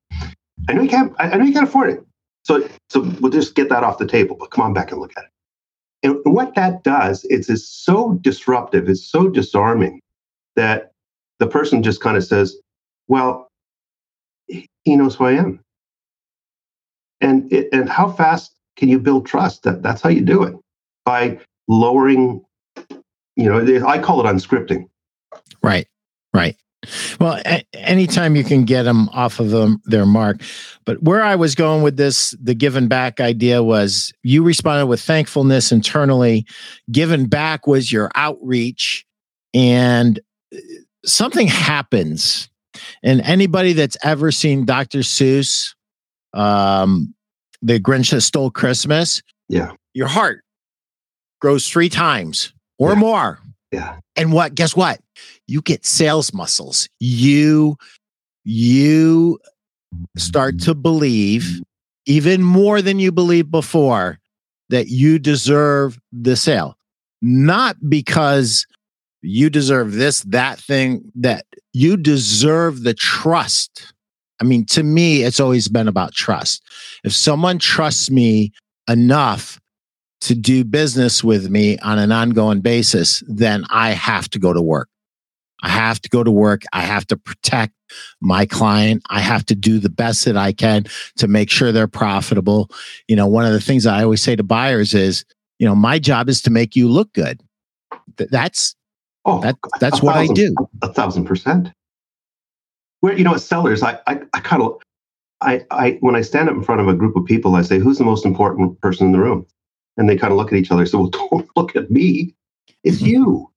I 0.69 0.73
know 0.73 0.83
you 0.83 0.89
can't 0.89 1.13
i 1.19 1.37
know 1.37 1.45
you 1.45 1.53
can't 1.53 1.69
afford 1.69 1.91
it 1.91 2.05
so, 2.45 2.69
so 2.91 3.01
we'll 3.21 3.33
just 3.33 3.55
get 3.55 3.71
that 3.71 3.83
off 3.83 3.99
the 3.99 4.07
table, 4.07 4.37
but 4.39 4.51
come 4.51 4.65
on 4.65 4.75
back 4.75 4.93
and 4.93 5.01
look 5.01 5.13
at 5.17 5.25
it. 5.25 5.31
And 6.05 6.21
what 6.25 6.55
that 6.55 6.85
does 6.85 7.25
is 7.25 7.49
it's 7.49 7.67
so 7.67 8.19
disruptive, 8.21 8.89
it's 8.89 9.05
so 9.05 9.29
disarming 9.29 10.01
that 10.55 10.93
the 11.39 11.47
person 11.47 11.83
just 11.83 12.03
kind 12.03 12.17
of 12.17 12.25
says, 12.25 12.57
well, 13.09 13.49
he 14.47 14.69
knows 14.97 15.15
who 15.15 15.25
I 15.25 15.33
am. 15.33 15.61
And, 17.21 17.51
it, 17.51 17.69
and 17.73 17.89
how 17.89 18.13
fast 18.13 18.55
can 18.77 18.91
you 18.91 18.99
build 18.99 19.27
trust? 19.27 19.63
That, 19.63 19.83
that's 19.83 20.03
how 20.03 20.11
you 20.11 20.21
do 20.21 20.43
it 20.43 20.55
by 21.07 21.41
lowering, 21.69 22.45
you 23.37 23.49
know, 23.49 23.87
I 23.87 23.99
call 23.99 24.21
it 24.21 24.31
unscripting. 24.31 24.89
Right, 25.63 25.87
right. 26.35 26.57
Well, 27.21 27.41
a- 27.47 27.65
anytime 27.75 28.37
you 28.37 28.45
can 28.45 28.65
get 28.65 28.83
them 28.85 29.09
off 29.11 29.41
of 29.41 29.51
them, 29.51 29.81
their 29.85 30.07
mark. 30.07 30.41
But 30.85 31.03
where 31.03 31.23
I 31.23 31.35
was 31.35 31.55
going 31.55 31.83
with 31.83 31.97
this, 31.97 32.35
the 32.43 32.55
giving 32.55 32.89
back 32.89 33.21
idea 33.21 33.63
was 33.63 34.13
you 34.23 34.43
responded 34.43 34.87
with 34.87 35.01
thankfulness 35.01 35.73
internally. 35.73 36.47
Giving 36.91 37.27
back 37.27 37.67
was 37.67 37.91
your 37.91 38.11
outreach, 38.15 39.07
and 39.53 40.21
uh, 40.55 40.59
something 41.05 41.47
happens. 41.47 42.49
And 43.03 43.21
anybody 43.21 43.73
that's 43.73 43.97
ever 44.03 44.33
seen 44.33 44.65
Dr. 44.65 44.99
Seuss, 44.99 45.75
um, 46.33 47.15
The 47.63 47.79
Grinch 47.79 48.11
That 48.11 48.23
Stole 48.23 48.51
Christmas, 48.51 49.23
yeah, 49.49 49.73
your 49.93 50.09
heart 50.09 50.45
grows 51.41 51.69
three 51.69 51.89
times 51.89 52.53
or 52.79 52.91
yeah. 52.91 52.95
more. 52.95 53.39
Yeah. 53.71 53.99
And 54.17 54.33
what? 54.33 54.55
Guess 54.55 54.77
what? 54.77 55.01
You 55.47 55.61
get 55.63 55.85
sales 55.85 56.33
muscles. 56.33 56.89
You 57.01 57.77
you 58.45 59.39
start 60.17 60.59
to 60.61 60.75
believe 60.75 61.63
even 62.07 62.43
more 62.43 62.83
than 62.83 62.99
you 62.99 63.13
believed 63.13 63.51
before 63.51 64.19
that 64.69 64.89
you 64.89 65.19
deserve 65.19 65.99
the 66.13 66.37
sale. 66.37 66.77
Not 67.23 67.77
because 67.89 68.67
you 69.23 69.49
deserve 69.49 69.93
this, 69.93 70.21
that 70.23 70.59
thing, 70.59 71.11
that 71.15 71.47
you 71.73 71.97
deserve 71.97 72.83
the 72.83 72.95
trust. 72.95 73.93
I 74.41 74.45
mean, 74.45 74.67
to 74.67 74.83
me, 74.83 75.23
it's 75.23 75.41
always 75.41 75.69
been 75.69 75.89
about 75.89 76.13
trust. 76.13 76.63
If 77.05 77.15
someone 77.15 77.59
trusts 77.59 78.11
me 78.11 78.53
enough 78.89 79.59
to 80.23 80.35
do 80.35 80.65
business 80.65 81.25
with 81.25 81.51
me 81.51 81.79
on 81.79 81.99
an 81.99 82.13
ongoing 82.13 82.61
basis, 82.61 83.23
then 83.27 83.65
I 83.71 83.91
have 83.91 84.29
to 84.31 84.39
go 84.39 84.53
to 84.53 84.61
work. 84.61 84.89
I 85.65 85.69
have 85.71 85.99
to 86.03 86.11
go 86.11 86.23
to 86.23 86.31
work. 86.31 86.63
I 86.75 86.83
have 86.83 87.07
to 87.07 87.17
protect 87.17 87.73
my 88.21 88.45
client. 88.45 89.03
I 89.09 89.21
have 89.21 89.47
to 89.47 89.55
do 89.55 89.79
the 89.79 89.89
best 89.89 90.27
that 90.27 90.37
I 90.37 90.53
can 90.53 90.85
to 91.17 91.27
make 91.27 91.49
sure 91.49 91.73
they're 91.73 91.89
profitable. 91.89 92.71
You 93.09 93.17
know, 93.17 93.27
one 93.27 93.47
of 93.47 93.53
the 93.53 93.63
things 93.63 93.87
I 93.87 94.03
always 94.03 94.21
say 94.21 94.37
to 94.37 94.43
buyers 94.43 94.93
is, 94.93 95.25
you 95.59 95.67
know, 95.67 95.75
my 95.75 95.99
job 95.99 96.29
is 96.29 96.43
to 96.43 96.51
make 96.51 96.77
you 96.77 96.87
look 96.91 97.15
good. 97.15 97.41
That's 98.19 98.77
oh, 99.25 99.41
that, 99.41 99.57
that's 99.81 100.03
what 100.03 100.17
thousand, 100.17 100.33
I 100.33 100.35
do. 100.35 100.55
A 100.83 100.93
thousand 100.93 101.25
percent. 101.25 101.73
Where 103.01 103.17
you 103.17 103.25
know, 103.25 103.35
as 103.35 103.45
sellers, 103.47 103.83
I 103.83 103.99
I, 104.07 104.21
I 104.35 104.41
kind 104.41 104.63
of 104.63 104.83
I 105.41 105.65
I 105.71 105.97
when 106.01 106.15
I 106.15 106.21
stand 106.21 106.51
up 106.51 106.57
in 106.57 106.63
front 106.63 106.83
of 106.83 106.89
a 106.89 106.95
group 106.95 107.17
of 107.17 107.25
people, 107.25 107.55
I 107.55 107.63
say, 107.63 107.79
who's 107.79 107.97
the 107.97 108.05
most 108.05 108.27
important 108.27 108.79
person 108.83 109.07
in 109.07 109.13
the 109.13 109.19
room? 109.19 109.47
And 109.97 110.11
they 110.11 110.17
kind 110.17 110.31
of 110.31 110.37
look 110.37 110.53
at 110.53 110.59
each 110.59 110.71
other. 110.71 110.85
So, 110.85 110.99
well, 110.99 111.09
don't 111.31 111.49
look 111.57 111.75
at 111.75 111.91
me. 111.91 112.35
It's 112.83 112.99
mm-hmm. 112.99 113.07
you. 113.07 113.51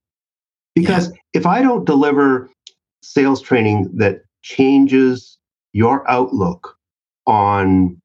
Because 0.74 1.10
yeah. 1.10 1.16
If 1.38 1.46
I 1.46 1.62
don't 1.62 1.86
deliver 1.86 2.50
sales 3.04 3.42
training 3.42 3.90
that 3.94 4.24
changes 4.42 5.38
your 5.72 6.10
outlook 6.10 6.76
on 7.28 8.02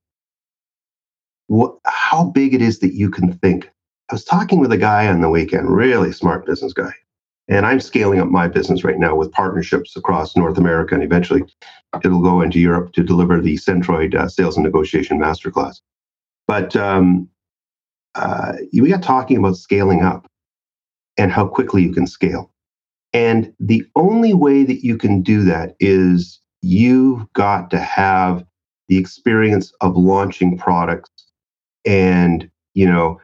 what 1.46 1.76
how 1.86 2.24
big 2.24 2.52
it 2.52 2.60
is 2.60 2.80
that 2.80 2.92
you 2.92 3.10
can 3.10 3.32
think. 3.38 3.70
I 4.10 4.14
was 4.14 4.24
talking 4.24 4.60
with 4.60 4.70
a 4.70 4.76
guy 4.76 5.08
on 5.08 5.22
the 5.22 5.30
weekend, 5.30 5.74
really 5.74 6.12
smart 6.12 6.44
business 6.44 6.74
guy. 6.74 6.92
And 7.48 7.64
I'm 7.64 7.80
scaling 7.80 8.20
up 8.20 8.28
my 8.28 8.48
business 8.48 8.84
right 8.84 8.98
now 8.98 9.16
with 9.16 9.32
partnerships 9.32 9.96
across 9.96 10.36
North 10.36 10.58
America, 10.58 10.94
and 10.94 11.02
eventually 11.02 11.42
it'll 12.04 12.22
go 12.22 12.42
into 12.42 12.60
Europe 12.60 12.92
to 12.92 13.02
deliver 13.02 13.40
the 13.40 13.56
Centroid 13.56 14.14
uh, 14.14 14.28
Sales 14.28 14.56
and 14.56 14.64
Negotiation 14.64 15.18
Masterclass. 15.18 15.80
But 16.46 16.76
um, 16.76 17.28
uh, 18.14 18.52
we 18.72 18.90
got 18.90 19.02
talking 19.02 19.38
about 19.38 19.56
scaling 19.56 20.02
up 20.02 20.26
and 21.16 21.32
how 21.32 21.46
quickly 21.46 21.82
you 21.82 21.92
can 21.92 22.06
scale. 22.06 22.51
And 23.12 23.53
the 23.61 23.85
only 23.94 24.33
way 24.35 24.64
that 24.64 24.85
you 24.85 24.96
can 24.96 25.22
do 25.22 25.44
that 25.44 25.77
is 25.81 26.40
you've 26.62 27.31
got 27.35 27.70
to 27.70 27.79
have 27.79 28.44
the 28.88 28.96
experience 28.96 29.72
of 29.81 29.96
launching 29.96 30.57
products 30.57 31.11
and, 31.85 32.51
you 32.75 32.87
know, 32.87 33.20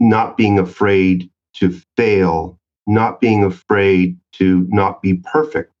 not 0.00 0.36
being 0.36 0.58
afraid 0.58 1.28
to 1.54 1.80
fail, 1.96 2.58
not 2.86 3.20
being 3.20 3.44
afraid 3.44 4.16
to 4.32 4.66
not 4.70 5.02
be 5.02 5.14
perfect, 5.14 5.72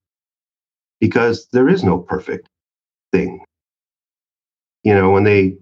because 1.00 1.48
there 1.52 1.68
is 1.68 1.82
no 1.84 1.98
perfect 1.98 2.48
thing. 3.12 3.44
You 4.84 4.94
know, 4.94 5.10
when 5.10 5.24
they 5.24 5.56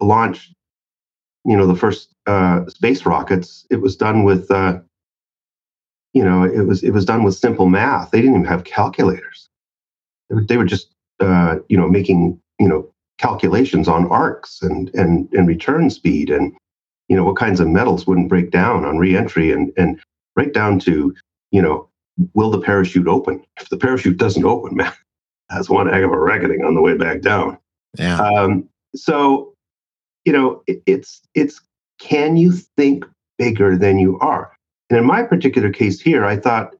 launched, 0.00 0.54
you 1.44 1.56
know, 1.56 1.66
the 1.66 1.76
first 1.76 2.14
uh, 2.26 2.66
space 2.66 3.06
rockets, 3.06 3.66
it 3.70 3.76
was 3.76 3.96
done 3.96 4.24
with, 4.24 4.50
uh, 4.50 4.78
you 6.16 6.24
know, 6.24 6.44
it 6.44 6.66
was 6.66 6.82
it 6.82 6.92
was 6.92 7.04
done 7.04 7.24
with 7.24 7.34
simple 7.34 7.68
math. 7.68 8.10
They 8.10 8.22
didn't 8.22 8.36
even 8.36 8.46
have 8.46 8.64
calculators. 8.64 9.50
They 10.30 10.36
were, 10.36 10.44
they 10.44 10.56
were 10.56 10.64
just, 10.64 10.88
uh, 11.20 11.56
you 11.68 11.76
know, 11.76 11.86
making 11.86 12.40
you 12.58 12.66
know 12.66 12.90
calculations 13.18 13.86
on 13.86 14.06
arcs 14.06 14.62
and 14.62 14.88
and 14.94 15.28
and 15.34 15.46
return 15.46 15.90
speed 15.90 16.30
and 16.30 16.54
you 17.08 17.16
know 17.16 17.24
what 17.24 17.36
kinds 17.36 17.60
of 17.60 17.68
metals 17.68 18.06
wouldn't 18.06 18.30
break 18.30 18.50
down 18.50 18.86
on 18.86 18.96
reentry 18.96 19.52
and 19.52 19.70
and 19.76 20.00
right 20.36 20.54
down 20.54 20.78
to 20.78 21.14
you 21.50 21.60
know 21.60 21.86
will 22.32 22.50
the 22.50 22.60
parachute 22.60 23.08
open 23.08 23.44
if 23.60 23.68
the 23.68 23.76
parachute 23.76 24.16
doesn't 24.16 24.44
open 24.46 24.74
man 24.74 24.92
that's 25.50 25.68
one 25.68 25.86
heck 25.86 26.02
of 26.02 26.12
a 26.12 26.18
reckoning 26.18 26.64
on 26.64 26.74
the 26.74 26.80
way 26.80 26.96
back 26.96 27.20
down 27.20 27.58
Yeah. 27.98 28.18
um, 28.18 28.66
so 28.94 29.52
you 30.24 30.32
know 30.32 30.62
it, 30.66 30.82
it's 30.86 31.20
it's 31.34 31.60
can 32.00 32.38
you 32.38 32.52
think 32.52 33.04
bigger 33.38 33.76
than 33.76 33.98
you 33.98 34.18
are 34.20 34.55
and 34.90 34.98
in 34.98 35.04
my 35.04 35.22
particular 35.22 35.70
case 35.70 36.00
here 36.00 36.24
i 36.24 36.36
thought 36.36 36.74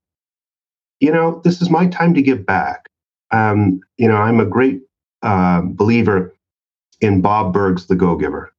you 1.00 1.10
know 1.12 1.40
this 1.44 1.60
is 1.62 1.70
my 1.70 1.86
time 1.86 2.14
to 2.14 2.22
give 2.22 2.44
back 2.46 2.88
um, 3.30 3.80
you 3.96 4.08
know 4.08 4.16
i'm 4.16 4.40
a 4.40 4.46
great 4.46 4.80
uh, 5.22 5.60
believer 5.64 6.34
in 7.00 7.20
bob 7.20 7.52
Burg's 7.52 7.86
the 7.86 7.96
go-giver 7.96 8.52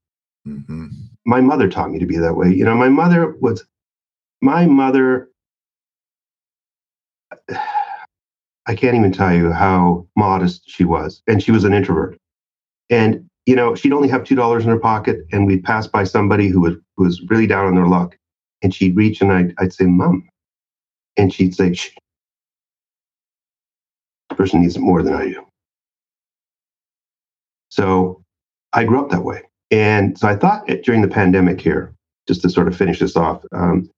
Mhm. 0.47 0.89
my 1.25 1.41
mother 1.41 1.67
taught 1.67 1.91
me 1.91 1.99
to 1.99 2.05
be 2.05 2.17
that 2.17 2.35
way. 2.35 2.49
You 2.53 2.63
know, 2.63 2.75
my 2.75 2.87
mother 2.87 3.35
was, 3.41 3.65
my 4.41 4.65
mother, 4.65 5.29
I 7.49 8.75
can't 8.75 8.95
even 8.95 9.11
tell 9.11 9.33
you 9.33 9.51
how 9.51 10.07
modest 10.15 10.63
she 10.69 10.83
was. 10.83 11.21
And 11.27 11.41
she 11.43 11.51
was 11.51 11.63
an 11.63 11.73
introvert. 11.73 12.17
And, 12.89 13.29
you 13.45 13.55
know, 13.55 13.75
she'd 13.75 13.93
only 13.93 14.09
have 14.09 14.23
$2 14.23 14.61
in 14.61 14.67
her 14.67 14.79
pocket 14.79 15.25
and 15.31 15.45
we'd 15.45 15.63
pass 15.63 15.87
by 15.87 16.03
somebody 16.03 16.47
who 16.47 16.61
was, 16.61 16.75
who 16.95 17.03
was 17.05 17.21
really 17.29 17.47
down 17.47 17.65
on 17.65 17.75
their 17.75 17.87
luck. 17.87 18.17
And 18.61 18.73
she'd 18.73 18.95
reach 18.95 19.21
and 19.21 19.31
I'd, 19.31 19.53
I'd 19.59 19.73
say, 19.73 19.85
Mom. 19.85 20.27
And 21.15 21.33
she'd 21.33 21.55
say, 21.55 21.73
Shh. 21.73 21.91
This 24.29 24.37
person 24.37 24.61
needs 24.61 24.75
it 24.75 24.81
more 24.81 25.03
than 25.03 25.13
I 25.13 25.27
do. 25.27 25.45
So 27.69 28.23
I 28.73 28.83
grew 28.83 28.99
up 28.99 29.09
that 29.11 29.23
way. 29.23 29.43
And 29.71 30.17
so 30.17 30.27
I 30.27 30.35
thought 30.35 30.67
during 30.83 31.01
the 31.01 31.07
pandemic 31.07 31.59
here, 31.59 31.93
just 32.27 32.41
to 32.41 32.49
sort 32.49 32.67
of 32.67 32.75
finish 32.75 32.99
this 32.99 33.15
off, 33.15 33.43
um, 33.51 33.89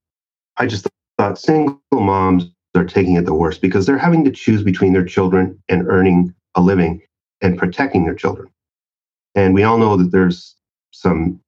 I 0.57 0.65
just 0.65 0.87
thought 1.17 1.39
single 1.39 1.79
moms 1.91 2.49
are 2.75 2.85
taking 2.85 3.15
it 3.15 3.25
the 3.25 3.33
worst 3.33 3.61
because 3.61 3.85
they're 3.85 3.97
having 3.97 4.23
to 4.25 4.31
choose 4.31 4.63
between 4.63 4.93
their 4.93 5.05
children 5.05 5.61
and 5.69 5.87
earning 5.87 6.33
a 6.55 6.61
living 6.61 7.01
and 7.41 7.57
protecting 7.57 8.05
their 8.05 8.15
children. 8.15 8.49
And 9.35 9.53
we 9.53 9.63
all 9.63 9.77
know 9.77 9.97
that 9.97 10.11
there's 10.11 10.55
some 10.91 11.39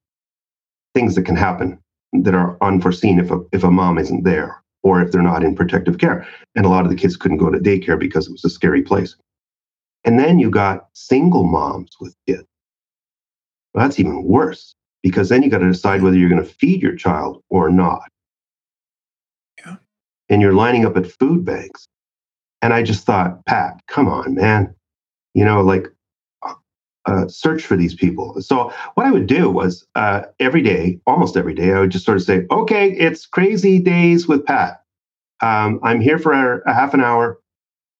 things 0.93 1.15
that 1.15 1.25
can 1.25 1.35
happen 1.35 1.79
that 2.13 2.33
are 2.35 2.57
unforeseen 2.61 3.19
if 3.19 3.31
a, 3.31 3.39
if 3.51 3.63
a 3.63 3.71
mom 3.71 3.97
isn't 3.97 4.23
there 4.23 4.61
or 4.83 5.01
if 5.01 5.11
they're 5.11 5.21
not 5.21 5.43
in 5.43 5.55
protective 5.55 5.97
care. 5.97 6.27
And 6.55 6.65
a 6.65 6.69
lot 6.69 6.85
of 6.85 6.89
the 6.89 6.97
kids 6.97 7.15
couldn't 7.15 7.37
go 7.37 7.49
to 7.49 7.59
daycare 7.59 7.99
because 7.99 8.27
it 8.27 8.31
was 8.31 8.45
a 8.45 8.49
scary 8.49 8.81
place. 8.81 9.15
And 10.03 10.19
then 10.19 10.39
you 10.39 10.49
got 10.49 10.87
single 10.93 11.43
moms 11.43 11.91
with 11.99 12.15
kids. 12.27 12.47
Well, 13.73 13.85
that's 13.85 13.99
even 13.99 14.23
worse 14.23 14.73
because 15.03 15.29
then 15.29 15.43
you 15.43 15.49
got 15.49 15.59
to 15.59 15.71
decide 15.71 16.01
whether 16.01 16.17
you're 16.17 16.29
going 16.29 16.43
to 16.43 16.49
feed 16.49 16.81
your 16.81 16.95
child 16.95 17.43
or 17.49 17.69
not. 17.69 18.09
Yeah. 19.59 19.75
And 20.29 20.41
you're 20.41 20.53
lining 20.53 20.85
up 20.85 20.97
at 20.97 21.11
food 21.11 21.45
banks. 21.45 21.87
And 22.61 22.73
I 22.73 22.83
just 22.83 23.05
thought, 23.05 23.45
Pat, 23.45 23.79
come 23.87 24.07
on, 24.07 24.35
man. 24.35 24.75
You 25.33 25.45
know, 25.45 25.61
like 25.61 25.87
uh, 27.05 27.27
search 27.27 27.63
for 27.63 27.75
these 27.75 27.95
people. 27.95 28.41
So 28.41 28.73
what 28.95 29.05
I 29.05 29.11
would 29.11 29.27
do 29.27 29.49
was 29.49 29.85
uh, 29.95 30.23
every 30.39 30.61
day, 30.61 30.99
almost 31.07 31.35
every 31.35 31.53
day, 31.53 31.73
I 31.73 31.79
would 31.79 31.91
just 31.91 32.05
sort 32.05 32.17
of 32.17 32.23
say, 32.23 32.45
okay, 32.51 32.91
it's 32.91 33.25
crazy 33.25 33.79
days 33.79 34.27
with 34.27 34.45
Pat. 34.45 34.83
Um, 35.41 35.79
I'm 35.83 36.01
here 36.01 36.19
for 36.19 36.61
a, 36.61 36.73
half 36.73 36.93
an 36.93 37.01
hour. 37.01 37.39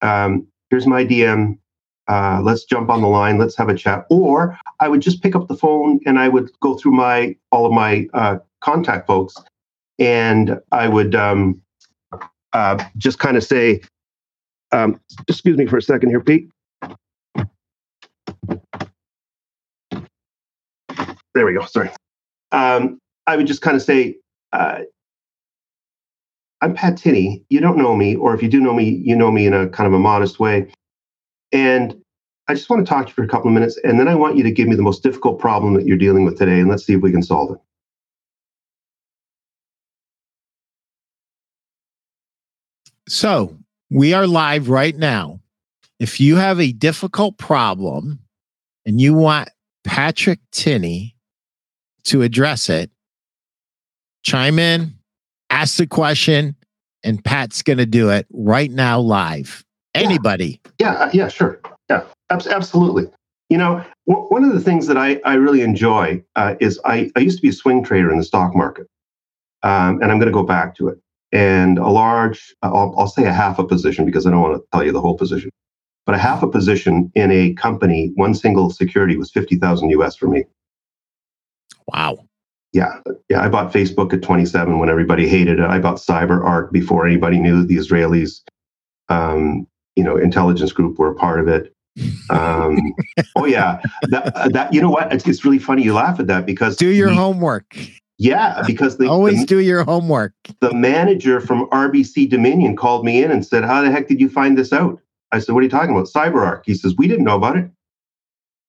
Um, 0.01 0.47
here's 0.69 0.85
my 0.85 1.03
DM. 1.03 1.57
Uh, 2.07 2.41
let's 2.43 2.65
jump 2.65 2.89
on 2.89 3.01
the 3.01 3.07
line. 3.07 3.37
Let's 3.37 3.55
have 3.57 3.69
a 3.69 3.75
chat. 3.75 4.05
Or 4.09 4.57
I 4.79 4.87
would 4.87 5.01
just 5.01 5.23
pick 5.23 5.35
up 5.35 5.47
the 5.47 5.55
phone 5.55 5.99
and 6.05 6.19
I 6.19 6.27
would 6.27 6.51
go 6.59 6.75
through 6.75 6.93
my 6.93 7.35
all 7.51 7.65
of 7.65 7.71
my 7.71 8.07
uh, 8.13 8.37
contact 8.61 9.07
folks, 9.07 9.35
and 9.97 10.59
I 10.71 10.87
would 10.87 11.15
um, 11.15 11.61
uh, 12.53 12.83
just 12.97 13.19
kind 13.19 13.37
of 13.37 13.43
say, 13.43 13.81
um, 14.71 14.99
"Excuse 15.27 15.57
me 15.57 15.67
for 15.67 15.77
a 15.77 15.81
second 15.81 16.09
here, 16.09 16.21
Pete." 16.21 16.49
There 21.33 21.45
we 21.45 21.53
go. 21.53 21.65
Sorry. 21.65 21.89
Um, 22.51 22.99
I 23.27 23.37
would 23.37 23.47
just 23.47 23.61
kind 23.61 23.75
of 23.77 23.81
say, 23.81 24.17
uh, 24.51 24.79
"I'm 26.61 26.73
Pat 26.73 26.97
Tinney. 26.97 27.43
You 27.49 27.59
don't 27.59 27.77
know 27.77 27.95
me, 27.95 28.15
or 28.15 28.33
if 28.33 28.43
you 28.43 28.49
do 28.49 28.59
know 28.59 28.73
me, 28.73 28.89
you 28.89 29.15
know 29.15 29.31
me 29.31 29.45
in 29.45 29.53
a 29.53 29.69
kind 29.69 29.87
of 29.87 29.93
a 29.93 29.99
modest 29.99 30.39
way." 30.39 30.71
And 31.51 31.95
I 32.47 32.53
just 32.53 32.69
want 32.69 32.85
to 32.85 32.89
talk 32.89 33.05
to 33.05 33.09
you 33.09 33.13
for 33.13 33.23
a 33.23 33.27
couple 33.27 33.47
of 33.47 33.53
minutes, 33.53 33.79
and 33.83 33.99
then 33.99 34.07
I 34.07 34.15
want 34.15 34.35
you 34.35 34.43
to 34.43 34.51
give 34.51 34.67
me 34.67 34.75
the 34.75 34.81
most 34.81 35.03
difficult 35.03 35.39
problem 35.39 35.73
that 35.75 35.85
you're 35.85 35.97
dealing 35.97 36.25
with 36.25 36.37
today, 36.37 36.59
and 36.59 36.69
let's 36.69 36.85
see 36.85 36.93
if 36.93 37.01
we 37.01 37.11
can 37.11 37.23
solve 37.23 37.51
it. 37.51 37.57
So 43.07 43.57
we 43.89 44.13
are 44.13 44.27
live 44.27 44.69
right 44.69 44.95
now. 44.95 45.39
If 45.99 46.19
you 46.19 46.37
have 46.37 46.59
a 46.59 46.71
difficult 46.71 47.37
problem 47.37 48.19
and 48.85 48.99
you 48.99 49.13
want 49.13 49.49
Patrick 49.83 50.39
Tinney 50.51 51.15
to 52.05 52.21
address 52.21 52.69
it, 52.69 52.91
chime 54.23 54.59
in, 54.59 54.93
ask 55.49 55.77
the 55.77 55.87
question, 55.87 56.55
and 57.03 57.23
Pat's 57.23 57.61
going 57.61 57.77
to 57.77 57.85
do 57.85 58.09
it 58.09 58.27
right 58.31 58.71
now 58.71 58.99
live. 58.99 59.65
Anybody. 59.93 60.61
Yeah, 60.79 60.93
uh, 60.93 61.09
yeah, 61.13 61.27
sure. 61.27 61.59
Yeah, 61.89 62.03
abs- 62.29 62.47
absolutely. 62.47 63.07
You 63.49 63.57
know, 63.57 63.83
w- 64.07 64.27
one 64.29 64.43
of 64.45 64.53
the 64.53 64.61
things 64.61 64.87
that 64.87 64.97
I, 64.97 65.19
I 65.25 65.33
really 65.33 65.61
enjoy 65.61 66.23
uh, 66.35 66.55
is 66.61 66.79
I, 66.85 67.11
I 67.17 67.19
used 67.19 67.37
to 67.37 67.41
be 67.41 67.49
a 67.49 67.53
swing 67.53 67.83
trader 67.83 68.09
in 68.09 68.17
the 68.17 68.23
stock 68.23 68.55
market, 68.55 68.87
um, 69.63 70.01
and 70.01 70.11
I'm 70.11 70.19
going 70.19 70.31
to 70.31 70.33
go 70.33 70.43
back 70.43 70.75
to 70.75 70.87
it. 70.87 70.97
And 71.33 71.77
a 71.77 71.89
large, 71.89 72.53
I'll, 72.61 72.93
I'll 72.97 73.07
say 73.07 73.25
a 73.25 73.33
half 73.33 73.59
a 73.59 73.65
position 73.65 74.05
because 74.05 74.25
I 74.25 74.31
don't 74.31 74.41
want 74.41 74.61
to 74.61 74.63
tell 74.71 74.85
you 74.85 74.91
the 74.91 75.01
whole 75.01 75.17
position, 75.17 75.49
but 76.05 76.15
a 76.15 76.17
half 76.17 76.43
a 76.43 76.47
position 76.47 77.11
in 77.15 77.31
a 77.31 77.53
company, 77.53 78.11
one 78.15 78.33
single 78.33 78.69
security 78.69 79.17
was 79.17 79.31
50,000 79.31 79.89
US 79.91 80.15
for 80.15 80.27
me. 80.27 80.45
Wow. 81.87 82.25
Yeah, 82.73 82.99
yeah. 83.29 83.41
I 83.41 83.49
bought 83.49 83.73
Facebook 83.73 84.13
at 84.13 84.21
27 84.21 84.79
when 84.79 84.89
everybody 84.89 85.27
hated 85.27 85.59
it. 85.59 85.65
I 85.65 85.79
bought 85.79 85.97
CyberArk 85.97 86.71
before 86.71 87.05
anybody 87.05 87.37
knew 87.39 87.65
the 87.65 87.75
Israelis, 87.75 88.41
um, 89.09 89.67
you 89.97 90.03
know, 90.03 90.15
intelligence 90.15 90.71
group 90.71 90.97
were 90.97 91.11
a 91.11 91.15
part 91.15 91.41
of 91.41 91.47
it. 91.49 91.73
Um, 92.29 92.77
oh 93.35 93.45
yeah, 93.45 93.81
that, 94.03 94.53
that 94.53 94.73
you 94.73 94.81
know 94.81 94.89
what? 94.89 95.11
It's, 95.11 95.27
it's 95.27 95.43
really 95.43 95.59
funny 95.59 95.83
you 95.83 95.93
laugh 95.93 96.17
at 96.19 96.27
that 96.27 96.45
because 96.45 96.77
Do 96.77 96.87
your 96.89 97.09
the- 97.09 97.15
homework. 97.15 97.75
Yeah, 98.17 98.61
because 98.67 98.97
the, 98.97 99.07
Always 99.07 99.39
the, 99.41 99.45
do 99.47 99.59
your 99.59 99.83
homework. 99.83 100.33
the 100.59 100.71
manager 100.75 101.41
from 101.41 101.67
RBC 101.71 102.29
Dominion 102.29 102.75
called 102.75 103.03
me 103.03 103.23
in 103.23 103.31
and 103.31 103.43
said, 103.43 103.63
"How 103.65 103.81
the 103.81 103.89
heck 103.89 104.07
did 104.07 104.21
you 104.21 104.29
find 104.29 104.55
this 104.55 104.71
out?" 104.71 105.01
I 105.31 105.39
said, 105.39 105.53
"What 105.53 105.61
are 105.61 105.63
you 105.63 105.69
talking 105.71 105.89
about? 105.89 106.05
CyberArk?" 106.05 106.61
He 106.67 106.75
says, 106.75 106.93
"We 106.99 107.07
didn't 107.07 107.25
know 107.25 107.35
about 107.35 107.57
it." 107.57 107.67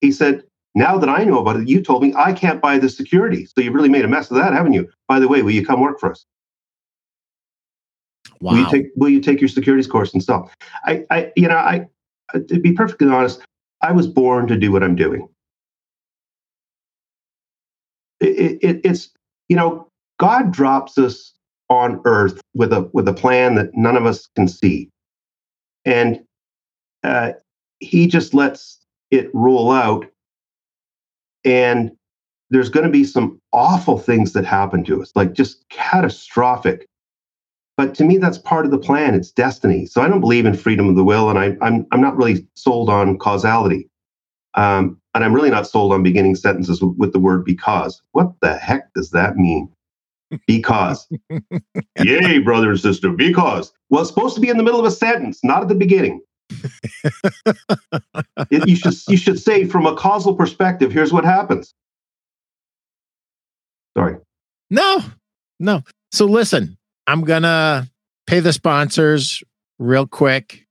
He 0.01 0.11
said, 0.11 0.43
"Now 0.75 0.99
that 0.99 1.09
I 1.09 1.25
know 1.25 1.39
about 1.39 1.57
it, 1.57 1.69
you 1.69 1.83
told 1.83 2.03
me 2.03 2.15
I 2.17 2.33
can't 2.33 2.61
buy 2.61 2.79
the 2.79 2.89
security. 2.89 3.47
So 3.47 3.61
you've 3.61 3.75
really 3.75 3.89
made 3.89 4.05
a 4.05 4.09
mess 4.09 4.31
of 4.31 4.37
that, 4.37 4.53
haven't 4.53 4.73
you? 4.73 4.89
By 5.09 5.21
the 5.21 5.29
way, 5.29 5.43
will 5.43 5.51
you 5.51 5.65
come 5.67 5.81
work 5.81 6.01
for 6.01 6.11
us? 6.11 6.25
Will 8.41 8.59
you 8.59 8.71
take 8.71 8.87
Will 8.97 9.11
you 9.11 9.21
take 9.21 9.41
your 9.41 9.49
securities 9.49 9.87
course 9.87 10.13
and 10.13 10.23
stuff?" 10.23 10.55
I, 10.85 11.05
I, 11.11 11.33
you 11.37 11.49
know, 11.49 11.57
I, 11.57 11.87
to 12.35 12.61
be 12.61 12.73
perfectly 12.73 13.09
honest, 13.09 13.43
I 13.83 13.93
was 13.93 14.07
born 14.07 14.47
to 14.49 14.57
do 14.57 14.73
what 14.73 14.83
I'm 14.83 14.97
doing. 14.97 15.29
It, 18.21 18.59
it, 18.63 18.81
it's 18.85 19.11
you 19.49 19.57
know, 19.57 19.89
God 20.19 20.53
drops 20.53 20.99
us 20.99 21.35
on 21.69 22.01
earth 22.05 22.41
with 22.55 22.73
a 22.73 22.89
with 22.93 23.09
a 23.09 23.13
plan 23.15 23.55
that 23.57 23.75
none 23.75 23.97
of 23.97 24.07
us 24.07 24.29
can 24.37 24.49
see, 24.49 24.91
and 25.85 26.25
uh, 27.05 27.33
He 27.81 28.07
just 28.07 28.35
lets 28.35 28.79
it 29.11 29.31
roll 29.35 29.71
out. 29.71 30.07
And 31.45 31.91
there's 32.51 32.69
going 32.69 32.87
to 32.87 32.93
be 32.93 33.05
some 33.05 33.41
awful 33.53 33.99
things 33.99 34.33
that 34.33 34.45
happen 34.45 34.85
to 34.85 35.03
us, 35.03 35.13
like 35.15 35.33
just 35.33 35.69
catastrophic. 35.71 36.87
But 37.77 37.95
to 37.97 38.05
me, 38.05 38.19
that's 38.19 38.39
part 38.39 38.67
of 38.67 38.71
the 38.71 38.79
plan. 38.79 39.15
It's 39.15 39.31
destiny. 39.31 39.87
So 39.87 40.03
I 40.03 40.09
don't 40.09 40.21
believe 40.21 40.45
in 40.45 40.55
freedom 40.55 40.89
of 40.89 40.97
the 40.97 41.05
will, 41.05 41.31
and 41.31 41.39
I, 41.39 41.57
I'm 41.63 41.87
I'm 41.91 42.01
not 42.01 42.17
really 42.17 42.47
sold 42.55 42.91
on 42.91 43.19
causality. 43.19 43.89
Um, 44.55 45.01
and 45.15 45.25
I'm 45.25 45.35
really 45.35 45.51
not 45.51 45.67
sold 45.67 45.93
on 45.93 46.03
beginning 46.03 46.35
sentences 46.37 46.83
with, 46.83 46.97
with 46.99 47.13
the 47.13 47.19
word 47.19 47.45
because. 47.45 48.03
What 48.13 48.33
the 48.43 48.55
heck 48.55 48.93
does 48.95 49.11
that 49.11 49.37
mean? 49.37 49.73
because. 50.47 51.09
Yay, 51.99 52.39
brother 52.39 52.71
and 52.71 52.81
sister, 52.81 53.11
because. 53.11 53.73
Well, 53.91 54.03
it's 54.03 54.11
supposed 54.11 54.35
to 54.35 54.41
be 54.41 54.49
in 54.49 54.57
the 54.57 54.63
middle 54.63 54.81
of 54.81 54.87
a 54.87 54.91
sentence, 54.91 55.41
not 55.43 55.63
at 55.63 55.69
the 55.69 55.75
beginning. 55.75 56.21
It, 58.51 58.69
you 58.69 58.77
should 58.77 58.95
you 59.09 59.17
should 59.17 59.39
say 59.39 59.65
from 59.65 59.87
a 59.87 59.95
causal 59.97 60.35
perspective. 60.35 60.93
Here's 60.93 61.13
what 61.13 61.25
happens. 61.25 61.75
Sorry. 63.97 64.17
No, 64.71 65.01
no. 65.61 65.83
So 66.13 66.27
listen, 66.27 66.77
I'm 67.07 67.23
gonna 67.23 67.89
pay 68.27 68.41
the 68.41 68.53
sponsors 68.53 69.43
real 69.79 70.07
quick. 70.07 70.67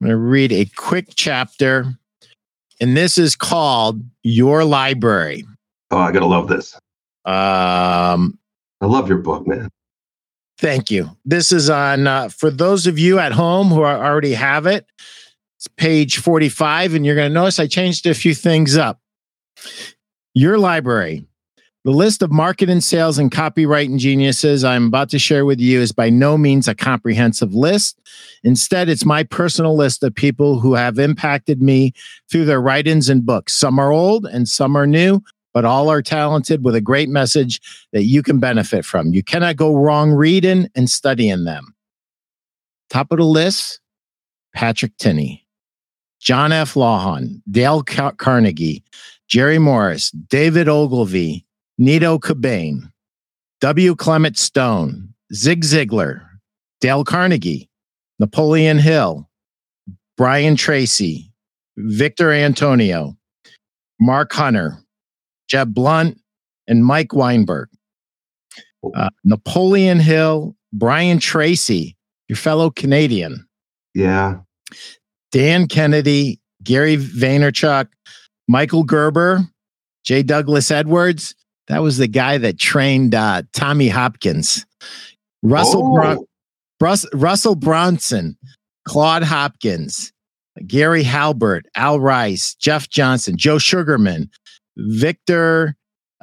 I'm 0.00 0.08
gonna 0.08 0.18
read 0.18 0.52
a 0.52 0.66
quick 0.76 1.08
chapter, 1.14 1.86
and 2.80 2.96
this 2.96 3.16
is 3.18 3.36
called 3.36 4.02
Your 4.22 4.64
Library. 4.64 5.44
Oh, 5.90 5.98
I 5.98 6.12
gotta 6.12 6.26
love 6.26 6.48
this. 6.48 6.74
Um, 7.24 8.38
I 8.80 8.86
love 8.86 9.08
your 9.08 9.18
book, 9.18 9.46
man. 9.46 9.70
Thank 10.58 10.90
you. 10.90 11.10
This 11.24 11.52
is 11.52 11.68
on 11.68 12.06
uh, 12.06 12.28
for 12.28 12.50
those 12.50 12.86
of 12.86 12.98
you 12.98 13.18
at 13.18 13.32
home 13.32 13.68
who 13.68 13.82
are, 13.82 14.04
already 14.04 14.32
have 14.34 14.66
it. 14.66 14.86
It's 15.56 15.68
page 15.68 16.18
45, 16.18 16.94
and 16.94 17.04
you're 17.04 17.14
going 17.14 17.30
to 17.30 17.34
notice 17.34 17.58
I 17.58 17.66
changed 17.66 18.06
a 18.06 18.14
few 18.14 18.34
things 18.34 18.76
up. 18.76 19.00
Your 20.34 20.58
library. 20.58 21.24
The 21.84 21.92
list 21.92 22.20
of 22.20 22.32
marketing, 22.32 22.80
sales, 22.80 23.16
and 23.16 23.30
copywriting 23.30 23.96
geniuses 23.96 24.64
I'm 24.64 24.88
about 24.88 25.08
to 25.10 25.20
share 25.20 25.44
with 25.44 25.60
you 25.60 25.80
is 25.80 25.92
by 25.92 26.10
no 26.10 26.36
means 26.36 26.66
a 26.66 26.74
comprehensive 26.74 27.54
list. 27.54 28.00
Instead, 28.42 28.88
it's 28.88 29.04
my 29.04 29.22
personal 29.22 29.76
list 29.76 30.02
of 30.02 30.12
people 30.12 30.58
who 30.58 30.74
have 30.74 30.98
impacted 30.98 31.62
me 31.62 31.92
through 32.28 32.46
their 32.46 32.60
writings 32.60 33.08
and 33.08 33.24
books. 33.24 33.54
Some 33.54 33.78
are 33.78 33.92
old 33.92 34.26
and 34.26 34.48
some 34.48 34.74
are 34.74 34.86
new, 34.86 35.22
but 35.56 35.64
all 35.64 35.90
are 35.90 36.02
talented 36.02 36.62
with 36.62 36.74
a 36.74 36.82
great 36.82 37.08
message 37.08 37.62
that 37.94 38.04
you 38.04 38.22
can 38.22 38.38
benefit 38.38 38.84
from. 38.84 39.14
You 39.14 39.22
cannot 39.22 39.56
go 39.56 39.74
wrong 39.74 40.12
reading 40.12 40.68
and 40.74 40.90
studying 40.90 41.44
them. 41.44 41.74
Top 42.90 43.10
of 43.10 43.16
the 43.16 43.24
list 43.24 43.80
Patrick 44.54 44.94
Tinney, 44.98 45.46
John 46.20 46.52
F. 46.52 46.74
Lawhon, 46.74 47.40
Dale 47.50 47.82
Car- 47.82 48.12
Carnegie, 48.12 48.84
Jerry 49.28 49.58
Morris, 49.58 50.10
David 50.10 50.68
Ogilvy, 50.68 51.46
Nido 51.78 52.18
Qubein, 52.18 52.92
W. 53.62 53.94
Clement 53.94 54.36
Stone, 54.36 55.14
Zig 55.32 55.62
Ziglar, 55.62 56.20
Dale 56.82 57.02
Carnegie, 57.02 57.70
Napoleon 58.18 58.78
Hill, 58.78 59.26
Brian 60.18 60.54
Tracy, 60.54 61.32
Victor 61.78 62.30
Antonio, 62.30 63.16
Mark 63.98 64.34
Hunter, 64.34 64.82
Jeb 65.48 65.74
Blount, 65.74 66.18
and 66.66 66.84
Mike 66.84 67.12
Weinberg. 67.12 67.68
Uh, 68.94 69.10
Napoleon 69.24 69.98
Hill, 69.98 70.54
Brian 70.72 71.18
Tracy, 71.18 71.96
your 72.28 72.36
fellow 72.36 72.70
Canadian. 72.70 73.46
Yeah. 73.94 74.40
Dan 75.32 75.66
Kennedy, 75.66 76.40
Gary 76.62 76.96
Vaynerchuk, 76.96 77.88
Michael 78.48 78.84
Gerber, 78.84 79.40
J. 80.04 80.22
Douglas 80.22 80.70
Edwards, 80.70 81.34
that 81.68 81.82
was 81.82 81.98
the 81.98 82.06
guy 82.06 82.38
that 82.38 82.58
trained 82.58 83.14
uh, 83.14 83.42
Tommy 83.52 83.88
Hopkins. 83.88 84.64
Russell 85.42 85.82
oh. 85.84 85.94
Bron- 85.94 86.26
Brus- 86.78 87.06
Russell 87.12 87.56
Brunson, 87.56 88.36
Claude 88.86 89.24
Hopkins, 89.24 90.12
Gary 90.66 91.02
Halbert, 91.02 91.66
Al 91.74 91.98
Rice, 91.98 92.54
Jeff 92.54 92.88
Johnson, 92.88 93.36
Joe 93.36 93.58
Sugarman, 93.58 94.30
Victor 94.76 95.76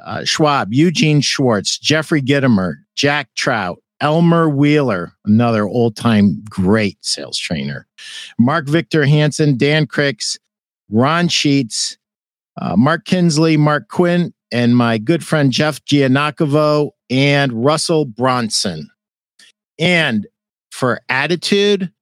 uh, 0.04 0.24
Schwab, 0.24 0.72
Eugene 0.72 1.20
Schwartz, 1.20 1.78
Jeffrey 1.78 2.22
Gitomer, 2.22 2.74
Jack 2.94 3.28
Trout, 3.36 3.80
Elmer 4.00 4.48
Wheeler, 4.48 5.12
another 5.24 5.66
old 5.66 5.96
time 5.96 6.42
great 6.48 6.98
sales 7.04 7.38
trainer, 7.38 7.86
Mark 8.38 8.68
Victor 8.68 9.06
Hansen, 9.06 9.56
Dan 9.56 9.86
Cricks, 9.86 10.38
Ron 10.90 11.28
Sheets, 11.28 11.96
uh, 12.60 12.76
Mark 12.76 13.04
Kinsley, 13.04 13.56
Mark 13.56 13.88
Quinn, 13.88 14.32
and 14.52 14.76
my 14.76 14.98
good 14.98 15.24
friend 15.24 15.50
Jeff 15.50 15.84
Giagnocavo 15.84 16.90
and 17.10 17.64
Russell 17.64 18.04
Brunson. 18.04 18.90
And 19.78 20.26
for 20.70 21.00
attitude, 21.08 21.92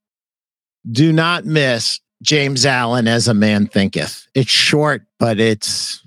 do 0.90 1.12
not 1.12 1.44
miss 1.44 2.00
James 2.22 2.66
Allen 2.66 3.08
as 3.08 3.28
a 3.28 3.34
man 3.34 3.66
thinketh. 3.66 4.26
It's 4.34 4.50
short, 4.50 5.06
but 5.18 5.40
it's 5.40 6.01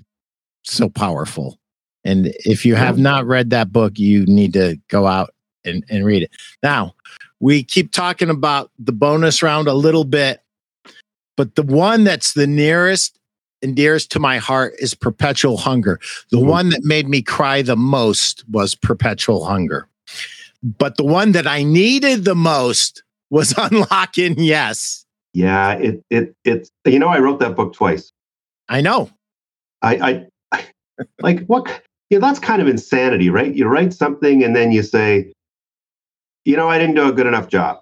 so 0.66 0.88
powerful. 0.88 1.58
And 2.04 2.32
if 2.44 2.64
you 2.64 2.76
have 2.76 2.98
not 2.98 3.26
read 3.26 3.50
that 3.50 3.72
book, 3.72 3.98
you 3.98 4.24
need 4.26 4.52
to 4.52 4.78
go 4.88 5.06
out 5.06 5.34
and, 5.64 5.84
and 5.90 6.04
read 6.04 6.22
it. 6.22 6.30
Now, 6.62 6.94
we 7.40 7.64
keep 7.64 7.92
talking 7.92 8.30
about 8.30 8.70
the 8.78 8.92
bonus 8.92 9.42
round 9.42 9.66
a 9.66 9.74
little 9.74 10.04
bit, 10.04 10.40
but 11.36 11.56
the 11.56 11.62
one 11.62 12.04
that's 12.04 12.34
the 12.34 12.46
nearest 12.46 13.18
and 13.62 13.74
dearest 13.74 14.12
to 14.12 14.20
my 14.20 14.38
heart 14.38 14.74
is 14.78 14.94
Perpetual 14.94 15.56
Hunger. 15.56 15.98
The 16.30 16.36
mm-hmm. 16.36 16.48
one 16.48 16.68
that 16.70 16.84
made 16.84 17.08
me 17.08 17.22
cry 17.22 17.62
the 17.62 17.76
most 17.76 18.44
was 18.48 18.74
Perpetual 18.74 19.44
Hunger. 19.44 19.88
But 20.62 20.96
the 20.96 21.04
one 21.04 21.32
that 21.32 21.46
I 21.46 21.62
needed 21.62 22.24
the 22.24 22.34
most 22.34 23.02
was 23.30 23.54
Unlocking 23.58 24.38
Yes. 24.38 25.04
Yeah, 25.32 25.72
it 25.74 26.02
it 26.08 26.34
it 26.44 26.70
you 26.86 26.98
know 26.98 27.08
I 27.08 27.18
wrote 27.18 27.40
that 27.40 27.56
book 27.56 27.74
twice. 27.74 28.10
I 28.70 28.80
know. 28.80 29.10
I 29.82 29.96
I 29.96 30.26
like 31.20 31.44
what 31.46 31.82
yeah, 32.10 32.20
that's 32.20 32.38
kind 32.38 32.62
of 32.62 32.68
insanity, 32.68 33.30
right? 33.30 33.54
You 33.54 33.66
write 33.66 33.92
something 33.92 34.44
and 34.44 34.54
then 34.54 34.72
you 34.72 34.82
say, 34.82 35.32
you 36.44 36.56
know, 36.56 36.68
I 36.68 36.78
didn't 36.78 36.94
do 36.94 37.08
a 37.08 37.12
good 37.12 37.26
enough 37.26 37.48
job. 37.48 37.78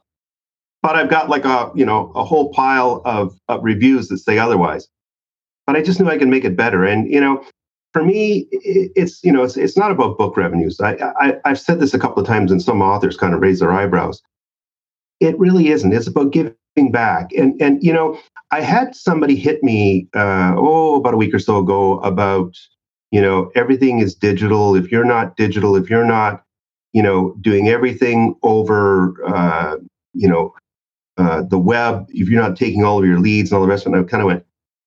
But 0.83 0.97
I've 0.97 1.11
got 1.11 1.29
like 1.29 1.45
a, 1.45 1.71
you 1.75 1.85
know, 1.85 2.11
a 2.15 2.25
whole 2.25 2.53
pile 2.53 3.03
of, 3.05 3.39
of 3.49 3.63
reviews 3.63 4.09
that 4.09 4.19
say 4.19 4.39
otherwise 4.39 4.89
but 5.67 5.77
I 5.77 5.83
just 5.83 6.01
knew 6.01 6.09
I 6.09 6.19
could 6.19 6.29
make 6.29 6.45
it 6.45 6.57
better. 6.57 6.85
And 6.85 7.11
you 7.11 7.21
know, 7.21 7.45
for 7.93 8.05
me, 8.05 8.49
it's 8.51 9.23
you 9.25 9.33
know, 9.33 9.43
it's 9.43 9.57
it's 9.57 9.77
not 9.77 9.91
about 9.91 10.19
book 10.19 10.37
revenues. 10.37 10.81
I, 10.81 10.95
I 11.19 11.37
I've 11.45 11.61
said 11.61 11.81
this 11.81 11.95
a 11.95 11.99
couple 11.99 12.23
of 12.23 12.29
times, 12.29 12.51
and 12.51 12.63
some 12.63 12.83
authors 12.83 13.17
kind 13.17 13.35
of 13.35 13.41
raise 13.41 13.61
their 13.61 13.73
eyebrows. 13.73 14.23
It 15.21 15.39
really 15.39 15.69
isn't. 15.69 15.93
It's 15.93 16.07
about 16.07 16.33
giving 16.33 16.55
back. 16.91 17.33
And 17.33 17.61
and 17.61 17.83
you 17.83 17.93
know, 17.93 18.19
I 18.51 18.61
had 18.61 18.95
somebody 18.95 19.37
hit 19.37 19.63
me 19.63 20.09
uh, 20.15 20.55
oh 20.57 20.97
about 20.97 21.15
a 21.15 21.19
week 21.19 21.35
or 21.35 21.39
so 21.39 21.59
ago 21.59 22.01
about 22.01 22.57
you 23.15 23.23
know 23.23 23.51
everything 23.55 24.01
is 24.01 24.15
digital. 24.15 24.75
If 24.75 24.91
you're 24.91 25.05
not 25.05 25.37
digital, 25.37 25.77
if 25.77 25.89
you're 25.89 26.05
not 26.19 26.43
you 26.93 27.03
know 27.03 27.37
doing 27.41 27.69
everything 27.69 28.35
over 28.43 29.15
uh, 29.27 29.77
you 30.13 30.29
know 30.29 30.53
uh, 31.17 31.43
the 31.43 31.59
web, 31.59 32.07
if 32.11 32.29
you're 32.29 32.43
not 32.43 32.57
taking 32.57 32.85
all 32.85 32.99
of 32.99 33.05
your 33.05 33.21
leads 33.21 33.51
and 33.51 33.57
all 33.57 33.63
the 33.63 33.69
rest 33.69 33.87
of 33.87 33.95
it, 33.95 33.99
I 33.99 34.03
kind 34.03 34.21
of 34.21 34.27
went, 34.27 34.45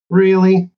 Really? 0.10 0.70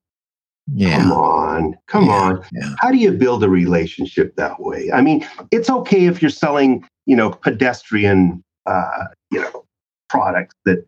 Yeah. 0.73 0.97
Come 1.01 1.11
on. 1.11 1.77
Come 1.87 2.05
yeah, 2.05 2.11
on. 2.11 2.45
Yeah. 2.51 2.75
How 2.79 2.91
do 2.91 2.97
you 2.97 3.11
build 3.11 3.43
a 3.43 3.49
relationship 3.49 4.35
that 4.35 4.59
way? 4.59 4.91
I 4.91 5.01
mean, 5.01 5.27
it's 5.51 5.69
okay 5.69 6.05
if 6.05 6.21
you're 6.21 6.29
selling, 6.29 6.87
you 7.05 7.15
know, 7.15 7.31
pedestrian, 7.31 8.43
uh, 8.65 9.05
you 9.31 9.41
know, 9.41 9.65
products 10.09 10.55
that, 10.65 10.85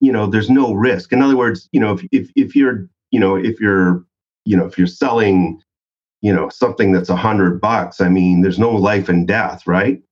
you 0.00 0.10
know, 0.10 0.26
there's 0.26 0.48
no 0.48 0.72
risk. 0.72 1.12
In 1.12 1.20
other 1.20 1.36
words, 1.36 1.68
you 1.72 1.80
know, 1.80 1.92
if, 1.92 2.06
if, 2.12 2.30
if 2.36 2.56
you're, 2.56 2.88
you 3.10 3.20
know, 3.20 3.36
if 3.36 3.60
you're, 3.60 4.04
you 4.46 4.56
know, 4.56 4.64
if 4.64 4.78
you're 4.78 4.86
selling, 4.86 5.60
you 6.20 6.32
know, 6.32 6.48
something 6.48 6.92
that's 6.92 7.08
a 7.08 7.16
hundred 7.16 7.60
bucks, 7.60 8.00
I 8.00 8.08
mean, 8.08 8.42
there's 8.42 8.58
no 8.58 8.70
life 8.70 9.08
and 9.08 9.26
death, 9.26 9.66
right? 9.66 10.02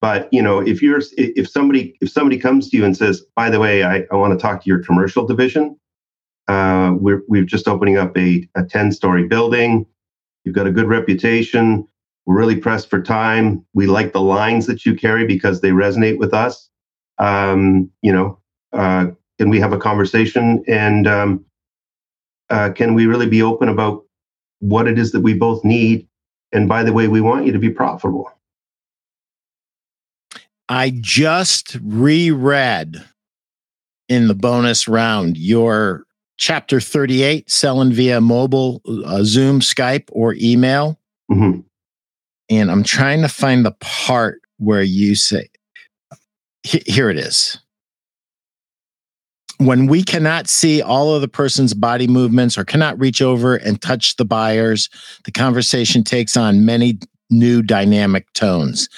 But 0.00 0.28
you 0.32 0.42
know, 0.42 0.58
if 0.58 0.82
you're 0.82 1.00
if 1.16 1.48
somebody 1.48 1.96
if 2.00 2.10
somebody 2.10 2.38
comes 2.38 2.68
to 2.68 2.76
you 2.76 2.84
and 2.84 2.96
says, 2.96 3.22
by 3.34 3.48
the 3.48 3.58
way, 3.58 3.84
I, 3.84 4.04
I 4.12 4.16
want 4.16 4.38
to 4.38 4.42
talk 4.42 4.62
to 4.62 4.68
your 4.68 4.82
commercial 4.82 5.26
division, 5.26 5.78
uh, 6.48 6.92
we're 6.98 7.22
we're 7.26 7.44
just 7.44 7.66
opening 7.68 7.96
up 7.96 8.16
a, 8.18 8.46
a 8.54 8.64
10 8.64 8.92
story 8.92 9.26
building. 9.26 9.86
You've 10.44 10.54
got 10.54 10.66
a 10.66 10.72
good 10.72 10.88
reputation. 10.88 11.88
We're 12.26 12.36
really 12.36 12.56
pressed 12.56 12.90
for 12.90 13.00
time. 13.00 13.64
We 13.72 13.86
like 13.86 14.12
the 14.12 14.20
lines 14.20 14.66
that 14.66 14.84
you 14.84 14.94
carry 14.94 15.26
because 15.26 15.62
they 15.62 15.70
resonate 15.70 16.18
with 16.18 16.34
us. 16.34 16.68
Um, 17.18 17.90
you 18.02 18.12
know, 18.12 18.38
uh, 18.74 19.06
can 19.38 19.48
we 19.48 19.60
have 19.60 19.72
a 19.72 19.78
conversation 19.78 20.62
and 20.66 21.06
um, 21.06 21.44
uh, 22.50 22.70
can 22.70 22.94
we 22.94 23.06
really 23.06 23.28
be 23.28 23.42
open 23.42 23.68
about 23.68 24.03
what 24.64 24.88
it 24.88 24.98
is 24.98 25.12
that 25.12 25.20
we 25.20 25.34
both 25.34 25.62
need? 25.62 26.08
And 26.52 26.68
by 26.68 26.82
the 26.82 26.92
way, 26.92 27.06
we 27.06 27.20
want 27.20 27.46
you 27.46 27.52
to 27.52 27.58
be 27.58 27.70
profitable. 27.70 28.30
I 30.68 30.96
just 31.00 31.76
reread 31.82 33.04
in 34.08 34.28
the 34.28 34.34
bonus 34.34 34.88
round 34.88 35.36
your 35.36 36.04
chapter 36.38 36.80
38 36.80 37.50
selling 37.50 37.92
via 37.92 38.20
mobile, 38.20 38.80
uh, 39.04 39.22
Zoom, 39.22 39.60
Skype, 39.60 40.08
or 40.10 40.34
email. 40.34 40.98
Mm-hmm. 41.30 41.60
And 42.50 42.70
I'm 42.70 42.82
trying 42.82 43.20
to 43.22 43.28
find 43.28 43.64
the 43.64 43.76
part 43.80 44.40
where 44.58 44.82
you 44.82 45.14
say, 45.14 45.48
here 46.62 47.10
it 47.10 47.18
is. 47.18 47.58
When 49.64 49.86
we 49.86 50.02
cannot 50.02 50.46
see 50.46 50.82
all 50.82 51.14
of 51.14 51.22
the 51.22 51.28
person's 51.28 51.72
body 51.72 52.06
movements 52.06 52.58
or 52.58 52.66
cannot 52.66 52.98
reach 52.98 53.22
over 53.22 53.56
and 53.56 53.80
touch 53.80 54.16
the 54.16 54.24
buyers, 54.26 54.90
the 55.24 55.32
conversation 55.32 56.04
takes 56.04 56.36
on 56.36 56.66
many 56.66 56.98
new 57.30 57.62
dynamic 57.62 58.30
tones 58.34 58.90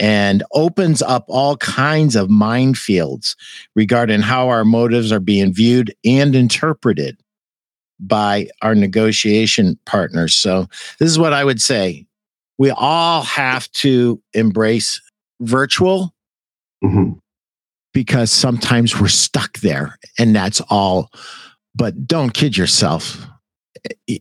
and 0.00 0.42
opens 0.52 1.02
up 1.02 1.24
all 1.28 1.56
kinds 1.58 2.16
of 2.16 2.26
minefields 2.26 3.36
regarding 3.76 4.20
how 4.20 4.48
our 4.48 4.64
motives 4.64 5.12
are 5.12 5.20
being 5.20 5.54
viewed 5.54 5.94
and 6.04 6.34
interpreted 6.34 7.16
by 8.00 8.48
our 8.60 8.74
negotiation 8.74 9.78
partners. 9.86 10.34
So, 10.34 10.66
this 10.98 11.08
is 11.08 11.18
what 11.18 11.32
I 11.32 11.44
would 11.44 11.62
say 11.62 12.06
we 12.58 12.72
all 12.72 13.22
have 13.22 13.70
to 13.70 14.20
embrace 14.34 15.00
virtual 15.40 16.12
mm-hmm. 16.82 17.12
Because 17.98 18.30
sometimes 18.30 19.00
we're 19.00 19.08
stuck 19.08 19.58
there 19.58 19.98
and 20.20 20.36
that's 20.36 20.60
all. 20.70 21.10
But 21.74 22.06
don't 22.06 22.32
kid 22.32 22.56
yourself. 22.56 23.26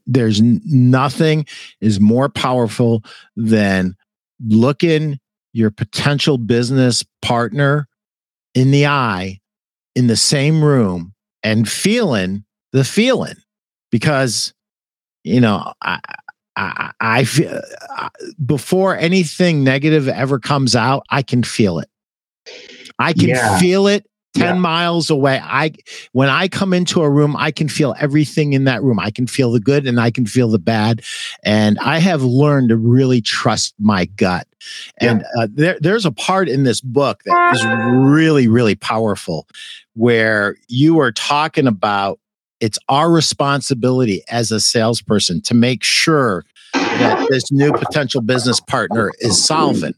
There's 0.07 0.41
nothing 0.41 1.45
is 1.80 1.99
more 1.99 2.28
powerful 2.28 3.03
than 3.36 3.95
looking 4.43 5.19
your 5.53 5.69
potential 5.69 6.39
business 6.39 7.03
partner 7.21 7.88
in 8.55 8.71
the 8.71 8.88
eye 8.88 9.41
in 9.95 10.07
the 10.07 10.17
same 10.17 10.63
room 10.63 11.13
and 11.43 11.69
feeling 11.69 12.45
the 12.71 12.84
feeling 12.84 13.36
because 13.91 14.55
you 15.23 15.39
know 15.39 15.71
I, 15.84 15.99
I, 16.55 16.91
I 16.99 17.23
feel 17.25 17.61
uh, 17.95 18.09
before 18.43 18.97
anything 18.97 19.63
negative 19.63 20.07
ever 20.07 20.39
comes 20.39 20.75
out, 20.75 21.03
I 21.11 21.21
can 21.21 21.43
feel 21.43 21.78
it. 21.78 21.89
I 23.00 23.14
can 23.14 23.30
yeah. 23.30 23.60
feel 23.60 23.88
it 23.88 24.06
10 24.36 24.45
yeah. 24.45 24.54
miles 24.54 25.10
away. 25.10 25.41
I 25.43 25.74
when 26.12 26.30
I 26.30 26.48
come 26.48 26.74
into 26.74 27.02
a 27.02 27.10
room, 27.10 27.36
I 27.36 27.52
can 27.52 27.68
feel 27.68 27.95
everything 28.00 28.54
in 28.54 28.66
that 28.66 28.84
room. 28.84 29.00
I 29.00 29.12
can 29.12 29.28
feel 29.28 29.52
the 29.52 29.60
good 29.60 29.88
and 29.88 30.00
I 30.00 30.12
can 30.12 30.26
feel 30.26 30.50
the 30.50 30.60
bad. 30.60 31.02
And 31.43 31.80
I 31.80 32.00
have 32.00 32.24
learned 32.24 32.70
to 32.70 32.78
really 32.78 33.22
trust 33.22 33.74
my 33.80 34.06
gut. 34.06 34.48
And 35.00 35.22
yeah. 35.22 35.43
uh, 35.43 35.48
there, 35.52 35.78
there's 35.80 36.06
a 36.06 36.12
part 36.12 36.50
in 36.50 36.64
this 36.64 36.82
book 36.82 37.24
that 37.26 37.56
is 37.56 37.66
really, 37.66 38.48
really 38.48 38.76
powerful 38.76 39.48
where 39.93 40.56
you 40.68 41.00
are 41.00 41.12
talking 41.12 41.68
about 41.68 42.20
it's 42.60 42.80
our 42.89 43.12
responsibility 43.12 44.24
as 44.30 44.52
a 44.52 44.60
salesperson 44.60 45.41
to 45.41 45.54
make 45.54 45.84
sure 45.84 46.43
that 46.74 47.28
this 47.30 47.52
new 47.52 47.72
potential 47.72 48.22
business 48.22 48.60
partner 48.60 49.12
is 49.20 49.43
solvent, 49.43 49.95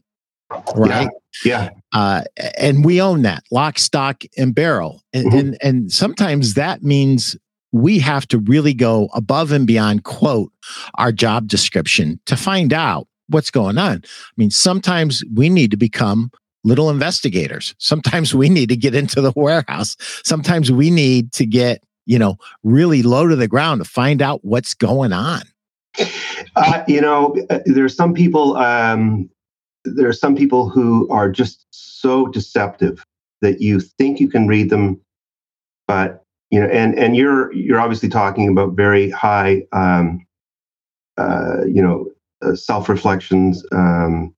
right? 0.74 1.08
Yeah. 1.44 1.64
yeah. 1.64 1.70
Uh, 1.92 2.22
and 2.58 2.84
we 2.84 3.00
own 3.00 3.22
that 3.22 3.44
lock, 3.50 3.78
stock, 3.78 4.24
and 4.36 4.54
barrel. 4.54 5.02
And, 5.12 5.26
mm-hmm. 5.26 5.38
and, 5.38 5.58
and 5.62 5.92
sometimes 5.92 6.54
that 6.54 6.82
means 6.82 7.36
we 7.72 7.98
have 8.00 8.26
to 8.28 8.38
really 8.38 8.74
go 8.74 9.08
above 9.14 9.52
and 9.52 9.66
beyond, 9.66 10.04
quote, 10.04 10.52
our 10.96 11.12
job 11.12 11.46
description 11.46 12.20
to 12.26 12.36
find 12.36 12.72
out 12.72 13.06
what's 13.28 13.50
going 13.50 13.78
on. 13.78 14.02
I 14.04 14.32
mean, 14.36 14.50
sometimes 14.50 15.22
we 15.34 15.48
need 15.48 15.70
to 15.70 15.76
become 15.76 16.30
little 16.64 16.90
investigators. 16.90 17.74
Sometimes 17.78 18.34
we 18.34 18.48
need 18.48 18.68
to 18.68 18.76
get 18.76 18.94
into 18.94 19.20
the 19.20 19.32
warehouse. 19.36 19.96
Sometimes 20.24 20.70
we 20.70 20.90
need 20.90 21.32
to 21.32 21.46
get 21.46 21.82
you 22.10 22.18
know, 22.18 22.36
really 22.64 23.02
low 23.02 23.28
to 23.28 23.36
the 23.36 23.46
ground 23.46 23.80
to 23.80 23.88
find 23.88 24.20
out 24.20 24.44
what's 24.44 24.74
going 24.74 25.12
on? 25.12 25.42
Uh, 26.56 26.82
you 26.88 27.00
know, 27.00 27.36
uh, 27.50 27.60
there's 27.66 27.94
some 27.94 28.14
people. 28.14 28.56
Um, 28.56 29.30
there 29.84 30.08
are 30.08 30.14
some 30.14 30.36
people 30.36 30.68
who 30.68 31.08
are 31.10 31.30
just 31.30 31.66
so 31.70 32.26
deceptive 32.26 33.02
that 33.40 33.60
you 33.60 33.80
think 33.80 34.20
you 34.20 34.28
can 34.28 34.46
read 34.46 34.70
them, 34.70 35.00
but 35.86 36.24
you 36.50 36.60
know, 36.60 36.66
and 36.66 36.98
and 36.98 37.16
you're 37.16 37.52
you're 37.52 37.80
obviously 37.80 38.08
talking 38.08 38.48
about 38.48 38.72
very 38.72 39.10
high, 39.10 39.62
um, 39.72 40.26
uh, 41.16 41.64
you 41.64 41.82
know, 41.82 42.10
uh, 42.42 42.54
self 42.54 42.88
reflections, 42.88 43.64
um, 43.72 44.34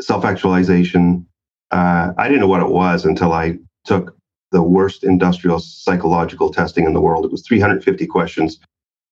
self 0.00 0.24
actualization. 0.24 1.26
Uh, 1.70 2.12
I 2.16 2.28
didn't 2.28 2.40
know 2.40 2.48
what 2.48 2.62
it 2.62 2.70
was 2.70 3.04
until 3.04 3.32
I 3.32 3.58
took 3.84 4.16
the 4.52 4.62
worst 4.62 5.04
industrial 5.04 5.58
psychological 5.58 6.50
testing 6.50 6.86
in 6.86 6.94
the 6.94 7.00
world. 7.00 7.24
It 7.24 7.30
was 7.30 7.46
350 7.46 8.06
questions 8.06 8.58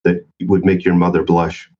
that 0.04 0.26
would 0.42 0.64
make 0.64 0.84
your 0.84 0.94
mother 0.94 1.22
blush. 1.22 1.70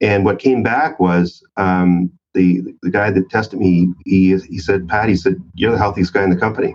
And 0.00 0.24
what 0.24 0.38
came 0.38 0.62
back 0.62 1.00
was 1.00 1.42
um, 1.56 2.12
the 2.34 2.62
the 2.82 2.90
guy 2.90 3.10
that 3.10 3.30
tested 3.30 3.58
me. 3.58 3.88
He 4.04 4.36
he 4.38 4.58
said, 4.58 4.88
Pat, 4.88 5.08
he 5.08 5.16
said, 5.16 5.36
you're 5.54 5.72
the 5.72 5.78
healthiest 5.78 6.12
guy 6.12 6.24
in 6.24 6.30
the 6.30 6.36
company. 6.36 6.74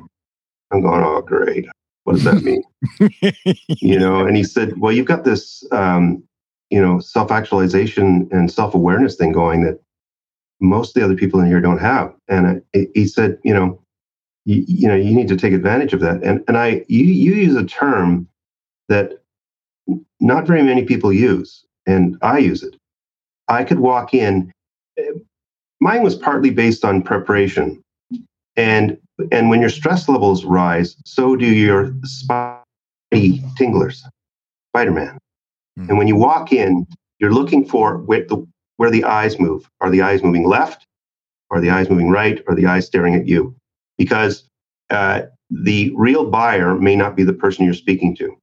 I'm 0.71 0.81
going, 0.81 1.03
oh 1.03 1.21
great. 1.21 1.67
What 2.03 2.13
does 2.13 2.23
that 2.23 2.43
mean? 2.43 2.63
you 3.67 3.99
know, 3.99 4.25
and 4.25 4.37
he 4.37 4.43
said, 4.43 4.79
well, 4.79 4.93
you've 4.93 5.07
got 5.07 5.25
this, 5.25 5.65
um, 5.73 6.23
you 6.69 6.81
know, 6.81 6.99
self 6.99 7.31
actualization 7.31 8.29
and 8.31 8.51
self 8.51 8.73
awareness 8.73 9.15
thing 9.15 9.33
going 9.33 9.63
that 9.63 9.79
most 10.59 10.89
of 10.89 11.01
the 11.01 11.05
other 11.05 11.15
people 11.15 11.39
in 11.39 11.47
here 11.47 11.59
don't 11.59 11.79
have. 11.79 12.13
And 12.27 12.63
I, 12.73 12.87
he 12.93 13.07
said, 13.07 13.37
you 13.43 13.53
know, 13.53 13.81
you, 14.47 14.63
you 14.65 14.87
know 14.87 14.95
you 14.95 15.13
need 15.13 15.27
to 15.27 15.35
take 15.35 15.53
advantage 15.53 15.93
of 15.93 15.99
that 15.99 16.23
and 16.23 16.43
and 16.47 16.57
i 16.57 16.83
you, 16.87 17.03
you 17.03 17.33
use 17.33 17.55
a 17.55 17.65
term 17.65 18.27
that 18.87 19.21
not 20.21 20.47
very 20.47 20.63
many 20.63 20.85
people 20.85 21.11
use 21.11 21.65
and 21.85 22.17
i 22.21 22.37
use 22.37 22.63
it 22.63 22.77
i 23.49 23.63
could 23.63 23.79
walk 23.79 24.13
in 24.13 24.51
mine 25.80 26.03
was 26.03 26.15
partly 26.15 26.49
based 26.49 26.84
on 26.86 27.01
preparation. 27.01 27.82
And 28.55 28.97
and 29.32 29.49
when 29.49 29.61
your 29.61 29.69
stress 29.69 30.07
levels 30.07 30.45
rise 30.45 30.95
so 31.05 31.36
do 31.36 31.45
your 31.47 31.89
spidey 32.05 33.41
tinglers 33.57 34.03
spider-man. 34.71 35.17
Mm-hmm. 35.80 35.89
and 35.89 35.97
when 35.97 36.07
you 36.07 36.15
walk 36.15 36.53
in 36.53 36.86
you're 37.19 37.34
looking 37.34 37.65
for 37.65 37.97
where 37.97 38.25
the 38.25 38.45
where 38.78 38.91
the 38.91 39.03
eyes 39.03 39.39
move. 39.39 39.69
Are 39.82 39.89
the 39.89 40.01
eyes 40.01 40.23
moving 40.23 40.45
left? 40.45 40.86
Are 41.49 41.59
the 41.59 41.69
eyes 41.69 41.89
moving 41.89 42.09
right? 42.09 42.41
Are 42.47 42.55
the 42.55 42.67
eyes 42.67 42.86
staring 42.86 43.15
at 43.15 43.28
you? 43.28 43.55
Because 43.97 44.47
uh, 44.89 45.23
the 45.49 45.91
real 45.95 46.30
buyer 46.30 46.75
may 46.75 46.95
not 46.95 47.15
be 47.15 47.23
the 47.23 47.34
person 47.34 47.65
you're 47.65 47.73
speaking 47.73 48.15
to. 48.17 48.36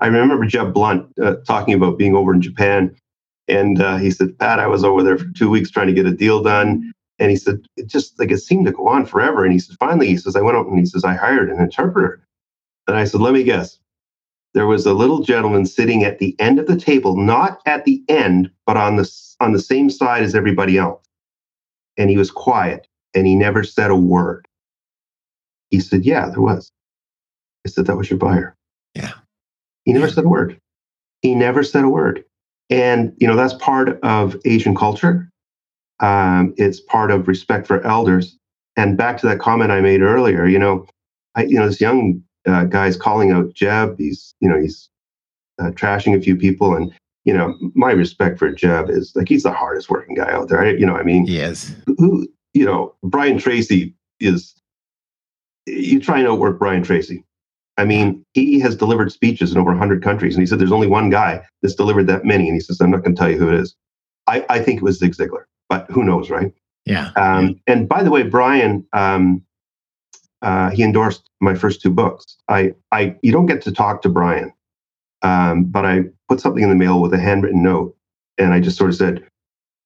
I 0.00 0.06
remember 0.06 0.44
Jeb 0.44 0.72
Blount 0.72 1.10
uh, 1.20 1.36
talking 1.46 1.74
about 1.74 1.98
being 1.98 2.14
over 2.14 2.32
in 2.32 2.40
Japan, 2.40 2.94
and 3.48 3.80
uh, 3.80 3.96
he 3.96 4.10
said, 4.10 4.38
"Pat, 4.38 4.58
I 4.58 4.66
was 4.66 4.84
over 4.84 5.02
there 5.02 5.18
for 5.18 5.28
two 5.36 5.50
weeks 5.50 5.70
trying 5.70 5.86
to 5.88 5.92
get 5.92 6.06
a 6.06 6.12
deal 6.12 6.42
done." 6.42 6.92
And 7.18 7.30
he 7.30 7.36
said, 7.36 7.66
"It 7.76 7.86
just 7.86 8.18
like 8.18 8.30
it 8.30 8.38
seemed 8.38 8.66
to 8.66 8.72
go 8.72 8.88
on 8.88 9.06
forever." 9.06 9.44
And 9.44 9.52
he 9.52 9.58
said, 9.58 9.76
"Finally, 9.78 10.08
he 10.08 10.16
says, 10.16 10.36
I 10.36 10.40
went 10.40 10.56
out 10.56 10.66
and 10.66 10.78
he 10.78 10.86
says 10.86 11.04
I 11.04 11.14
hired 11.14 11.50
an 11.50 11.60
interpreter." 11.60 12.20
And 12.86 12.96
I 12.96 13.04
said, 13.04 13.20
"Let 13.20 13.34
me 13.34 13.42
guess." 13.42 13.78
There 14.54 14.66
was 14.66 14.86
a 14.86 14.94
little 14.94 15.22
gentleman 15.22 15.66
sitting 15.66 16.04
at 16.04 16.18
the 16.18 16.34
end 16.38 16.58
of 16.58 16.66
the 16.66 16.76
table, 16.76 17.16
not 17.16 17.60
at 17.66 17.84
the 17.84 18.02
end, 18.08 18.50
but 18.66 18.76
on 18.76 18.96
the 18.96 19.10
on 19.40 19.52
the 19.52 19.60
same 19.60 19.90
side 19.90 20.22
as 20.22 20.34
everybody 20.34 20.78
else. 20.78 21.04
And 21.96 22.10
he 22.10 22.16
was 22.16 22.30
quiet, 22.30 22.86
and 23.14 23.26
he 23.26 23.34
never 23.34 23.62
said 23.62 23.90
a 23.90 23.96
word. 23.96 24.46
He 25.70 25.80
said, 25.80 26.04
Yeah, 26.04 26.28
there 26.28 26.40
was. 26.40 26.72
I 27.66 27.70
said, 27.70 27.86
That 27.86 27.96
was 27.96 28.10
your 28.10 28.18
buyer. 28.18 28.56
Yeah. 28.94 29.12
He 29.84 29.92
never 29.92 30.08
said 30.08 30.24
a 30.24 30.28
word. 30.28 30.60
He 31.22 31.34
never 31.34 31.62
said 31.62 31.84
a 31.84 31.88
word. 31.88 32.24
And, 32.70 33.14
you 33.18 33.26
know, 33.26 33.36
that's 33.36 33.54
part 33.54 33.98
of 34.02 34.36
Asian 34.44 34.74
culture. 34.74 35.30
Um, 36.00 36.54
it's 36.56 36.80
part 36.80 37.10
of 37.10 37.26
respect 37.26 37.66
for 37.66 37.84
elders. 37.86 38.36
And 38.76 38.96
back 38.96 39.18
to 39.18 39.26
that 39.26 39.40
comment 39.40 39.72
I 39.72 39.80
made 39.80 40.02
earlier, 40.02 40.46
you 40.46 40.58
know, 40.58 40.86
I, 41.34 41.44
you 41.44 41.58
know, 41.58 41.66
this 41.66 41.80
young 41.80 42.22
uh, 42.46 42.64
guy's 42.64 42.96
calling 42.96 43.32
out 43.32 43.52
Jeb. 43.52 43.96
He's, 43.98 44.34
you 44.40 44.48
know, 44.48 44.60
he's 44.60 44.88
uh, 45.60 45.70
trashing 45.70 46.16
a 46.16 46.20
few 46.20 46.36
people. 46.36 46.74
And, 46.74 46.92
you 47.24 47.34
know, 47.34 47.54
my 47.74 47.90
respect 47.90 48.38
for 48.38 48.50
Jeb 48.52 48.88
is 48.90 49.12
like, 49.16 49.28
he's 49.28 49.42
the 49.42 49.52
hardest 49.52 49.90
working 49.90 50.14
guy 50.14 50.30
out 50.30 50.48
there. 50.48 50.76
You 50.76 50.86
know, 50.86 50.94
I 50.94 51.02
mean, 51.02 51.26
yes. 51.26 51.74
Who, 51.98 52.28
you 52.54 52.64
know, 52.64 52.94
Brian 53.02 53.38
Tracy 53.38 53.94
is 54.20 54.54
you 55.66 56.00
try 56.00 56.18
and 56.18 56.28
outwork 56.28 56.58
Brian 56.58 56.82
Tracy. 56.82 57.24
I 57.78 57.84
mean, 57.84 58.24
he 58.34 58.58
has 58.60 58.74
delivered 58.74 59.12
speeches 59.12 59.52
in 59.52 59.58
over 59.58 59.70
100 59.70 60.02
countries, 60.02 60.34
and 60.34 60.42
he 60.42 60.46
said 60.46 60.58
there's 60.58 60.72
only 60.72 60.88
one 60.88 61.10
guy 61.10 61.46
that's 61.62 61.76
delivered 61.76 62.08
that 62.08 62.24
many, 62.24 62.48
and 62.48 62.54
he 62.54 62.60
says 62.60 62.80
I'm 62.80 62.90
not 62.90 63.04
going 63.04 63.14
to 63.14 63.18
tell 63.18 63.30
you 63.30 63.38
who 63.38 63.48
it 63.48 63.60
is. 63.60 63.74
I, 64.26 64.44
I 64.50 64.58
think 64.58 64.78
it 64.78 64.82
was 64.82 64.98
Zig 64.98 65.14
Ziglar, 65.14 65.44
but 65.68 65.88
who 65.88 66.02
knows, 66.02 66.28
right? 66.28 66.52
Yeah. 66.84 67.10
Um. 67.16 67.60
And 67.66 67.88
by 67.88 68.02
the 68.02 68.10
way, 68.10 68.24
Brian, 68.24 68.84
um, 68.92 69.42
uh, 70.42 70.70
he 70.70 70.82
endorsed 70.82 71.30
my 71.40 71.54
first 71.54 71.80
two 71.80 71.90
books. 71.90 72.36
I, 72.48 72.74
I, 72.92 73.16
you 73.22 73.32
don't 73.32 73.46
get 73.46 73.62
to 73.62 73.72
talk 73.72 74.02
to 74.02 74.08
Brian, 74.08 74.52
um, 75.22 75.64
but 75.64 75.84
I 75.84 76.04
put 76.28 76.40
something 76.40 76.62
in 76.62 76.68
the 76.68 76.74
mail 76.74 77.00
with 77.00 77.14
a 77.14 77.18
handwritten 77.18 77.62
note, 77.62 77.96
and 78.38 78.52
I 78.52 78.60
just 78.60 78.76
sort 78.76 78.90
of 78.90 78.96
said, 78.96 79.24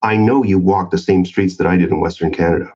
"I 0.02 0.16
know 0.16 0.42
you 0.44 0.58
walk 0.58 0.90
the 0.90 0.98
same 0.98 1.24
streets 1.26 1.56
that 1.58 1.66
I 1.66 1.76
did 1.76 1.90
in 1.90 2.00
Western 2.00 2.32
Canada." 2.32 2.72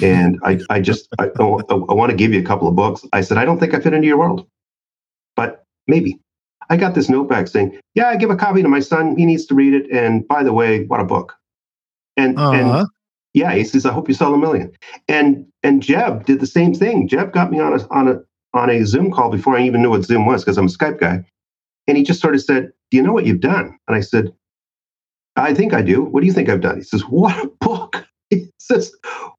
And 0.00 0.38
I, 0.42 0.58
I 0.70 0.80
just, 0.80 1.08
I, 1.18 1.24
I, 1.38 1.42
I 1.44 1.94
want 1.94 2.10
to 2.10 2.16
give 2.16 2.32
you 2.32 2.40
a 2.40 2.44
couple 2.44 2.66
of 2.66 2.74
books. 2.74 3.04
I 3.12 3.20
said, 3.20 3.36
I 3.36 3.44
don't 3.44 3.58
think 3.58 3.74
I 3.74 3.80
fit 3.80 3.92
into 3.92 4.06
your 4.06 4.18
world, 4.18 4.46
but 5.36 5.64
maybe. 5.86 6.18
I 6.70 6.76
got 6.76 6.94
this 6.94 7.10
note 7.10 7.28
back 7.28 7.48
saying, 7.48 7.78
yeah, 7.94 8.08
I 8.08 8.16
give 8.16 8.30
a 8.30 8.36
copy 8.36 8.62
to 8.62 8.68
my 8.68 8.80
son. 8.80 9.16
He 9.18 9.26
needs 9.26 9.44
to 9.46 9.54
read 9.54 9.74
it. 9.74 9.90
And 9.90 10.26
by 10.26 10.42
the 10.42 10.52
way, 10.52 10.84
what 10.86 11.00
a 11.00 11.04
book. 11.04 11.34
And, 12.16 12.38
uh-huh. 12.38 12.52
and 12.52 12.88
yeah, 13.34 13.52
he 13.52 13.64
says, 13.64 13.84
I 13.84 13.92
hope 13.92 14.08
you 14.08 14.14
sell 14.14 14.32
a 14.32 14.38
million. 14.38 14.72
And, 15.08 15.46
and 15.62 15.82
Jeb 15.82 16.24
did 16.24 16.40
the 16.40 16.46
same 16.46 16.72
thing. 16.72 17.08
Jeb 17.08 17.32
got 17.32 17.50
me 17.50 17.60
on 17.60 17.78
a, 17.78 17.86
on 17.88 18.08
a, 18.08 18.20
on 18.54 18.70
a 18.70 18.86
Zoom 18.86 19.10
call 19.10 19.30
before 19.30 19.56
I 19.56 19.62
even 19.62 19.82
knew 19.82 19.90
what 19.90 20.04
Zoom 20.04 20.24
was 20.24 20.42
because 20.42 20.56
I'm 20.56 20.66
a 20.66 20.70
Skype 20.70 21.00
guy. 21.00 21.24
And 21.86 21.96
he 21.98 22.04
just 22.04 22.20
sort 22.20 22.34
of 22.34 22.42
said, 22.42 22.72
do 22.90 22.96
you 22.96 23.02
know 23.02 23.12
what 23.12 23.26
you've 23.26 23.40
done? 23.40 23.76
And 23.88 23.96
I 23.96 24.00
said, 24.00 24.32
I 25.36 25.54
think 25.54 25.72
I 25.72 25.82
do. 25.82 26.02
What 26.02 26.20
do 26.20 26.26
you 26.26 26.32
think 26.32 26.48
I've 26.48 26.60
done? 26.60 26.76
He 26.76 26.82
says, 26.82 27.02
What 27.02 27.44
a 27.44 27.48
book. 27.60 28.06
He 28.32 28.48
says, 28.58 28.92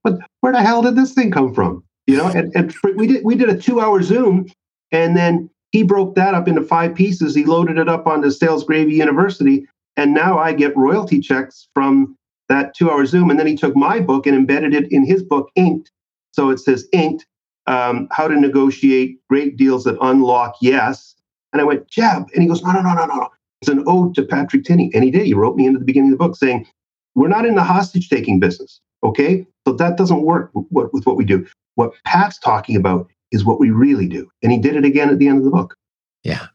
what, 0.03 0.19
Where 0.41 0.53
the 0.53 0.61
hell 0.61 0.81
did 0.81 0.95
this 0.95 1.13
thing 1.13 1.31
come 1.31 1.53
from? 1.53 1.83
You 2.07 2.17
know, 2.17 2.27
and, 2.27 2.51
and 2.55 2.75
we 2.95 3.07
did 3.07 3.23
we 3.23 3.35
did 3.35 3.49
a 3.49 3.57
two 3.57 3.79
hour 3.79 4.03
Zoom, 4.03 4.47
and 4.91 5.15
then 5.15 5.49
he 5.71 5.83
broke 5.83 6.15
that 6.15 6.33
up 6.33 6.47
into 6.47 6.61
five 6.61 6.93
pieces. 6.95 7.33
He 7.33 7.45
loaded 7.45 7.77
it 7.77 7.87
up 7.87 8.05
onto 8.07 8.29
Sales 8.29 8.63
Gravy 8.63 8.93
University, 8.93 9.65
and 9.95 10.13
now 10.13 10.37
I 10.37 10.53
get 10.53 10.75
royalty 10.75 11.19
checks 11.19 11.67
from 11.73 12.15
that 12.49 12.75
two 12.75 12.91
hour 12.91 13.05
Zoom. 13.05 13.29
And 13.29 13.39
then 13.39 13.47
he 13.47 13.55
took 13.55 13.75
my 13.75 13.99
book 13.99 14.27
and 14.27 14.35
embedded 14.35 14.73
it 14.73 14.91
in 14.91 15.05
his 15.05 15.23
book, 15.23 15.49
Inked. 15.55 15.91
So 16.33 16.49
it 16.49 16.59
says 16.59 16.87
Inked, 16.91 17.25
um, 17.67 18.07
how 18.11 18.27
to 18.27 18.39
negotiate 18.39 19.17
great 19.29 19.57
deals 19.57 19.83
that 19.85 19.97
unlock 20.01 20.55
yes. 20.61 21.15
And 21.51 21.61
I 21.61 21.65
went, 21.65 21.87
Jeb. 21.87 22.27
And 22.33 22.41
he 22.41 22.47
goes, 22.47 22.63
no, 22.63 22.71
no, 22.71 22.81
no, 22.81 22.93
no, 22.93 23.05
no. 23.05 23.29
It's 23.61 23.69
an 23.69 23.83
ode 23.87 24.15
to 24.15 24.23
Patrick 24.23 24.65
Tinney. 24.65 24.91
And 24.93 25.03
he 25.03 25.11
did. 25.11 25.25
He 25.25 25.33
wrote 25.33 25.55
me 25.55 25.65
into 25.65 25.79
the 25.79 25.85
beginning 25.85 26.11
of 26.11 26.17
the 26.17 26.25
book 26.25 26.35
saying, 26.35 26.67
we're 27.15 27.27
not 27.27 27.45
in 27.45 27.55
the 27.55 27.63
hostage 27.63 28.09
taking 28.09 28.39
business. 28.39 28.79
Okay. 29.03 29.45
So 29.67 29.73
that 29.73 29.97
doesn't 29.97 30.21
work 30.21 30.51
with, 30.53 30.89
with 30.93 31.05
what 31.05 31.17
we 31.17 31.25
do. 31.25 31.45
What 31.75 31.93
Pat's 32.05 32.39
talking 32.39 32.75
about 32.75 33.09
is 33.31 33.43
what 33.43 33.59
we 33.59 33.69
really 33.69 34.07
do. 34.07 34.29
And 34.41 34.51
he 34.51 34.57
did 34.57 34.75
it 34.75 34.85
again 34.85 35.09
at 35.09 35.19
the 35.19 35.27
end 35.27 35.39
of 35.39 35.43
the 35.43 35.51
book. 35.51 35.75
Yeah. 36.23 36.47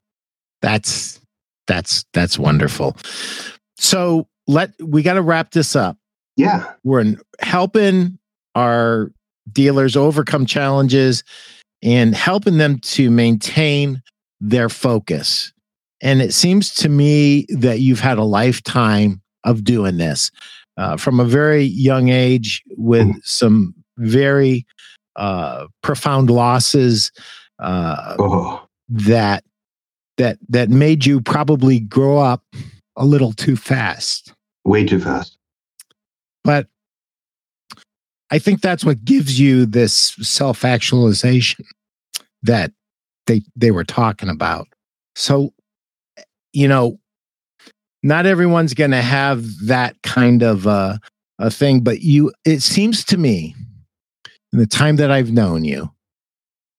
That's 0.62 1.20
that's 1.66 2.04
that's 2.12 2.38
wonderful. 2.38 2.96
So 3.76 4.26
let 4.46 4.72
we 4.82 5.02
got 5.02 5.14
to 5.14 5.22
wrap 5.22 5.52
this 5.52 5.76
up. 5.76 5.96
Yeah. 6.36 6.72
We're 6.84 7.16
helping 7.40 8.18
our 8.54 9.12
dealers 9.52 9.96
overcome 9.96 10.46
challenges 10.46 11.22
and 11.82 12.14
helping 12.14 12.58
them 12.58 12.78
to 12.80 13.10
maintain 13.10 14.02
their 14.40 14.68
focus. 14.68 15.52
And 16.00 16.22
it 16.22 16.32
seems 16.32 16.74
to 16.76 16.88
me 16.88 17.46
that 17.50 17.80
you've 17.80 18.00
had 18.00 18.18
a 18.18 18.24
lifetime 18.24 19.20
of 19.48 19.64
doing 19.64 19.96
this 19.96 20.30
uh, 20.76 20.96
from 20.96 21.20
a 21.20 21.24
very 21.24 21.64
young 21.64 22.08
age 22.08 22.62
with 22.76 23.06
mm. 23.06 23.24
some 23.24 23.74
very 23.96 24.66
uh, 25.16 25.66
profound 25.82 26.30
losses 26.30 27.10
uh, 27.58 28.16
oh. 28.18 28.62
that 28.88 29.44
that 30.16 30.38
that 30.48 30.70
made 30.70 31.04
you 31.04 31.20
probably 31.20 31.80
grow 31.80 32.18
up 32.18 32.42
a 32.96 33.04
little 33.04 33.32
too 33.32 33.56
fast. 33.56 34.32
Way 34.64 34.84
too 34.84 35.00
fast. 35.00 35.36
But 36.44 36.66
I 38.30 38.38
think 38.38 38.60
that's 38.60 38.84
what 38.84 39.04
gives 39.04 39.40
you 39.40 39.66
this 39.66 40.14
self 40.20 40.64
actualization 40.64 41.64
that 42.42 42.72
they 43.26 43.42
they 43.56 43.70
were 43.70 43.84
talking 43.84 44.28
about. 44.28 44.68
So, 45.16 45.52
you 46.52 46.68
know, 46.68 46.98
not 48.02 48.26
everyone's 48.26 48.74
going 48.74 48.92
to 48.92 49.02
have 49.02 49.44
that 49.66 50.00
kind 50.02 50.42
of 50.42 50.66
uh, 50.66 50.98
a 51.38 51.50
thing, 51.50 51.80
but 51.80 52.00
you. 52.00 52.32
It 52.44 52.60
seems 52.60 53.04
to 53.06 53.16
me, 53.16 53.54
in 54.52 54.58
the 54.58 54.66
time 54.66 54.96
that 54.96 55.10
I've 55.10 55.32
known 55.32 55.64
you, 55.64 55.90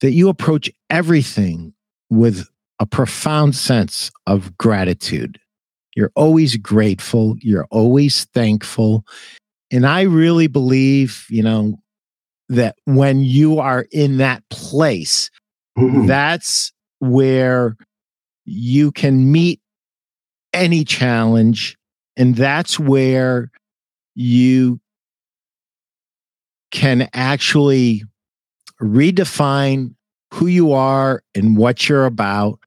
that 0.01 0.11
you 0.11 0.29
approach 0.29 0.69
everything 0.89 1.73
with 2.09 2.47
a 2.79 2.85
profound 2.85 3.55
sense 3.55 4.11
of 4.25 4.57
gratitude. 4.57 5.39
You're 5.95 6.11
always 6.15 6.55
grateful. 6.55 7.35
You're 7.41 7.67
always 7.71 8.25
thankful. 8.25 9.05
And 9.71 9.85
I 9.85 10.03
really 10.03 10.47
believe, 10.47 11.25
you 11.29 11.43
know, 11.43 11.77
that 12.47 12.75
when 12.85 13.21
you 13.21 13.59
are 13.59 13.85
in 13.91 14.17
that 14.17 14.43
place, 14.49 15.29
mm-hmm. 15.77 16.07
that's 16.07 16.71
where 16.99 17.75
you 18.45 18.91
can 18.91 19.31
meet 19.31 19.59
any 20.53 20.83
challenge. 20.83 21.77
And 22.17 22.35
that's 22.35 22.79
where 22.79 23.51
you 24.15 24.79
can 26.71 27.09
actually 27.13 28.03
redefine 28.81 29.95
who 30.33 30.47
you 30.47 30.73
are 30.73 31.23
and 31.33 31.57
what 31.57 31.89
you're 31.89 32.05
about 32.05 32.59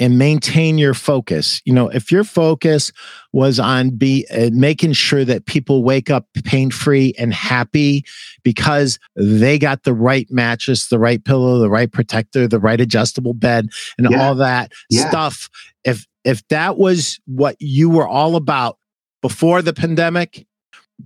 and 0.00 0.18
maintain 0.18 0.78
your 0.78 0.94
focus. 0.94 1.60
You 1.64 1.74
know, 1.74 1.88
if 1.88 2.10
your 2.10 2.24
focus 2.24 2.90
was 3.32 3.60
on 3.60 3.90
be 3.90 4.26
uh, 4.34 4.50
making 4.52 4.94
sure 4.94 5.24
that 5.24 5.46
people 5.46 5.84
wake 5.84 6.10
up 6.10 6.26
pain 6.44 6.70
free 6.70 7.12
and 7.18 7.32
happy 7.32 8.04
because 8.42 8.98
they 9.14 9.58
got 9.58 9.84
the 9.84 9.94
right 9.94 10.26
mattress, 10.30 10.88
the 10.88 10.98
right 10.98 11.22
pillow, 11.22 11.58
the 11.58 11.70
right 11.70 11.92
protector, 11.92 12.48
the 12.48 12.58
right 12.58 12.80
adjustable 12.80 13.34
bed, 13.34 13.68
and 13.98 14.10
yeah. 14.10 14.20
all 14.20 14.34
that 14.34 14.72
yeah. 14.88 15.08
stuff. 15.08 15.48
If 15.84 16.06
if 16.24 16.46
that 16.48 16.78
was 16.78 17.20
what 17.26 17.56
you 17.60 17.90
were 17.90 18.08
all 18.08 18.36
about 18.36 18.78
before 19.22 19.60
the 19.60 19.74
pandemic, 19.74 20.46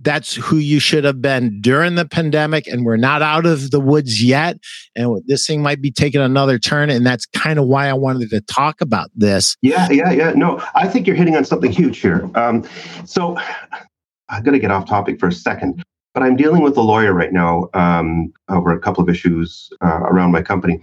that's 0.01 0.35
who 0.35 0.57
you 0.57 0.79
should 0.79 1.03
have 1.03 1.21
been 1.21 1.59
during 1.61 1.95
the 1.95 2.05
pandemic 2.05 2.67
and 2.67 2.85
we're 2.85 2.97
not 2.97 3.21
out 3.21 3.45
of 3.45 3.71
the 3.71 3.79
woods 3.79 4.23
yet 4.23 4.57
and 4.95 5.21
this 5.27 5.45
thing 5.45 5.61
might 5.61 5.81
be 5.81 5.91
taking 5.91 6.21
another 6.21 6.57
turn 6.57 6.89
and 6.89 7.05
that's 7.05 7.25
kind 7.27 7.59
of 7.59 7.65
why 7.65 7.87
i 7.87 7.93
wanted 7.93 8.29
to 8.29 8.41
talk 8.41 8.81
about 8.81 9.09
this. 9.15 9.55
Yeah 9.61 9.89
yeah 9.91 10.11
yeah. 10.11 10.31
No 10.31 10.63
i 10.75 10.87
think 10.87 11.07
you're 11.07 11.15
hitting 11.15 11.35
on 11.35 11.45
something 11.45 11.71
huge 11.71 11.99
here. 11.99 12.29
Um, 12.35 12.63
so 13.05 13.37
i'm 14.29 14.43
going 14.43 14.53
to 14.53 14.59
get 14.59 14.71
off 14.71 14.87
topic 14.87 15.19
for 15.19 15.27
a 15.27 15.33
second 15.33 15.83
but 16.13 16.23
i'm 16.23 16.35
dealing 16.35 16.61
with 16.61 16.77
a 16.77 16.81
lawyer 16.81 17.13
right 17.13 17.33
now 17.33 17.69
um, 17.73 18.31
over 18.49 18.71
a 18.71 18.79
couple 18.79 19.03
of 19.03 19.09
issues 19.09 19.69
uh, 19.81 20.01
around 20.01 20.31
my 20.31 20.41
company 20.41 20.81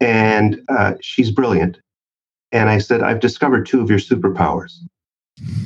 and 0.00 0.60
uh, 0.68 0.94
she's 1.00 1.30
brilliant. 1.30 1.78
And 2.52 2.70
i 2.70 2.78
said 2.78 3.02
i've 3.02 3.20
discovered 3.20 3.66
two 3.66 3.80
of 3.80 3.90
your 3.90 3.98
superpowers. 3.98 4.78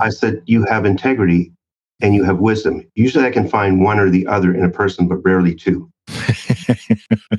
I 0.00 0.10
said 0.10 0.42
you 0.46 0.64
have 0.64 0.84
integrity 0.84 1.52
and 2.03 2.14
you 2.14 2.24
have 2.24 2.38
wisdom. 2.38 2.84
Usually 2.94 3.24
I 3.24 3.30
can 3.30 3.48
find 3.48 3.82
one 3.82 3.98
or 3.98 4.11
the 4.11 4.26
other 4.26 4.55
in 4.55 4.64
a 4.64 4.70
person, 4.70 5.09
but 5.09 5.16
rarely 5.24 5.55
two. 5.55 5.90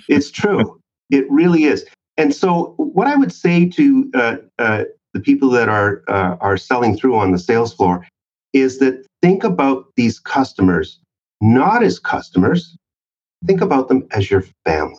it's 0.07 0.32
true. 0.32 0.80
It 1.11 1.30
really 1.30 1.66
is. 1.66 1.86
And 2.18 2.34
so, 2.34 2.74
what 2.78 3.07
I 3.07 3.16
would 3.16 3.34
say 3.34 3.68
to 3.70 4.11
uh, 4.16 4.36
uh, 4.57 4.84
the 5.14 5.20
people 5.20 5.49
that 5.51 5.70
are 5.70 6.03
uh, 6.07 6.38
are 6.39 6.57
selling 6.57 6.97
through 6.97 7.16
on 7.16 7.32
the 7.32 7.39
sales 7.39 7.74
floor 7.74 8.07
is 8.53 8.80
that 8.80 9.05
think 9.22 9.43
about 9.43 9.86
these 9.95 10.20
customers 10.20 10.99
not 11.43 11.84
as 11.84 11.99
customers. 11.99 12.76
Think 13.45 13.59
about 13.61 13.89
them 13.89 14.07
as 14.11 14.32
your 14.32 14.45
family. 14.64 14.97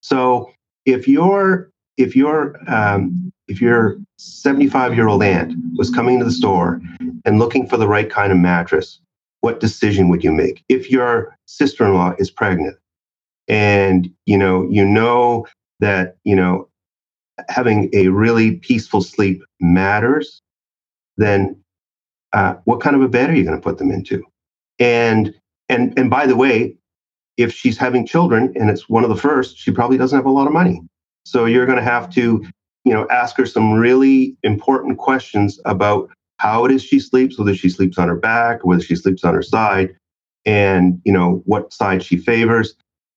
So, 0.00 0.50
if 0.84 1.06
you're 1.06 1.70
if 1.96 2.14
your 2.14 2.58
um, 2.68 3.32
if 3.48 3.60
your 3.60 3.98
75 4.18 4.94
year 4.94 5.08
old 5.08 5.22
aunt 5.22 5.54
was 5.76 5.90
coming 5.90 6.18
to 6.18 6.24
the 6.24 6.30
store 6.30 6.80
and 7.24 7.38
looking 7.38 7.66
for 7.66 7.76
the 7.76 7.88
right 7.88 8.10
kind 8.10 8.32
of 8.32 8.38
mattress, 8.38 9.00
what 9.40 9.60
decision 9.60 10.08
would 10.08 10.24
you 10.24 10.32
make? 10.32 10.64
If 10.68 10.90
your 10.90 11.36
sister 11.46 11.84
in 11.86 11.94
law 11.94 12.14
is 12.18 12.30
pregnant 12.30 12.76
and 13.48 14.10
you 14.26 14.36
know 14.36 14.68
you 14.70 14.84
know 14.84 15.46
that 15.80 16.16
you 16.24 16.34
know 16.34 16.68
having 17.48 17.90
a 17.92 18.08
really 18.08 18.56
peaceful 18.56 19.02
sleep 19.02 19.42
matters, 19.60 20.42
then 21.16 21.60
uh, 22.32 22.54
what 22.64 22.80
kind 22.80 22.96
of 22.96 23.02
a 23.02 23.08
bed 23.08 23.30
are 23.30 23.34
you 23.34 23.44
going 23.44 23.56
to 23.56 23.62
put 23.62 23.78
them 23.78 23.90
into? 23.90 24.24
And 24.78 25.34
and 25.68 25.98
and 25.98 26.10
by 26.10 26.26
the 26.26 26.36
way, 26.36 26.76
if 27.36 27.52
she's 27.52 27.78
having 27.78 28.06
children 28.06 28.52
and 28.56 28.70
it's 28.70 28.88
one 28.88 29.04
of 29.04 29.10
the 29.10 29.16
first, 29.16 29.58
she 29.58 29.70
probably 29.70 29.98
doesn't 29.98 30.16
have 30.16 30.26
a 30.26 30.30
lot 30.30 30.46
of 30.46 30.52
money. 30.52 30.80
So 31.26 31.44
you're 31.44 31.66
going 31.66 31.78
to 31.78 31.84
have 31.84 32.08
to, 32.10 32.46
you 32.84 32.94
know, 32.94 33.04
ask 33.10 33.36
her 33.36 33.46
some 33.46 33.72
really 33.72 34.36
important 34.44 34.98
questions 34.98 35.58
about 35.64 36.08
how 36.38 36.64
it 36.64 36.70
is 36.70 36.84
she 36.84 37.00
sleeps, 37.00 37.36
whether 37.36 37.54
she 37.54 37.68
sleeps 37.68 37.98
on 37.98 38.06
her 38.06 38.14
back, 38.14 38.64
whether 38.64 38.80
she 38.80 38.94
sleeps 38.94 39.24
on 39.24 39.34
her 39.34 39.42
side, 39.42 39.96
and 40.44 41.00
you 41.04 41.12
know 41.12 41.42
what 41.44 41.72
side 41.72 42.04
she 42.04 42.16
favors. 42.16 42.74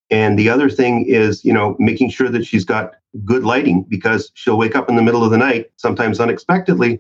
And 0.10 0.40
the 0.40 0.50
other 0.50 0.72
thing 0.72 1.06
is, 1.06 1.46
you 1.46 1.54
know, 1.54 1.76
making 1.78 2.10
sure 2.10 2.30
that 2.30 2.48
she's 2.48 2.66
got 2.66 2.96
good 3.24 3.44
lighting 3.44 3.86
because 3.88 4.32
she'll 4.34 4.58
wake 4.58 4.76
up 4.76 4.90
in 4.90 4.96
the 4.96 5.04
middle 5.04 5.24
of 5.24 5.30
the 5.30 5.38
night, 5.38 5.70
sometimes 5.78 6.20
unexpectedly, 6.20 7.00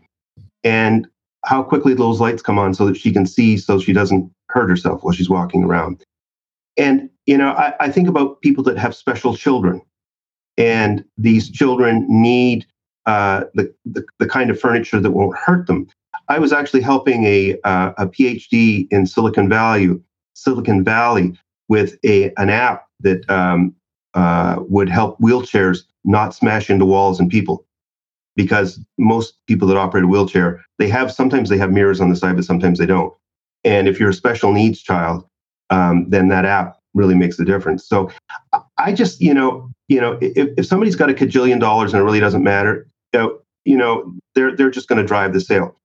and 0.64 1.07
how 1.43 1.64
quickly 1.64 1.95
those 1.95 2.22
lights 2.22 2.43
come 2.43 2.60
on 2.60 2.76
so 2.76 2.86
that 2.86 2.97
she 2.97 3.12
can 3.12 3.26
see 3.26 3.57
so 3.57 3.80
she 3.80 3.93
doesn't 3.93 4.32
hurt 4.49 4.70
herself 4.70 5.03
while 5.03 5.14
she's 5.14 5.30
walking 5.30 5.64
around. 5.64 6.03
And, 6.78 7.10
you 7.26 7.38
know, 7.38 7.49
I, 7.49 7.74
I 7.80 7.89
think 7.89 8.07
about 8.07 8.41
people 8.41 8.64
that 8.66 8.78
have 8.78 8.93
special 8.93 9.36
children 9.36 9.82
and 10.60 11.03
these 11.18 11.49
children 11.49 12.05
need 12.07 12.68
uh, 13.07 13.45
the, 13.55 13.74
the, 13.86 14.05
the 14.20 14.28
kind 14.28 14.51
of 14.51 14.60
furniture 14.60 14.99
that 14.99 15.12
won't 15.12 15.36
hurt 15.36 15.66
them. 15.66 15.88
I 16.28 16.38
was 16.38 16.53
actually 16.53 16.82
helping 16.82 17.24
a 17.26 17.57
uh, 17.64 17.93
a 17.97 18.05
PhD 18.05 18.88
in 18.91 19.07
Silicon 19.07 19.49
Valley, 19.49 19.89
Silicon 20.36 20.84
Valley, 20.84 21.36
with 21.70 21.97
a 22.05 22.32
an 22.38 22.51
app 22.51 22.86
that 22.99 23.28
um, 23.30 23.74
uh, 24.14 24.57
would 24.60 24.89
help 24.89 25.18
wheelchairs 25.20 25.80
not 26.03 26.36
smash 26.36 26.70
into 26.70 26.86
walls 26.86 27.20
and 27.20 27.32
people, 27.32 27.66
because 28.36 28.80
most 28.97 29.36
people 29.47 29.68
that 29.68 29.78
operate 29.78 30.03
a 30.03 30.07
wheelchair 30.07 30.64
they 30.78 30.88
have 30.88 31.12
sometimes 31.12 31.49
they 31.49 31.57
have 31.57 31.72
mirrors 31.72 31.99
on 32.01 32.10
the 32.10 32.16
side, 32.16 32.36
but 32.36 32.45
sometimes 32.45 32.80
they 32.80 32.86
don't. 32.86 33.14
And 33.64 33.88
if 33.88 33.99
you're 33.99 34.10
a 34.10 34.14
special 34.14 34.53
needs 34.53 34.82
child, 34.82 35.26
um, 35.70 36.10
then 36.10 36.30
that 36.30 36.45
app 36.45 36.78
really 36.93 37.16
makes 37.16 37.39
a 37.39 37.45
difference. 37.45 37.88
So 37.88 38.10
I 38.78 38.93
just, 38.93 39.20
you 39.20 39.34
know, 39.34 39.70
you 39.90 40.00
know, 40.00 40.18
if, 40.22 40.50
if 40.58 40.66
somebody's 40.66 40.96
got 40.96 41.10
a 41.10 41.14
cajillion 41.14 41.60
dollars 41.60 41.94
and 41.94 42.02
it 42.02 42.06
really 42.06 42.20
doesn't 42.20 42.44
matter, 42.44 42.88
you 43.12 43.20
know, 43.20 43.40
you 43.66 43.78
know 43.78 44.14
they're 44.36 44.56
they're 44.56 44.70
just 44.70 44.88
going 44.88 45.02
to 45.02 45.06
drive 45.06 45.34
the 45.34 45.42
sale. 45.42 45.76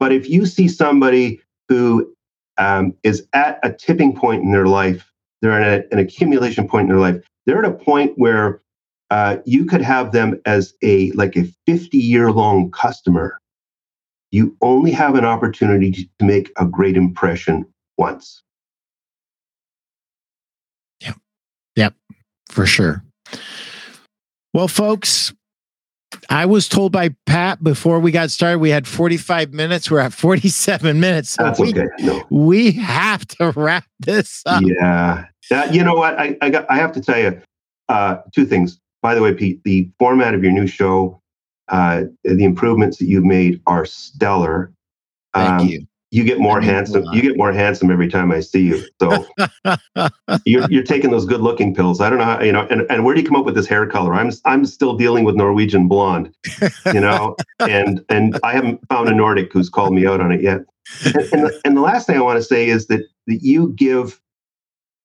But 0.00 0.12
if 0.12 0.28
you 0.28 0.46
see 0.46 0.66
somebody 0.66 1.40
who 1.68 2.12
um, 2.58 2.94
is 3.02 3.26
at 3.32 3.60
a 3.62 3.72
tipping 3.72 4.16
point 4.16 4.42
in 4.42 4.50
their 4.50 4.66
life, 4.66 5.12
they're 5.40 5.60
at 5.60 5.86
an 5.92 5.98
accumulation 5.98 6.66
point 6.66 6.84
in 6.84 6.88
their 6.88 6.98
life. 6.98 7.22
They're 7.44 7.64
at 7.64 7.70
a 7.70 7.74
point 7.74 8.14
where 8.16 8.62
uh, 9.10 9.36
you 9.44 9.66
could 9.66 9.82
have 9.82 10.12
them 10.12 10.40
as 10.46 10.74
a 10.82 11.12
like 11.12 11.36
a 11.36 11.44
50 11.66 11.96
year 11.98 12.32
long 12.32 12.70
customer. 12.70 13.38
You 14.32 14.56
only 14.60 14.90
have 14.90 15.14
an 15.14 15.24
opportunity 15.24 15.92
to 15.92 16.24
make 16.24 16.52
a 16.56 16.66
great 16.66 16.96
impression 16.96 17.66
once. 17.96 18.42
Yep. 21.00 21.16
Yep. 21.76 21.94
For 22.48 22.66
sure. 22.66 23.05
Well, 24.54 24.68
folks, 24.68 25.34
I 26.30 26.46
was 26.46 26.68
told 26.68 26.92
by 26.92 27.10
Pat 27.26 27.62
before 27.62 28.00
we 28.00 28.10
got 28.10 28.30
started 28.30 28.58
we 28.58 28.70
had 28.70 28.86
45 28.86 29.52
minutes. 29.52 29.90
We're 29.90 30.00
at 30.00 30.12
47 30.12 30.98
minutes. 30.98 31.30
So 31.30 31.44
That's 31.44 31.60
we, 31.60 31.70
okay. 31.70 31.86
No. 32.00 32.24
we 32.30 32.72
have 32.72 33.26
to 33.28 33.52
wrap 33.52 33.84
this 34.00 34.42
up. 34.46 34.62
Yeah. 34.64 35.26
Uh, 35.50 35.68
you 35.70 35.84
know 35.84 35.94
what? 35.94 36.18
I, 36.18 36.36
I, 36.40 36.50
got, 36.50 36.66
I 36.70 36.76
have 36.76 36.92
to 36.92 37.00
tell 37.00 37.18
you 37.18 37.40
uh, 37.88 38.18
two 38.34 38.46
things. 38.46 38.80
By 39.02 39.14
the 39.14 39.22
way, 39.22 39.34
Pete, 39.34 39.62
the 39.64 39.88
format 39.98 40.34
of 40.34 40.42
your 40.42 40.52
new 40.52 40.66
show, 40.66 41.20
uh, 41.68 42.04
the 42.24 42.44
improvements 42.44 42.96
that 42.98 43.06
you've 43.06 43.24
made 43.24 43.60
are 43.66 43.84
stellar. 43.84 44.72
Thank 45.34 45.60
um, 45.60 45.68
you 45.68 45.86
you 46.16 46.24
get 46.24 46.38
more 46.38 46.62
handsome. 46.62 47.04
You 47.12 47.20
get 47.20 47.36
more 47.36 47.52
handsome 47.52 47.90
every 47.90 48.08
time 48.08 48.32
I 48.32 48.40
see 48.40 48.62
you. 48.62 48.82
So 49.02 49.26
you're, 50.46 50.66
you're 50.70 50.82
taking 50.82 51.10
those 51.10 51.26
good 51.26 51.42
looking 51.42 51.74
pills. 51.74 52.00
I 52.00 52.08
don't 52.08 52.18
know 52.18 52.24
how, 52.24 52.40
you 52.40 52.52
know, 52.52 52.66
and, 52.70 52.86
and 52.88 53.04
where 53.04 53.14
do 53.14 53.20
you 53.20 53.26
come 53.26 53.36
up 53.36 53.44
with 53.44 53.54
this 53.54 53.66
hair 53.66 53.86
color? 53.86 54.14
I'm, 54.14 54.30
I'm 54.46 54.64
still 54.64 54.96
dealing 54.96 55.24
with 55.24 55.36
Norwegian 55.36 55.88
blonde, 55.88 56.34
you 56.86 57.00
know, 57.00 57.36
and, 57.60 58.02
and 58.08 58.40
I 58.42 58.54
haven't 58.54 58.80
found 58.88 59.10
a 59.10 59.14
Nordic 59.14 59.52
who's 59.52 59.68
called 59.68 59.92
me 59.92 60.06
out 60.06 60.22
on 60.22 60.32
it 60.32 60.40
yet. 60.40 60.62
And, 61.04 61.16
and, 61.16 61.42
the, 61.42 61.60
and 61.66 61.76
the 61.76 61.82
last 61.82 62.06
thing 62.06 62.16
I 62.16 62.22
want 62.22 62.38
to 62.38 62.42
say 62.42 62.66
is 62.66 62.86
that, 62.86 63.02
that 63.26 63.42
you 63.42 63.74
give, 63.76 64.18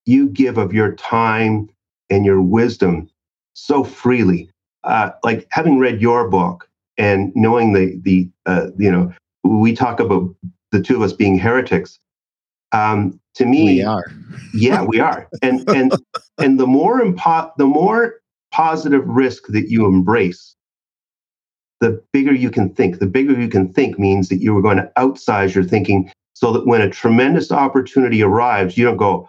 you 0.06 0.30
give 0.30 0.58
of 0.58 0.72
your 0.72 0.96
time 0.96 1.70
and 2.10 2.26
your 2.26 2.42
wisdom 2.42 3.10
so 3.52 3.84
freely. 3.84 4.50
Uh, 4.86 5.10
like 5.26 5.46
having 5.52 5.78
read 5.78 6.02
your 6.02 6.30
book 6.30 6.70
and 6.98 7.34
knowing 7.36 7.74
the, 7.74 8.00
the, 8.02 8.30
uh, 8.46 8.68
you 8.78 8.90
know, 8.90 9.12
we 9.44 9.76
talk 9.76 10.00
about 10.00 10.34
the 10.72 10.82
two 10.82 10.96
of 10.96 11.02
us 11.02 11.14
being 11.14 11.38
heretics. 11.38 12.00
Um, 12.72 13.20
to 13.36 13.46
me, 13.46 13.76
we 13.76 13.84
are. 13.84 14.06
yeah, 14.54 14.84
we 14.84 15.00
are. 15.00 15.28
And 15.42 15.68
and 15.70 15.92
and 16.38 16.60
the 16.60 16.68
more 16.68 17.02
impo- 17.02 17.52
the 17.58 17.66
more 17.66 18.16
positive 18.52 19.08
risk 19.08 19.48
that 19.48 19.70
you 19.70 19.86
embrace, 19.86 20.56
the 21.80 22.02
bigger 22.14 22.34
you 22.34 22.50
can 22.50 22.74
think. 22.74 23.00
The 23.00 23.08
bigger 23.08 23.40
you 23.40 23.50
can 23.50 23.72
think 23.72 24.00
means 24.00 24.30
that 24.30 24.38
you 24.38 24.58
are 24.58 24.62
going 24.62 24.78
to 24.78 24.92
outsize 24.98 25.56
your 25.56 25.64
thinking, 25.64 26.12
so 26.34 26.52
that 26.54 26.66
when 26.66 26.82
a 26.82 26.90
tremendous 26.90 27.52
opportunity 27.52 28.24
arrives, 28.24 28.78
you 28.78 28.86
don't 28.86 28.98
go, 28.98 29.28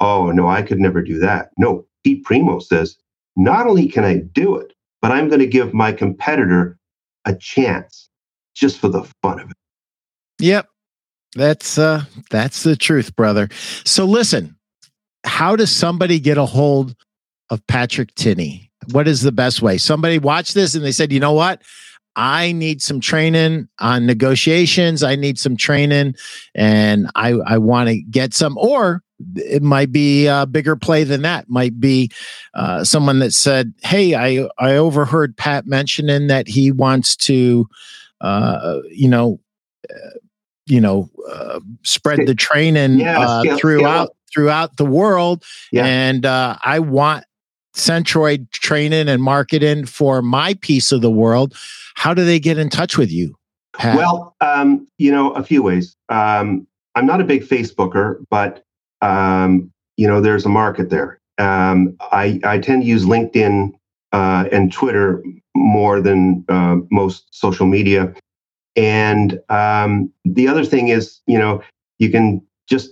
"Oh 0.00 0.30
no, 0.30 0.48
I 0.48 0.62
could 0.62 0.78
never 0.78 1.02
do 1.02 1.18
that." 1.20 1.50
No, 1.58 1.86
Pete 2.04 2.24
Primeau 2.24 2.58
says, 2.60 2.96
not 3.36 3.66
only 3.66 3.88
can 3.88 4.04
I 4.04 4.18
do 4.18 4.56
it, 4.56 4.72
but 5.02 5.10
I'm 5.10 5.28
going 5.28 5.40
to 5.40 5.46
give 5.46 5.74
my 5.74 5.92
competitor 5.92 6.78
a 7.24 7.34
chance 7.34 8.08
just 8.54 8.78
for 8.78 8.88
the 8.88 9.02
fun 9.22 9.40
of 9.40 9.50
it. 9.50 9.56
Yep. 10.38 10.68
That's 11.34 11.78
uh 11.78 12.04
that's 12.30 12.62
the 12.62 12.76
truth, 12.76 13.14
brother. 13.16 13.48
So 13.84 14.04
listen, 14.04 14.56
how 15.24 15.56
does 15.56 15.70
somebody 15.70 16.20
get 16.20 16.38
a 16.38 16.46
hold 16.46 16.94
of 17.50 17.66
Patrick 17.66 18.14
Tinney? 18.14 18.70
What 18.92 19.08
is 19.08 19.22
the 19.22 19.32
best 19.32 19.62
way? 19.62 19.78
Somebody 19.78 20.18
watched 20.18 20.54
this 20.54 20.74
and 20.74 20.84
they 20.84 20.92
said, 20.92 21.12
"You 21.12 21.20
know 21.20 21.32
what? 21.32 21.62
I 22.16 22.52
need 22.52 22.80
some 22.80 23.00
training 23.00 23.68
on 23.80 24.06
negotiations. 24.06 25.02
I 25.02 25.16
need 25.16 25.38
some 25.38 25.56
training 25.56 26.14
and 26.54 27.10
I 27.14 27.30
I 27.46 27.58
want 27.58 27.88
to 27.88 28.00
get 28.02 28.34
some 28.34 28.56
or 28.58 29.02
it 29.36 29.62
might 29.62 29.92
be 29.92 30.26
a 30.26 30.46
bigger 30.46 30.76
play 30.76 31.04
than 31.04 31.22
that. 31.22 31.48
Might 31.48 31.78
be 31.80 32.10
uh, 32.52 32.84
someone 32.84 33.20
that 33.20 33.32
said, 33.32 33.72
"Hey, 33.82 34.14
I 34.14 34.48
I 34.58 34.76
overheard 34.76 35.36
Pat 35.36 35.66
mentioning 35.66 36.26
that 36.28 36.48
he 36.48 36.70
wants 36.70 37.16
to, 37.16 37.68
uh, 38.20 38.80
you 38.90 39.08
know, 39.08 39.40
you 40.66 40.80
know 40.80 41.10
uh, 41.30 41.60
spread 41.82 42.26
the 42.26 42.34
training 42.34 42.98
yeah, 42.98 43.20
uh, 43.20 43.40
scale, 43.40 43.58
throughout 43.58 44.06
scale 44.06 44.16
throughout 44.34 44.76
the 44.76 44.84
world. 44.84 45.44
Yeah. 45.70 45.86
and 45.86 46.26
uh, 46.26 46.56
i 46.64 46.78
want 46.78 47.24
centroid 47.74 48.50
training 48.50 49.08
and 49.08 49.22
marketing 49.22 49.84
for 49.84 50.22
my 50.22 50.54
piece 50.54 50.92
of 50.92 51.00
the 51.00 51.10
world. 51.10 51.56
How 51.96 52.14
do 52.14 52.24
they 52.24 52.38
get 52.38 52.56
in 52.56 52.68
touch 52.68 52.96
with 52.96 53.10
you 53.10 53.36
Pat? 53.76 53.96
well 53.96 54.36
um, 54.40 54.86
you 54.98 55.10
know 55.10 55.32
a 55.32 55.42
few 55.42 55.62
ways. 55.62 55.96
Um, 56.08 56.66
i'm 56.96 57.06
not 57.06 57.20
a 57.20 57.24
big 57.24 57.44
facebooker 57.44 58.24
but 58.30 58.64
um, 59.02 59.72
you 59.96 60.06
know 60.06 60.20
there's 60.20 60.44
a 60.44 60.50
market 60.50 60.90
there. 60.90 61.20
Um, 61.38 61.96
I, 62.00 62.40
I 62.44 62.58
tend 62.58 62.82
to 62.82 62.88
use 62.88 63.04
linkedin 63.04 63.72
uh, 64.12 64.48
and 64.52 64.72
twitter 64.72 65.22
more 65.56 66.00
than 66.00 66.44
uh, 66.48 66.76
most 66.90 67.26
social 67.30 67.66
media 67.66 68.14
and 68.76 69.40
um, 69.48 70.10
the 70.24 70.48
other 70.48 70.64
thing 70.64 70.88
is, 70.88 71.20
you 71.26 71.38
know, 71.38 71.62
you 71.98 72.10
can 72.10 72.44
just 72.68 72.90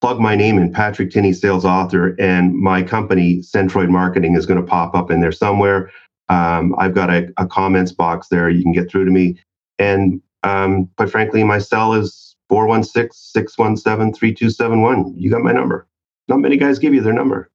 plug 0.00 0.18
my 0.18 0.34
name 0.34 0.58
in, 0.58 0.72
Patrick 0.72 1.10
Tinney, 1.10 1.32
sales 1.32 1.64
author, 1.64 2.16
and 2.18 2.56
my 2.56 2.82
company, 2.82 3.38
Centroid 3.38 3.88
Marketing, 3.88 4.36
is 4.36 4.46
going 4.46 4.60
to 4.60 4.66
pop 4.66 4.94
up 4.94 5.10
in 5.10 5.20
there 5.20 5.32
somewhere. 5.32 5.92
Um, 6.28 6.74
I've 6.76 6.94
got 6.94 7.08
a, 7.08 7.28
a, 7.36 7.46
comments 7.46 7.92
box 7.92 8.28
there. 8.28 8.48
You 8.48 8.62
can 8.62 8.72
get 8.72 8.90
through 8.90 9.04
to 9.04 9.10
me. 9.10 9.38
And 9.78 10.20
um, 10.42 10.88
quite 10.96 11.10
frankly, 11.10 11.44
my 11.44 11.58
cell 11.58 11.94
is 11.94 12.34
416 12.48 13.10
617 13.12 14.14
3271. 14.14 15.14
You 15.16 15.30
got 15.30 15.42
my 15.42 15.52
number. 15.52 15.86
Not 16.28 16.38
many 16.38 16.56
guys 16.56 16.78
give 16.78 16.94
you 16.94 17.00
their 17.00 17.12
number. 17.12 17.50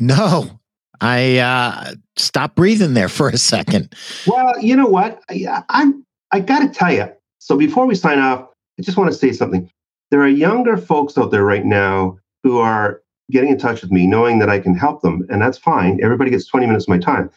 No, 0.00 0.60
I 1.00 1.38
uh, 1.38 1.94
stopped 2.16 2.56
breathing 2.56 2.94
there 2.94 3.08
for 3.08 3.28
a 3.28 3.38
second. 3.38 3.94
Well, 4.26 4.58
you 4.60 4.76
know 4.76 4.86
what? 4.86 5.20
I, 5.28 5.62
I'm 5.68 6.05
I 6.32 6.40
got 6.40 6.60
to 6.60 6.68
tell 6.68 6.92
you. 6.92 7.12
So 7.38 7.56
before 7.56 7.86
we 7.86 7.94
sign 7.94 8.18
off, 8.18 8.48
I 8.78 8.82
just 8.82 8.96
want 8.96 9.10
to 9.10 9.16
say 9.16 9.32
something. 9.32 9.70
There 10.10 10.20
are 10.20 10.28
younger 10.28 10.76
folks 10.76 11.16
out 11.18 11.30
there 11.30 11.44
right 11.44 11.64
now 11.64 12.18
who 12.42 12.58
are 12.58 13.02
getting 13.30 13.50
in 13.50 13.58
touch 13.58 13.82
with 13.82 13.90
me, 13.90 14.06
knowing 14.06 14.38
that 14.38 14.48
I 14.48 14.58
can 14.60 14.74
help 14.74 15.02
them, 15.02 15.26
and 15.28 15.42
that's 15.42 15.58
fine. 15.58 15.98
Everybody 16.02 16.30
gets 16.30 16.46
20 16.46 16.66
minutes 16.66 16.84
of 16.84 16.90
my 16.90 16.98
time. 16.98 17.30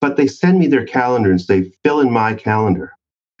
But 0.00 0.16
they 0.16 0.26
send 0.26 0.58
me 0.58 0.66
their 0.66 0.84
calendar 0.86 1.30
and 1.30 1.40
say, 1.40 1.72
fill 1.82 2.00
in 2.00 2.10
my 2.12 2.34
calendar. 2.34 2.92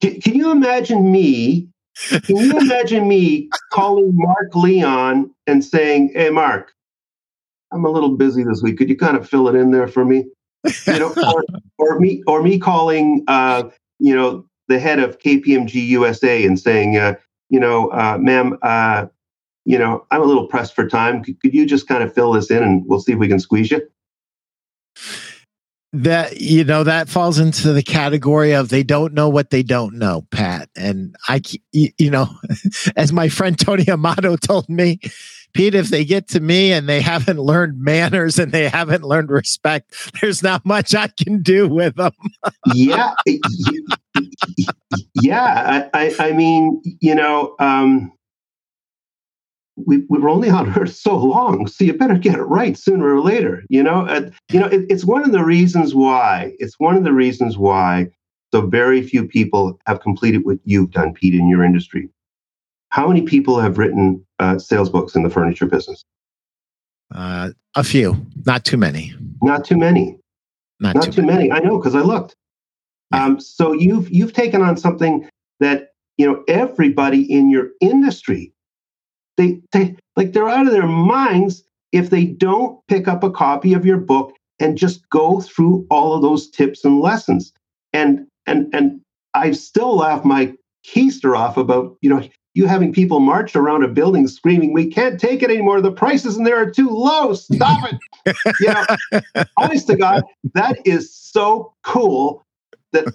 can, 0.00 0.20
can 0.20 0.34
you 0.34 0.50
imagine 0.50 1.10
me? 1.10 1.68
Can 2.08 2.36
you 2.36 2.58
imagine 2.58 3.06
me 3.08 3.48
calling 3.72 4.10
Mark 4.14 4.54
Leon 4.54 5.30
and 5.46 5.64
saying, 5.64 6.12
Hey, 6.14 6.30
Mark, 6.30 6.71
I'm 7.72 7.84
a 7.84 7.90
little 7.90 8.16
busy 8.16 8.44
this 8.44 8.62
week. 8.62 8.78
Could 8.78 8.88
you 8.88 8.96
kind 8.96 9.16
of 9.16 9.28
fill 9.28 9.48
it 9.48 9.54
in 9.54 9.70
there 9.70 9.88
for 9.88 10.04
me? 10.04 10.26
You 10.86 10.98
know, 10.98 11.14
or, 11.34 11.44
or 11.78 12.00
me 12.00 12.22
or 12.26 12.42
me 12.42 12.58
calling 12.58 13.24
uh, 13.28 13.64
you 13.98 14.14
know 14.14 14.46
the 14.68 14.78
head 14.78 14.98
of 14.98 15.18
KPMG 15.18 15.74
USA 15.74 16.44
and 16.44 16.58
saying, 16.58 16.96
uh, 16.96 17.14
you 17.50 17.60
know, 17.60 17.88
uh, 17.88 18.16
ma'am, 18.18 18.58
uh, 18.62 19.06
you 19.64 19.78
know, 19.78 20.06
I'm 20.10 20.22
a 20.22 20.24
little 20.24 20.46
pressed 20.46 20.74
for 20.74 20.88
time. 20.88 21.22
Could, 21.22 21.40
could 21.40 21.54
you 21.54 21.66
just 21.66 21.88
kind 21.88 22.02
of 22.02 22.14
fill 22.14 22.32
this 22.32 22.50
in 22.50 22.62
and 22.62 22.84
we'll 22.86 23.00
see 23.00 23.12
if 23.12 23.18
we 23.18 23.28
can 23.28 23.40
squeeze 23.40 23.70
you? 23.70 23.82
that 25.94 26.40
you 26.40 26.64
know 26.64 26.84
that 26.84 27.08
falls 27.08 27.38
into 27.38 27.72
the 27.72 27.82
category 27.82 28.52
of 28.52 28.70
they 28.70 28.82
don't 28.82 29.12
know 29.12 29.28
what 29.28 29.50
they 29.50 29.62
don't 29.62 29.94
know 29.94 30.26
pat 30.30 30.70
and 30.74 31.14
i 31.28 31.40
you 31.72 32.10
know 32.10 32.28
as 32.96 33.12
my 33.12 33.28
friend 33.28 33.58
tony 33.58 33.84
amato 33.88 34.34
told 34.36 34.66
me 34.70 34.98
Pete, 35.54 35.74
if 35.74 35.88
they 35.88 36.04
get 36.04 36.28
to 36.28 36.40
me 36.40 36.72
and 36.72 36.88
they 36.88 37.00
haven't 37.00 37.38
learned 37.38 37.80
manners 37.80 38.38
and 38.38 38.52
they 38.52 38.68
haven't 38.68 39.02
learned 39.02 39.30
respect, 39.30 39.94
there's 40.20 40.42
not 40.42 40.64
much 40.64 40.94
I 40.94 41.08
can 41.08 41.42
do 41.42 41.68
with 41.68 41.96
them. 41.96 42.12
yeah. 42.74 43.14
Yeah. 45.20 45.88
I, 45.92 46.14
I, 46.18 46.32
mean, 46.32 46.80
you 47.00 47.14
know, 47.14 47.54
um, 47.58 48.12
we, 49.76 49.98
we 50.08 50.18
were 50.18 50.28
only 50.28 50.50
on 50.50 50.76
earth 50.78 50.94
so 50.94 51.16
long, 51.16 51.66
so 51.66 51.84
you 51.84 51.94
better 51.94 52.18
get 52.18 52.38
it 52.38 52.42
right 52.42 52.76
sooner 52.76 53.14
or 53.14 53.20
later. 53.20 53.64
You 53.68 53.82
know, 53.82 54.06
uh, 54.06 54.30
you 54.50 54.60
know, 54.60 54.66
it, 54.66 54.86
it's 54.88 55.04
one 55.04 55.24
of 55.24 55.32
the 55.32 55.44
reasons 55.44 55.94
why. 55.94 56.54
It's 56.58 56.78
one 56.78 56.96
of 56.96 57.04
the 57.04 57.12
reasons 57.12 57.56
why 57.58 58.08
so 58.52 58.66
very 58.66 59.02
few 59.02 59.26
people 59.26 59.78
have 59.86 60.00
completed 60.00 60.44
what 60.44 60.58
you've 60.64 60.90
done, 60.90 61.14
Pete, 61.14 61.34
in 61.34 61.48
your 61.48 61.64
industry. 61.64 62.08
How 62.92 63.08
many 63.08 63.22
people 63.22 63.58
have 63.58 63.78
written 63.78 64.24
uh, 64.38 64.58
sales 64.58 64.90
books 64.90 65.14
in 65.14 65.22
the 65.22 65.30
furniture 65.30 65.66
business? 65.66 66.04
Uh, 67.14 67.50
a 67.74 67.84
few, 67.84 68.26
not 68.46 68.64
too 68.64 68.76
many. 68.76 69.14
Not 69.42 69.64
too 69.64 69.76
many. 69.76 70.18
Not, 70.80 70.96
not 70.96 71.04
too, 71.04 71.12
too 71.12 71.22
many. 71.22 71.48
many. 71.48 71.52
I 71.52 71.58
know 71.60 71.78
because 71.78 71.94
I 71.94 72.00
looked. 72.00 72.34
Yeah. 73.12 73.24
Um, 73.24 73.40
so 73.40 73.72
you've 73.72 74.10
you've 74.10 74.32
taken 74.32 74.62
on 74.62 74.76
something 74.76 75.28
that 75.60 75.88
you 76.16 76.26
know 76.26 76.44
everybody 76.48 77.22
in 77.22 77.50
your 77.50 77.68
industry 77.80 78.52
they 79.36 79.60
they 79.72 79.96
like 80.16 80.32
they're 80.32 80.48
out 80.48 80.66
of 80.66 80.72
their 80.72 80.86
minds 80.86 81.64
if 81.92 82.10
they 82.10 82.24
don't 82.24 82.78
pick 82.88 83.08
up 83.08 83.22
a 83.22 83.30
copy 83.30 83.74
of 83.74 83.84
your 83.86 83.98
book 83.98 84.34
and 84.60 84.78
just 84.78 85.08
go 85.10 85.40
through 85.40 85.86
all 85.90 86.14
of 86.14 86.22
those 86.22 86.50
tips 86.50 86.84
and 86.84 87.00
lessons. 87.00 87.52
And 87.92 88.26
and 88.46 88.72
and 88.74 89.00
I 89.34 89.52
still 89.52 89.96
laugh 89.96 90.24
my 90.24 90.54
keister 90.86 91.36
off 91.36 91.56
about, 91.56 91.96
you 92.00 92.10
know, 92.10 92.22
you 92.54 92.66
having 92.66 92.92
people 92.92 93.20
march 93.20 93.56
around 93.56 93.82
a 93.82 93.88
building 93.88 94.28
screaming, 94.28 94.72
"We 94.72 94.86
can't 94.86 95.18
take 95.18 95.42
it 95.42 95.50
anymore. 95.50 95.80
The 95.80 95.92
prices 95.92 96.36
in 96.36 96.44
there 96.44 96.56
are 96.56 96.70
too 96.70 96.88
low. 96.88 97.34
Stop 97.34 97.92
it!" 97.92 98.36
you 98.60 98.68
know, 98.68 99.44
honest 99.56 99.86
to 99.88 99.96
God, 99.96 100.22
that 100.54 100.78
is 100.84 101.14
so 101.14 101.74
cool 101.82 102.44
that 102.92 103.06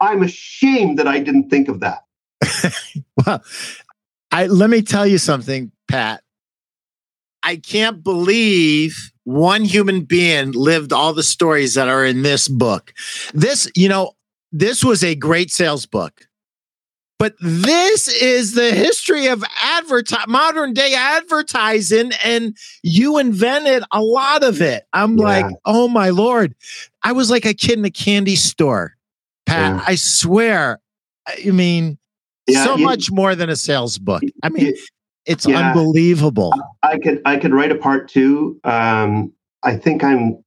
I'm 0.00 0.22
ashamed 0.22 0.98
that 0.98 1.08
I 1.08 1.18
didn't 1.20 1.48
think 1.50 1.68
of 1.68 1.80
that. 1.80 2.04
well, 3.26 3.42
I 4.30 4.46
let 4.46 4.70
me 4.70 4.82
tell 4.82 5.06
you 5.06 5.18
something, 5.18 5.72
Pat. 5.88 6.22
I 7.42 7.56
can't 7.56 8.02
believe 8.02 9.12
one 9.24 9.64
human 9.64 10.02
being 10.02 10.52
lived 10.52 10.92
all 10.92 11.12
the 11.12 11.22
stories 11.22 11.74
that 11.74 11.88
are 11.88 12.04
in 12.04 12.22
this 12.22 12.48
book. 12.48 12.92
This, 13.34 13.70
you 13.74 13.88
know, 13.88 14.12
this 14.50 14.82
was 14.82 15.04
a 15.04 15.14
great 15.14 15.50
sales 15.50 15.84
book. 15.84 16.26
But 17.24 17.36
this 17.40 18.06
is 18.06 18.52
the 18.52 18.72
history 18.72 19.28
of 19.28 19.42
modern 20.28 20.74
day 20.74 20.92
advertising, 20.92 22.12
and 22.22 22.54
you 22.82 23.16
invented 23.16 23.82
a 23.92 24.02
lot 24.02 24.44
of 24.44 24.60
it. 24.60 24.86
I'm 24.92 25.16
yeah. 25.16 25.24
like, 25.24 25.46
oh 25.64 25.88
my 25.88 26.10
lord! 26.10 26.54
I 27.02 27.12
was 27.12 27.30
like 27.30 27.46
a 27.46 27.54
kid 27.54 27.78
in 27.78 27.84
a 27.86 27.90
candy 27.90 28.36
store, 28.36 28.94
Pat. 29.46 29.76
Yeah. 29.76 29.84
I 29.86 29.94
swear. 29.94 30.80
I 31.26 31.50
mean, 31.50 31.96
yeah, 32.46 32.62
so 32.62 32.76
you, 32.76 32.84
much 32.84 33.10
more 33.10 33.34
than 33.34 33.48
a 33.48 33.56
sales 33.56 33.96
book. 33.96 34.22
I 34.42 34.50
mean, 34.50 34.66
you, 34.66 34.76
it's 35.24 35.46
unbelievable. 35.46 36.52
I 36.82 36.98
could 36.98 37.22
I 37.24 37.38
could 37.38 37.54
write 37.54 37.72
a 37.72 37.76
part 37.76 38.06
two. 38.06 38.60
Um, 38.64 39.32
I 39.62 39.78
think 39.78 40.04
I'm 40.04 40.44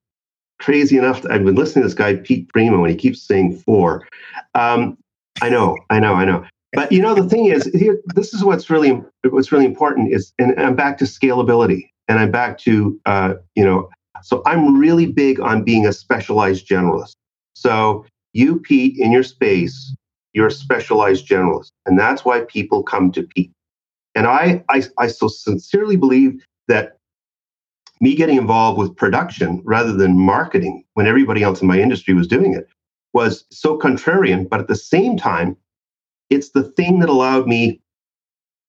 crazy 0.59 0.99
enough. 0.99 1.21
To, 1.21 1.34
I've 1.34 1.43
been 1.43 1.55
listening 1.55 1.82
to 1.82 1.88
this 1.88 1.95
guy 1.95 2.17
Pete 2.17 2.47
Primeau, 2.49 2.84
and 2.84 2.91
he 2.91 2.95
keeps 2.95 3.23
saying 3.23 3.57
four. 3.57 4.07
Um, 4.53 4.95
I 5.41 5.49
know, 5.49 5.75
I 5.89 5.99
know, 5.99 6.13
I 6.13 6.25
know. 6.25 6.45
But 6.74 6.91
you 6.91 7.01
know, 7.01 7.15
the 7.15 7.28
thing 7.28 7.45
is, 7.45 7.65
here, 7.74 8.01
this 8.15 8.34
is 8.34 8.43
what's 8.43 8.70
really 8.70 9.01
what's 9.30 9.51
really 9.51 9.65
important 9.65 10.13
is, 10.13 10.34
and 10.38 10.59
I'm 10.59 10.76
back 10.76 10.97
to 10.99 11.05
scalability, 11.05 11.89
and 12.07 12.20
I'm 12.20 12.32
back 12.32 12.57
to 12.59 12.99
uh, 13.05 13.36
you 13.55 13.63
know, 13.63 13.89
so 14.22 14.41
I'm 14.45 14.78
really 14.78 15.05
big 15.05 15.39
on 15.39 15.63
being 15.63 15.86
a 15.86 15.93
specialized 15.93 16.68
generalist. 16.68 17.15
So 17.53 18.05
you, 18.34 18.59
Pete, 18.59 18.97
in 18.99 19.11
your 19.11 19.24
space, 19.24 19.95
you're 20.34 20.47
a 20.47 20.51
specialized 20.51 21.28
generalist, 21.28 21.72
and 21.86 21.97
that's 21.97 22.26
why 22.26 22.41
people 22.41 22.84
come 22.84 23.11
to 23.13 23.24
Pete. 23.24 23.51
And 24.15 24.28
I, 24.28 24.63
I, 24.70 24.84
I 24.97 25.07
so 25.07 25.28
sincerely 25.28 25.95
believe 25.95 26.43
that 26.68 26.97
me 28.01 28.15
getting 28.15 28.38
involved 28.38 28.78
with 28.80 28.95
production 28.95 29.61
rather 29.63 29.93
than 29.93 30.20
marketing 30.20 30.84
when 30.95 31.07
everybody 31.07 31.43
else 31.43 31.61
in 31.61 31.68
my 31.68 31.80
industry 31.80 32.13
was 32.13 32.28
doing 32.28 32.53
it 32.53 32.68
was 33.13 33.45
so 33.51 33.78
contrarian. 33.78 34.47
But 34.47 34.59
at 34.59 34.68
the 34.68 34.76
same 34.76 35.18
time, 35.18 35.55
it's 36.30 36.49
the 36.49 36.63
thing 36.63 36.99
that 36.99 37.09
allowed 37.09 37.47
me 37.47 37.80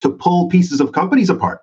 to 0.00 0.10
pull 0.10 0.48
pieces 0.48 0.80
of 0.80 0.92
companies 0.92 1.30
apart. 1.30 1.60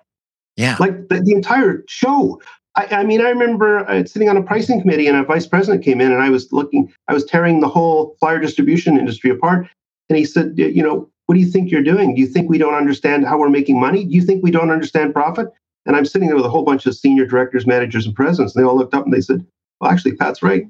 Yeah. 0.56 0.76
Like 0.78 1.08
the, 1.08 1.20
the 1.20 1.32
entire 1.32 1.84
show. 1.88 2.40
I, 2.76 2.88
I, 2.90 3.04
mean, 3.04 3.20
I 3.20 3.30
remember 3.30 3.88
uh, 3.88 4.04
sitting 4.04 4.28
on 4.28 4.36
a 4.36 4.42
pricing 4.42 4.80
committee 4.80 5.06
and 5.06 5.16
a 5.16 5.24
vice 5.24 5.46
president 5.46 5.84
came 5.84 6.00
in 6.00 6.12
and 6.12 6.22
I 6.22 6.30
was 6.30 6.52
looking, 6.52 6.92
I 7.08 7.14
was 7.14 7.24
tearing 7.24 7.60
the 7.60 7.68
whole 7.68 8.16
flyer 8.20 8.38
distribution 8.38 8.98
industry 8.98 9.30
apart. 9.30 9.68
And 10.08 10.18
he 10.18 10.24
said, 10.24 10.54
you 10.56 10.82
know, 10.82 11.10
what 11.26 11.34
do 11.34 11.40
you 11.40 11.46
think 11.50 11.70
you're 11.70 11.82
doing? 11.82 12.14
Do 12.14 12.20
you 12.20 12.26
think 12.26 12.48
we 12.48 12.58
don't 12.58 12.74
understand 12.74 13.26
how 13.26 13.38
we're 13.38 13.48
making 13.48 13.80
money? 13.80 14.04
Do 14.04 14.14
you 14.14 14.22
think 14.22 14.42
we 14.42 14.50
don't 14.50 14.70
understand 14.70 15.12
profit? 15.12 15.48
And 15.84 15.96
I'm 15.96 16.04
sitting 16.04 16.28
there 16.28 16.36
with 16.36 16.44
a 16.44 16.50
whole 16.50 16.64
bunch 16.64 16.86
of 16.86 16.94
senior 16.94 17.26
directors, 17.26 17.66
managers, 17.66 18.06
and 18.06 18.14
presidents. 18.14 18.54
And 18.54 18.62
they 18.62 18.68
all 18.68 18.76
looked 18.76 18.94
up 18.94 19.04
and 19.04 19.12
they 19.12 19.20
said, 19.20 19.44
well, 19.80 19.90
actually, 19.90 20.16
Pat's 20.16 20.42
right. 20.42 20.66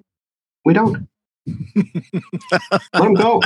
We 0.64 0.72
don't. 0.72 1.08
Let 1.76 2.92
them 2.92 3.14
go 3.14 3.40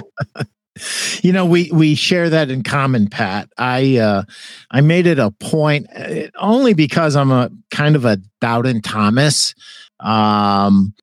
you 1.23 1.33
know 1.33 1.45
we 1.45 1.71
we 1.73 1.95
share 1.95 2.31
that 2.31 2.51
in 2.51 2.62
common 2.62 3.09
pat. 3.09 3.49
I 3.59 3.97
uh 3.99 4.23
i 4.71 4.81
made 4.81 5.07
it 5.07 5.18
a 5.18 5.31
point 5.31 5.87
uh, 5.95 6.29
only 6.39 6.75
because 6.75 7.16
i'm 7.16 7.33
a 7.33 7.51
kind 7.71 7.97
of 7.97 8.05
a 8.05 8.18
doubting 8.41 8.81
thomas. 8.81 9.55
Um 9.99 10.95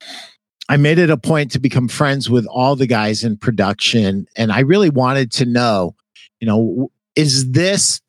i 0.69 0.77
made 0.77 0.99
it 0.99 1.09
a 1.09 1.17
point 1.17 1.51
to 1.51 1.59
become 1.59 1.87
friends 1.87 2.29
with 2.29 2.45
all 2.47 2.75
the 2.75 2.87
guys 2.87 3.23
in 3.23 3.37
production 3.37 4.25
and 4.35 4.51
i 4.51 4.59
really 4.59 4.89
wanted 4.89 5.31
to 5.31 5.45
know 5.45 5.95
you 6.39 6.47
know 6.47 6.89
is 7.15 7.51
this 7.51 8.01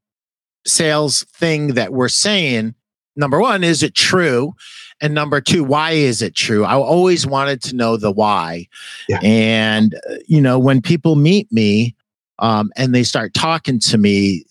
sales 0.66 1.24
thing 1.34 1.74
that 1.74 1.92
we're 1.92 2.08
saying 2.08 2.74
number 3.16 3.40
one 3.40 3.64
is 3.64 3.82
it 3.82 3.94
true 3.94 4.52
and 5.00 5.14
number 5.14 5.40
two 5.40 5.64
why 5.64 5.92
is 5.92 6.22
it 6.22 6.34
true? 6.34 6.64
I 6.64 6.74
always 6.74 7.26
wanted 7.26 7.62
to 7.62 7.76
know 7.76 7.96
the 7.96 8.10
why. 8.10 8.68
Yeah. 9.08 9.20
and 9.22 9.94
uh, 9.94 10.14
you 10.26 10.40
know 10.40 10.58
when 10.58 10.80
people 10.82 11.16
meet 11.16 11.50
me 11.52 11.94
um, 12.38 12.70
and 12.76 12.94
they 12.94 13.02
start 13.02 13.34
talking 13.34 13.78
to 13.80 13.98
me 13.98 14.44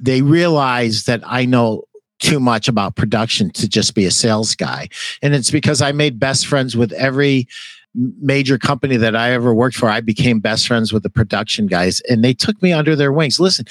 they 0.00 0.22
realize 0.22 1.04
that 1.04 1.20
i 1.24 1.44
know 1.44 1.84
too 2.18 2.40
much 2.40 2.68
about 2.68 2.96
production 2.96 3.50
to 3.50 3.68
just 3.68 3.94
be 3.94 4.06
a 4.06 4.10
sales 4.10 4.54
guy. 4.54 4.88
And 5.22 5.34
it's 5.34 5.50
because 5.50 5.82
i 5.82 5.92
made 5.92 6.18
best 6.18 6.46
friends 6.46 6.76
with 6.76 6.92
every 6.92 7.46
major 7.94 8.58
company 8.58 8.96
that 8.96 9.14
i 9.14 9.30
ever 9.32 9.54
worked 9.54 9.76
for. 9.76 9.88
I 9.88 10.00
became 10.00 10.40
best 10.40 10.66
friends 10.66 10.92
with 10.92 11.02
the 11.02 11.10
production 11.10 11.66
guys 11.66 12.00
and 12.08 12.24
they 12.24 12.34
took 12.34 12.60
me 12.62 12.72
under 12.72 12.96
their 12.96 13.12
wings. 13.12 13.38
Listen 13.38 13.66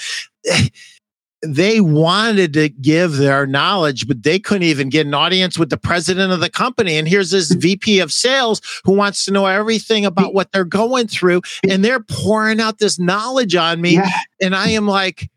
they 1.46 1.80
wanted 1.80 2.52
to 2.54 2.68
give 2.68 3.16
their 3.16 3.46
knowledge, 3.46 4.06
but 4.06 4.22
they 4.22 4.38
couldn't 4.38 4.64
even 4.64 4.88
get 4.88 5.06
an 5.06 5.14
audience 5.14 5.58
with 5.58 5.70
the 5.70 5.76
president 5.76 6.32
of 6.32 6.40
the 6.40 6.50
company. 6.50 6.96
And 6.96 7.06
here's 7.06 7.30
this 7.30 7.52
VP 7.52 8.00
of 8.00 8.12
sales 8.12 8.60
who 8.84 8.92
wants 8.92 9.24
to 9.24 9.30
know 9.30 9.46
everything 9.46 10.06
about 10.06 10.34
what 10.34 10.52
they're 10.52 10.64
going 10.64 11.08
through. 11.08 11.42
And 11.68 11.84
they're 11.84 12.00
pouring 12.00 12.60
out 12.60 12.78
this 12.78 12.98
knowledge 12.98 13.54
on 13.54 13.80
me. 13.80 13.94
Yeah. 13.94 14.08
And 14.40 14.54
I 14.54 14.70
am 14.70 14.86
like, 14.86 15.30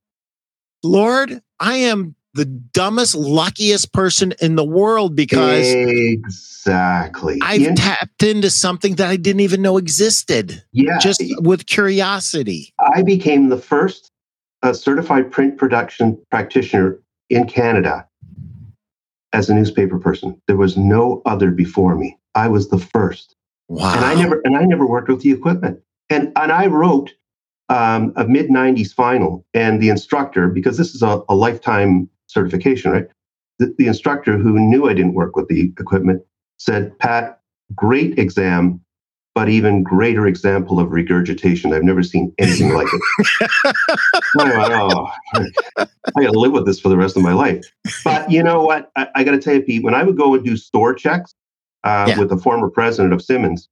Lord, 0.84 1.42
I 1.60 1.76
am 1.76 2.16
the 2.34 2.46
dumbest, 2.46 3.16
luckiest 3.16 3.92
person 3.94 4.34
in 4.40 4.56
the 4.56 4.64
world 4.64 5.16
because 5.16 5.66
exactly 5.68 7.40
I've 7.42 7.62
yeah. 7.62 7.74
tapped 7.76 8.22
into 8.22 8.52
something 8.52 8.96
that 8.96 9.10
I 9.10 9.16
didn't 9.16 9.40
even 9.40 9.64
know 9.64 9.78
existed. 9.78 10.64
Yeah. 10.72 11.00
Just 11.00 11.24
with 11.40 11.66
curiosity. 11.66 12.74
I 12.80 13.02
became 13.02 13.50
the 13.50 13.58
first 13.58 14.12
a 14.62 14.74
certified 14.74 15.32
print 15.32 15.58
production 15.58 16.20
practitioner 16.32 17.00
in 17.30 17.48
Canada 17.48 18.08
as 19.34 19.50
a 19.50 19.54
newspaper 19.54 20.00
person. 20.00 20.42
There 20.48 20.58
was 20.58 20.78
no 20.78 21.22
other 21.26 21.52
before 21.52 21.96
me. 21.96 22.18
I 22.36 22.48
was 22.48 22.70
the 22.70 22.80
first. 22.80 23.36
Wow. 23.68 23.94
And 23.96 24.06
I 24.06 24.14
never 24.14 24.42
and 24.46 24.56
I 24.58 24.64
never 24.64 24.86
worked 24.86 25.10
with 25.10 25.22
the 25.22 25.32
equipment. 25.32 25.82
And 26.10 26.32
and 26.36 26.52
I 26.52 26.68
wrote 26.68 27.14
um, 27.70 28.14
a 28.16 28.26
mid 28.26 28.50
90s 28.50 28.94
final 28.94 29.46
and 29.54 29.82
the 29.82 29.90
instructor, 29.90 30.48
because 30.48 30.78
this 30.78 30.96
is 30.96 31.02
a, 31.02 31.22
a 31.28 31.36
lifetime 31.36 32.10
certification, 32.28 32.92
right? 32.92 33.08
The, 33.60 33.74
the 33.78 33.88
instructor 33.88 34.38
who 34.38 34.60
knew 34.60 34.88
I 34.88 34.94
didn't 34.94 35.16
work 35.16 35.36
with 35.36 35.48
the 35.48 35.74
equipment 35.80 36.24
said, 36.58 36.98
Pat, 37.00 37.42
great 37.76 38.18
exam 38.18 38.82
but 39.38 39.50
even 39.50 39.84
greater 39.84 40.26
example 40.26 40.80
of 40.80 40.92
regurgitation. 40.92 41.72
I've 41.72 41.84
never 41.84 42.02
seen 42.02 42.34
anything 42.40 42.74
like 42.74 42.88
it. 42.92 43.52
oh, 44.40 45.12
I 45.36 45.86
got 46.16 46.32
to 46.34 46.40
live 46.40 46.54
with 46.54 46.66
this 46.66 46.80
for 46.80 46.90
the 46.90 46.98
rest 46.98 47.16
of 47.16 47.22
my 47.22 47.34
life. 47.34 47.64
But 48.04 48.32
you 48.32 48.42
know 48.42 48.64
what? 48.64 48.90
I, 48.96 49.08
I 49.14 49.24
got 49.24 49.34
to 49.34 49.38
tell 49.38 49.54
you, 49.54 49.62
Pete, 49.62 49.84
when 49.84 49.94
I 49.94 50.02
would 50.02 50.18
go 50.18 50.34
and 50.34 50.44
do 50.44 50.58
store 50.58 50.96
checks 50.96 51.36
uh, 51.84 52.06
yeah. 52.08 52.18
with 52.18 52.30
the 52.30 52.38
former 52.38 52.68
president 52.68 53.14
of 53.14 53.22
Simmons, 53.22 53.70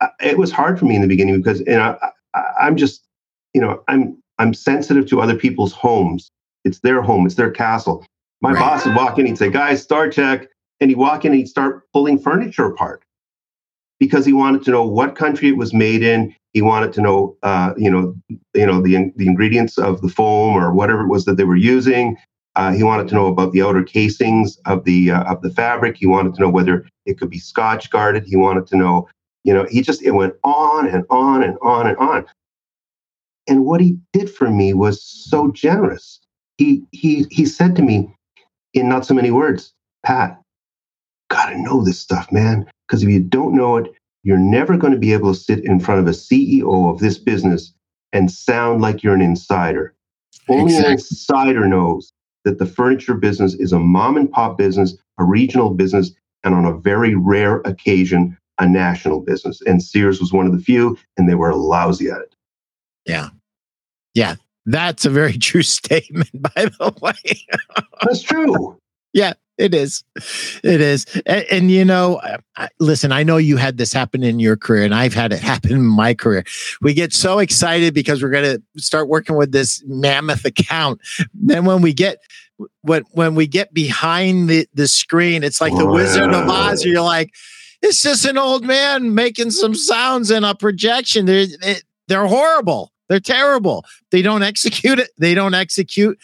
uh, 0.00 0.08
it 0.22 0.38
was 0.38 0.50
hard 0.50 0.78
for 0.78 0.86
me 0.86 0.96
in 0.96 1.02
the 1.02 1.06
beginning 1.06 1.36
because 1.36 1.60
you 1.60 1.66
know 1.66 1.98
I, 2.34 2.42
I'm 2.58 2.78
just 2.78 3.06
you 3.52 3.60
know 3.60 3.84
I'm 3.88 4.16
I'm 4.38 4.54
sensitive 4.54 5.06
to 5.10 5.20
other 5.20 5.36
people's 5.36 5.74
homes. 5.74 6.30
It's 6.64 6.78
their 6.78 7.02
home. 7.02 7.26
It's 7.26 7.34
their 7.34 7.50
castle. 7.50 8.06
My 8.40 8.52
right. 8.52 8.58
boss 8.58 8.86
would 8.86 8.96
walk 8.96 9.18
in. 9.18 9.26
He'd 9.26 9.36
say, 9.36 9.50
"Guys, 9.50 9.82
store 9.82 10.08
check," 10.08 10.48
and 10.80 10.88
he'd 10.88 10.96
walk 10.96 11.26
in 11.26 11.32
and 11.32 11.40
he'd 11.40 11.48
start 11.48 11.82
pulling 11.92 12.18
furniture 12.18 12.64
apart 12.64 13.02
because 13.98 14.24
he 14.24 14.32
wanted 14.32 14.62
to 14.64 14.70
know 14.70 14.86
what 14.86 15.16
country 15.16 15.48
it 15.48 15.56
was 15.56 15.74
made 15.74 16.02
in. 16.02 16.34
He 16.52 16.62
wanted 16.62 16.92
to 16.94 17.00
know, 17.00 17.36
uh, 17.42 17.74
you 17.76 17.90
know, 17.90 18.14
you 18.54 18.66
know 18.66 18.80
the 18.80 19.12
the 19.16 19.26
ingredients 19.26 19.78
of 19.78 20.00
the 20.00 20.08
foam 20.08 20.54
or 20.54 20.72
whatever 20.72 21.02
it 21.02 21.08
was 21.08 21.24
that 21.24 21.36
they 21.36 21.44
were 21.44 21.56
using. 21.56 22.16
Uh, 22.56 22.72
he 22.72 22.82
wanted 22.82 23.06
to 23.08 23.14
know 23.14 23.26
about 23.26 23.52
the 23.52 23.62
outer 23.62 23.84
casings 23.84 24.58
of 24.66 24.84
the 24.84 25.10
uh, 25.10 25.22
of 25.24 25.42
the 25.42 25.50
fabric. 25.50 25.96
He 25.96 26.06
wanted 26.06 26.34
to 26.34 26.40
know 26.40 26.48
whether 26.48 26.86
it 27.06 27.18
could 27.18 27.30
be 27.30 27.38
Scotch 27.38 27.90
guarded. 27.90 28.24
He 28.24 28.36
wanted 28.36 28.66
to 28.68 28.76
know, 28.76 29.08
you 29.44 29.54
know, 29.54 29.66
he 29.70 29.82
just 29.82 30.02
it 30.02 30.12
went 30.12 30.34
on 30.42 30.88
and 30.88 31.04
on 31.10 31.42
and 31.42 31.56
on 31.62 31.86
and 31.86 31.96
on. 31.98 32.26
And 33.46 33.64
what 33.64 33.80
he 33.80 33.98
did 34.12 34.30
for 34.30 34.50
me 34.50 34.74
was 34.74 35.02
so 35.02 35.50
generous. 35.52 36.20
He 36.56 36.82
he 36.92 37.26
he 37.30 37.46
said 37.46 37.76
to 37.76 37.82
me 37.82 38.12
in 38.74 38.88
not 38.88 39.06
so 39.06 39.14
many 39.14 39.30
words, 39.30 39.72
Pat, 40.04 40.40
gotta 41.28 41.58
know 41.58 41.84
this 41.84 41.98
stuff, 41.98 42.30
man. 42.32 42.66
Because 42.86 43.02
if 43.02 43.08
you 43.08 43.20
don't 43.20 43.54
know 43.54 43.76
it, 43.76 43.92
you're 44.22 44.38
never 44.38 44.76
going 44.76 44.92
to 44.92 44.98
be 44.98 45.12
able 45.12 45.32
to 45.32 45.38
sit 45.38 45.64
in 45.64 45.80
front 45.80 46.00
of 46.00 46.06
a 46.06 46.10
CEO 46.10 46.92
of 46.92 46.98
this 47.00 47.18
business 47.18 47.72
and 48.12 48.30
sound 48.30 48.80
like 48.80 49.02
you're 49.02 49.14
an 49.14 49.22
insider. 49.22 49.94
Only 50.48 50.74
exactly. 50.74 50.86
an 50.86 50.92
insider 50.92 51.66
knows 51.68 52.12
that 52.44 52.58
the 52.58 52.66
furniture 52.66 53.14
business 53.14 53.54
is 53.54 53.72
a 53.72 53.78
mom 53.78 54.16
and 54.16 54.30
pop 54.30 54.56
business, 54.56 54.96
a 55.18 55.24
regional 55.24 55.70
business, 55.70 56.10
and 56.44 56.54
on 56.54 56.64
a 56.64 56.76
very 56.76 57.14
rare 57.14 57.58
occasion, 57.60 58.36
a 58.58 58.66
national 58.66 59.20
business. 59.20 59.60
And 59.62 59.82
Sears 59.82 60.20
was 60.20 60.32
one 60.32 60.46
of 60.46 60.52
the 60.52 60.62
few, 60.62 60.98
and 61.16 61.28
they 61.28 61.34
were 61.34 61.54
lousy 61.54 62.10
at 62.10 62.20
it. 62.20 62.34
Yeah. 63.04 63.30
Yeah. 64.14 64.36
That's 64.66 65.04
a 65.04 65.10
very 65.10 65.38
true 65.38 65.62
statement, 65.62 66.30
by 66.34 66.66
the 66.66 66.94
way. 67.00 67.46
That's 68.02 68.22
true. 68.22 68.78
Yeah, 69.12 69.34
it 69.58 69.74
is. 69.74 70.04
It 70.62 70.80
is. 70.80 71.04
And, 71.26 71.44
and 71.50 71.70
you 71.70 71.84
know, 71.84 72.20
I, 72.56 72.68
listen, 72.78 73.10
I 73.10 73.24
know 73.24 73.36
you 73.36 73.56
had 73.56 73.76
this 73.76 73.92
happen 73.92 74.22
in 74.22 74.38
your 74.38 74.56
career, 74.56 74.84
and 74.84 74.94
I've 74.94 75.14
had 75.14 75.32
it 75.32 75.40
happen 75.42 75.72
in 75.72 75.84
my 75.84 76.14
career. 76.14 76.44
We 76.80 76.94
get 76.94 77.12
so 77.12 77.40
excited 77.40 77.92
because 77.92 78.22
we're 78.22 78.30
going 78.30 78.56
to 78.56 78.82
start 78.82 79.08
working 79.08 79.36
with 79.36 79.52
this 79.52 79.82
mammoth 79.86 80.44
account. 80.44 81.00
Then 81.34 81.64
when 81.64 81.82
we 81.82 81.92
get 81.92 82.18
when 82.82 83.02
when 83.12 83.34
we 83.34 83.46
get 83.46 83.74
behind 83.74 84.48
the, 84.48 84.66
the 84.74 84.88
screen, 84.88 85.42
it's 85.42 85.60
like 85.60 85.76
the 85.76 85.86
Wizard 85.86 86.32
of 86.32 86.48
Oz. 86.48 86.84
You're 86.84 87.02
like, 87.02 87.34
it's 87.82 88.02
just 88.02 88.24
an 88.24 88.38
old 88.38 88.64
man 88.64 89.14
making 89.14 89.50
some 89.50 89.74
sounds 89.74 90.30
in 90.30 90.44
a 90.44 90.54
projection. 90.54 91.26
They're 91.26 91.46
they're 92.06 92.26
horrible. 92.26 92.92
They're 93.08 93.20
terrible. 93.20 93.84
They 94.10 94.22
don't 94.22 94.42
execute 94.42 94.98
it. 94.98 95.10
They 95.18 95.34
don't 95.34 95.54
execute 95.54 96.18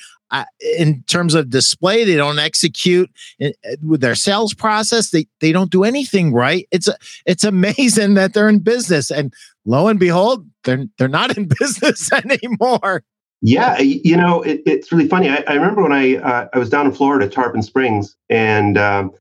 in 0.79 1.03
terms 1.05 1.35
of 1.35 1.51
display. 1.51 2.05
They 2.05 2.17
don't 2.17 2.39
execute 2.39 3.11
in, 3.39 3.53
uh, 3.65 3.77
with 3.87 4.01
their 4.01 4.15
sales 4.15 4.55
process. 4.55 5.11
They 5.11 5.27
they 5.41 5.53
don't 5.53 5.71
do 5.71 5.85
anything 5.85 6.33
right. 6.33 6.67
It's 6.71 6.89
it's 7.27 7.45
amazing 7.45 8.15
that 8.15 8.35
they're 8.35 8.49
in 8.49 8.61
business, 8.61 9.11
and 9.11 9.33
lo 9.65 9.89
and 9.89 9.99
behold, 9.99 10.49
they're 10.65 10.87
they're 10.99 11.09
not 11.09 11.37
in 11.37 11.49
business 11.61 12.11
anymore. 12.13 13.03
Yeah, 13.43 13.79
you 13.79 14.17
know, 14.17 14.43
it, 14.43 14.63
it's 14.65 14.91
really 14.91 15.09
funny. 15.09 15.29
I, 15.29 15.45
I 15.47 15.55
remember 15.55 15.83
when 15.83 15.93
I 15.93 16.17
uh, 16.17 16.49
I 16.53 16.59
was 16.59 16.71
down 16.71 16.87
in 16.87 16.93
Florida, 16.93 17.29
Tarpon 17.29 17.63
Springs, 17.63 18.17
and 18.31 18.79
um, 18.79 19.13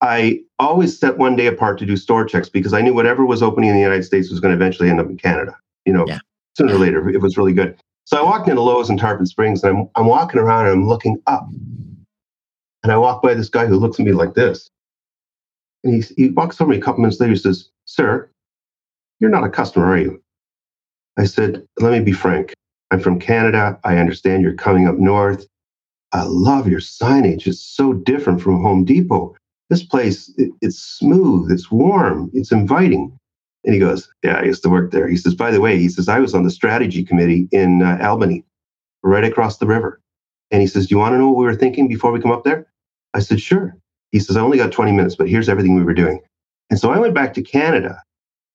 I 0.00 0.40
always 0.58 0.98
set 0.98 1.18
one 1.18 1.36
day 1.36 1.46
apart 1.46 1.78
to 1.78 1.86
do 1.86 1.96
store 1.96 2.24
checks 2.24 2.48
because 2.48 2.72
I 2.72 2.80
knew 2.80 2.94
whatever 2.94 3.26
was 3.26 3.42
opening 3.42 3.70
in 3.70 3.76
the 3.76 3.82
United 3.82 4.04
States 4.04 4.30
was 4.30 4.40
going 4.40 4.56
to 4.56 4.56
eventually 4.56 4.88
end 4.88 5.00
up 5.00 5.06
in 5.08 5.18
Canada. 5.18 5.56
You 5.84 5.92
know, 5.92 6.04
yeah 6.06 6.18
sooner 6.58 6.74
or 6.74 6.78
later 6.78 7.08
it 7.08 7.20
was 7.20 7.38
really 7.38 7.52
good. 7.52 7.76
So 8.08 8.16
I 8.16 8.22
walked 8.22 8.48
into 8.48 8.62
Lowe's 8.62 8.88
in 8.88 8.96
Tarpon 8.96 9.26
Springs 9.26 9.62
and 9.62 9.76
I'm, 9.76 9.88
I'm 9.94 10.06
walking 10.06 10.40
around 10.40 10.64
and 10.64 10.76
I'm 10.76 10.88
looking 10.88 11.18
up. 11.26 11.46
And 12.82 12.90
I 12.90 12.96
walk 12.96 13.20
by 13.20 13.34
this 13.34 13.50
guy 13.50 13.66
who 13.66 13.76
looks 13.76 14.00
at 14.00 14.06
me 14.06 14.12
like 14.12 14.32
this. 14.32 14.70
And 15.84 15.92
he, 15.92 16.14
he 16.16 16.30
walks 16.30 16.58
over 16.58 16.70
me 16.70 16.78
a 16.78 16.80
couple 16.80 17.02
minutes 17.02 17.20
later. 17.20 17.34
He 17.34 17.38
says, 17.38 17.68
Sir, 17.84 18.30
you're 19.20 19.28
not 19.28 19.44
a 19.44 19.50
customer, 19.50 19.84
are 19.84 19.98
you? 19.98 20.22
I 21.18 21.26
said, 21.26 21.66
Let 21.80 21.92
me 21.92 22.00
be 22.00 22.12
frank. 22.12 22.54
I'm 22.90 23.00
from 23.00 23.20
Canada. 23.20 23.78
I 23.84 23.98
understand 23.98 24.42
you're 24.42 24.54
coming 24.54 24.88
up 24.88 24.96
north. 24.96 25.46
I 26.12 26.22
love 26.24 26.66
your 26.66 26.80
signage. 26.80 27.46
It's 27.46 27.60
so 27.60 27.92
different 27.92 28.40
from 28.40 28.62
Home 28.62 28.86
Depot. 28.86 29.36
This 29.68 29.84
place, 29.84 30.32
it, 30.38 30.50
it's 30.62 30.78
smooth, 30.78 31.52
it's 31.52 31.70
warm, 31.70 32.30
it's 32.32 32.52
inviting. 32.52 33.18
And 33.64 33.74
he 33.74 33.80
goes, 33.80 34.08
Yeah, 34.22 34.36
I 34.36 34.44
used 34.44 34.62
to 34.62 34.68
work 34.68 34.92
there. 34.92 35.08
He 35.08 35.16
says, 35.16 35.34
By 35.34 35.50
the 35.50 35.60
way, 35.60 35.78
he 35.78 35.88
says, 35.88 36.08
I 36.08 36.18
was 36.18 36.34
on 36.34 36.44
the 36.44 36.50
strategy 36.50 37.04
committee 37.04 37.48
in 37.52 37.82
uh, 37.82 37.98
Albany, 38.02 38.44
right 39.02 39.24
across 39.24 39.58
the 39.58 39.66
river. 39.66 40.00
And 40.50 40.60
he 40.60 40.68
says, 40.68 40.86
Do 40.86 40.94
you 40.94 40.98
want 40.98 41.14
to 41.14 41.18
know 41.18 41.28
what 41.28 41.38
we 41.38 41.44
were 41.44 41.54
thinking 41.54 41.88
before 41.88 42.12
we 42.12 42.20
come 42.20 42.32
up 42.32 42.44
there? 42.44 42.66
I 43.14 43.20
said, 43.20 43.40
Sure. 43.40 43.76
He 44.12 44.20
says, 44.20 44.36
I 44.36 44.40
only 44.40 44.58
got 44.58 44.72
20 44.72 44.92
minutes, 44.92 45.16
but 45.16 45.28
here's 45.28 45.48
everything 45.48 45.74
we 45.74 45.84
were 45.84 45.94
doing. 45.94 46.20
And 46.70 46.78
so 46.78 46.90
I 46.90 46.98
went 46.98 47.14
back 47.14 47.34
to 47.34 47.42
Canada 47.42 48.02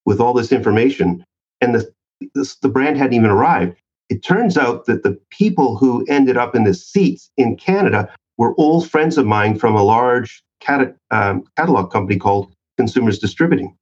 with 0.05 0.19
all 0.19 0.33
this 0.33 0.51
information, 0.51 1.23
and 1.61 1.75
the, 1.75 1.93
this, 2.33 2.55
the 2.55 2.69
brand 2.69 2.97
hadn't 2.97 3.13
even 3.13 3.29
arrived. 3.29 3.77
It 4.09 4.23
turns 4.23 4.57
out 4.57 4.85
that 4.85 5.03
the 5.03 5.19
people 5.29 5.77
who 5.77 6.05
ended 6.07 6.37
up 6.37 6.55
in 6.55 6.63
the 6.63 6.73
seats 6.73 7.31
in 7.37 7.55
Canada 7.55 8.13
were 8.37 8.55
old 8.57 8.89
friends 8.89 9.17
of 9.17 9.25
mine 9.25 9.57
from 9.57 9.75
a 9.75 9.83
large 9.83 10.43
cat, 10.59 10.95
um, 11.11 11.43
catalog 11.57 11.91
company 11.91 12.19
called 12.19 12.53
Consumers 12.77 13.19
Distributing. 13.19 13.75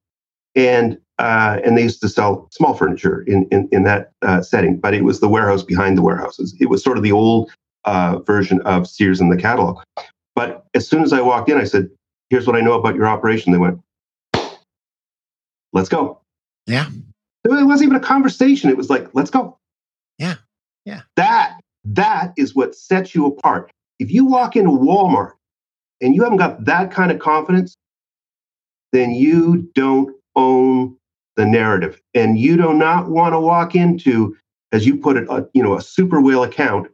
And 0.56 0.98
uh, 1.22 1.60
and 1.64 1.78
they 1.78 1.84
used 1.84 2.02
to 2.02 2.10
sell 2.10 2.48
small 2.52 2.74
furniture 2.74 3.22
in 3.28 3.48
in, 3.52 3.70
in 3.72 3.84
that 3.84 4.12
uh, 4.24 4.42
setting. 4.42 4.80
But 4.80 4.96
it 4.96 5.04
was 5.04 5.20
the 5.20 5.30
warehouse 5.30 5.62
behind 5.62 5.96
the 5.96 6.02
warehouses. 6.02 6.56
It 6.60 6.68
was 6.68 6.84
sort 6.84 6.98
of 6.98 7.04
the 7.04 7.12
old 7.12 7.52
uh, 7.86 8.20
version 8.26 8.60
of 8.62 8.88
Sears 8.88 9.22
and 9.22 9.32
the 9.32 9.38
catalog. 9.38 9.80
But 10.36 10.66
as 10.74 10.88
soon 10.88 11.04
as 11.04 11.14
I 11.14 11.22
walked 11.22 11.48
in, 11.48 11.60
I 11.60 11.64
said, 11.64 11.90
"Here's 12.32 12.48
what 12.48 12.56
I 12.56 12.62
know 12.62 12.74
about 12.74 12.96
your 12.96 13.06
operation." 13.06 13.52
They 13.52 13.60
went, 13.60 13.80
"Let's 15.74 15.90
go." 15.90 16.20
Yeah. 16.66 16.88
It 17.44 17.66
wasn't 17.66 17.90
even 17.90 17.96
a 17.96 18.00
conversation. 18.00 18.72
It 18.72 18.78
was 18.78 18.90
like, 18.90 19.14
"Let's 19.14 19.30
go." 19.30 19.60
Yeah. 20.18 20.36
Yeah. 20.86 21.02
That 21.18 21.60
that 21.86 22.34
is 22.36 22.56
what 22.56 22.74
sets 22.74 23.14
you 23.14 23.28
apart. 23.28 23.72
If 24.00 24.10
you 24.12 24.26
walk 24.26 24.56
into 24.56 24.72
Walmart 24.72 25.34
and 26.02 26.16
you 26.16 26.24
haven't 26.24 26.40
got 26.40 26.66
that 26.66 26.90
kind 26.90 27.12
of 27.12 27.20
confidence, 27.20 27.76
then 28.92 29.12
you 29.12 29.70
don't 29.76 30.16
own 30.36 30.98
the 31.36 31.46
narrative. 31.46 32.02
And 32.14 32.38
you 32.38 32.58
do 32.58 32.74
not 32.74 33.10
want 33.10 33.34
to 33.34 33.40
walk 33.40 33.76
into, 33.76 34.36
as 34.72 34.86
you 34.86 34.98
put 34.98 35.18
it, 35.18 35.28
a, 35.30 35.48
you 35.54 35.64
know, 35.64 35.76
a 35.76 35.82
super 35.82 36.22
whale 36.22 36.44
account 36.44 36.88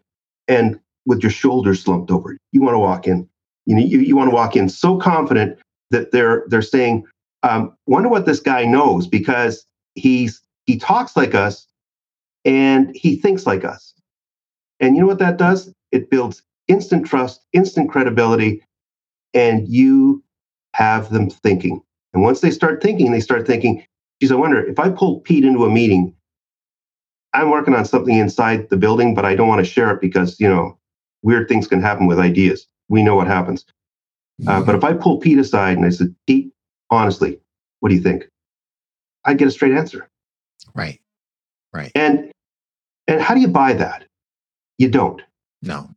and 0.47 0.79
with 1.05 1.21
your 1.23 1.31
shoulders 1.31 1.83
slumped 1.83 2.11
over. 2.11 2.37
You 2.51 2.61
want 2.61 2.75
to 2.75 2.79
walk 2.79 3.07
in, 3.07 3.27
you 3.65 3.75
know, 3.75 3.81
you, 3.81 3.99
you 3.99 4.15
want 4.15 4.29
to 4.29 4.35
walk 4.35 4.55
in 4.55 4.69
so 4.69 4.97
confident 4.97 5.57
that 5.91 6.11
they're 6.11 6.43
they're 6.47 6.61
saying, 6.61 7.05
um, 7.43 7.75
wonder 7.85 8.09
what 8.09 8.25
this 8.25 8.39
guy 8.39 8.65
knows 8.65 9.07
because 9.07 9.65
he's 9.95 10.41
he 10.65 10.77
talks 10.77 11.15
like 11.15 11.33
us 11.33 11.67
and 12.45 12.95
he 12.95 13.15
thinks 13.15 13.45
like 13.45 13.63
us. 13.63 13.93
And 14.79 14.95
you 14.95 15.01
know 15.01 15.07
what 15.07 15.19
that 15.19 15.37
does? 15.37 15.71
It 15.91 16.09
builds 16.09 16.43
instant 16.67 17.05
trust, 17.05 17.45
instant 17.53 17.89
credibility, 17.89 18.63
and 19.33 19.67
you 19.67 20.23
have 20.73 21.09
them 21.09 21.29
thinking. 21.29 21.81
And 22.13 22.23
once 22.23 22.41
they 22.41 22.51
start 22.51 22.81
thinking, 22.81 23.11
they 23.11 23.19
start 23.19 23.47
thinking, 23.47 23.85
geez, 24.19 24.31
I 24.31 24.35
wonder 24.35 24.65
if 24.65 24.79
I 24.79 24.89
pull 24.89 25.21
Pete 25.21 25.45
into 25.45 25.65
a 25.65 25.69
meeting, 25.69 26.13
I'm 27.33 27.49
working 27.49 27.75
on 27.75 27.85
something 27.85 28.15
inside 28.15 28.69
the 28.69 28.77
building, 28.77 29.13
but 29.13 29.25
I 29.25 29.35
don't 29.35 29.47
want 29.47 29.63
to 29.63 29.71
share 29.71 29.91
it 29.91 30.01
because, 30.01 30.39
you 30.39 30.47
know, 30.47 30.77
weird 31.21 31.47
things 31.47 31.67
can 31.67 31.81
happen 31.81 32.07
with 32.07 32.19
ideas. 32.19 32.67
We 32.89 33.03
know 33.03 33.15
what 33.15 33.27
happens. 33.27 33.65
Uh, 34.45 34.61
but 34.61 34.75
if 34.75 34.83
I 34.83 34.93
pull 34.93 35.17
Pete 35.17 35.39
aside 35.39 35.77
and 35.77 35.85
I 35.85 35.89
said, 35.89 36.15
Pete, 36.27 36.51
honestly, 36.89 37.39
what 37.79 37.89
do 37.89 37.95
you 37.95 38.01
think? 38.01 38.27
I'd 39.25 39.37
get 39.37 39.47
a 39.47 39.51
straight 39.51 39.73
answer. 39.73 40.09
Right. 40.75 41.01
Right. 41.73 41.91
And 41.95 42.31
and 43.07 43.21
how 43.21 43.33
do 43.33 43.41
you 43.41 43.47
buy 43.47 43.73
that? 43.73 44.05
You 44.77 44.89
don't. 44.89 45.21
No. 45.61 45.89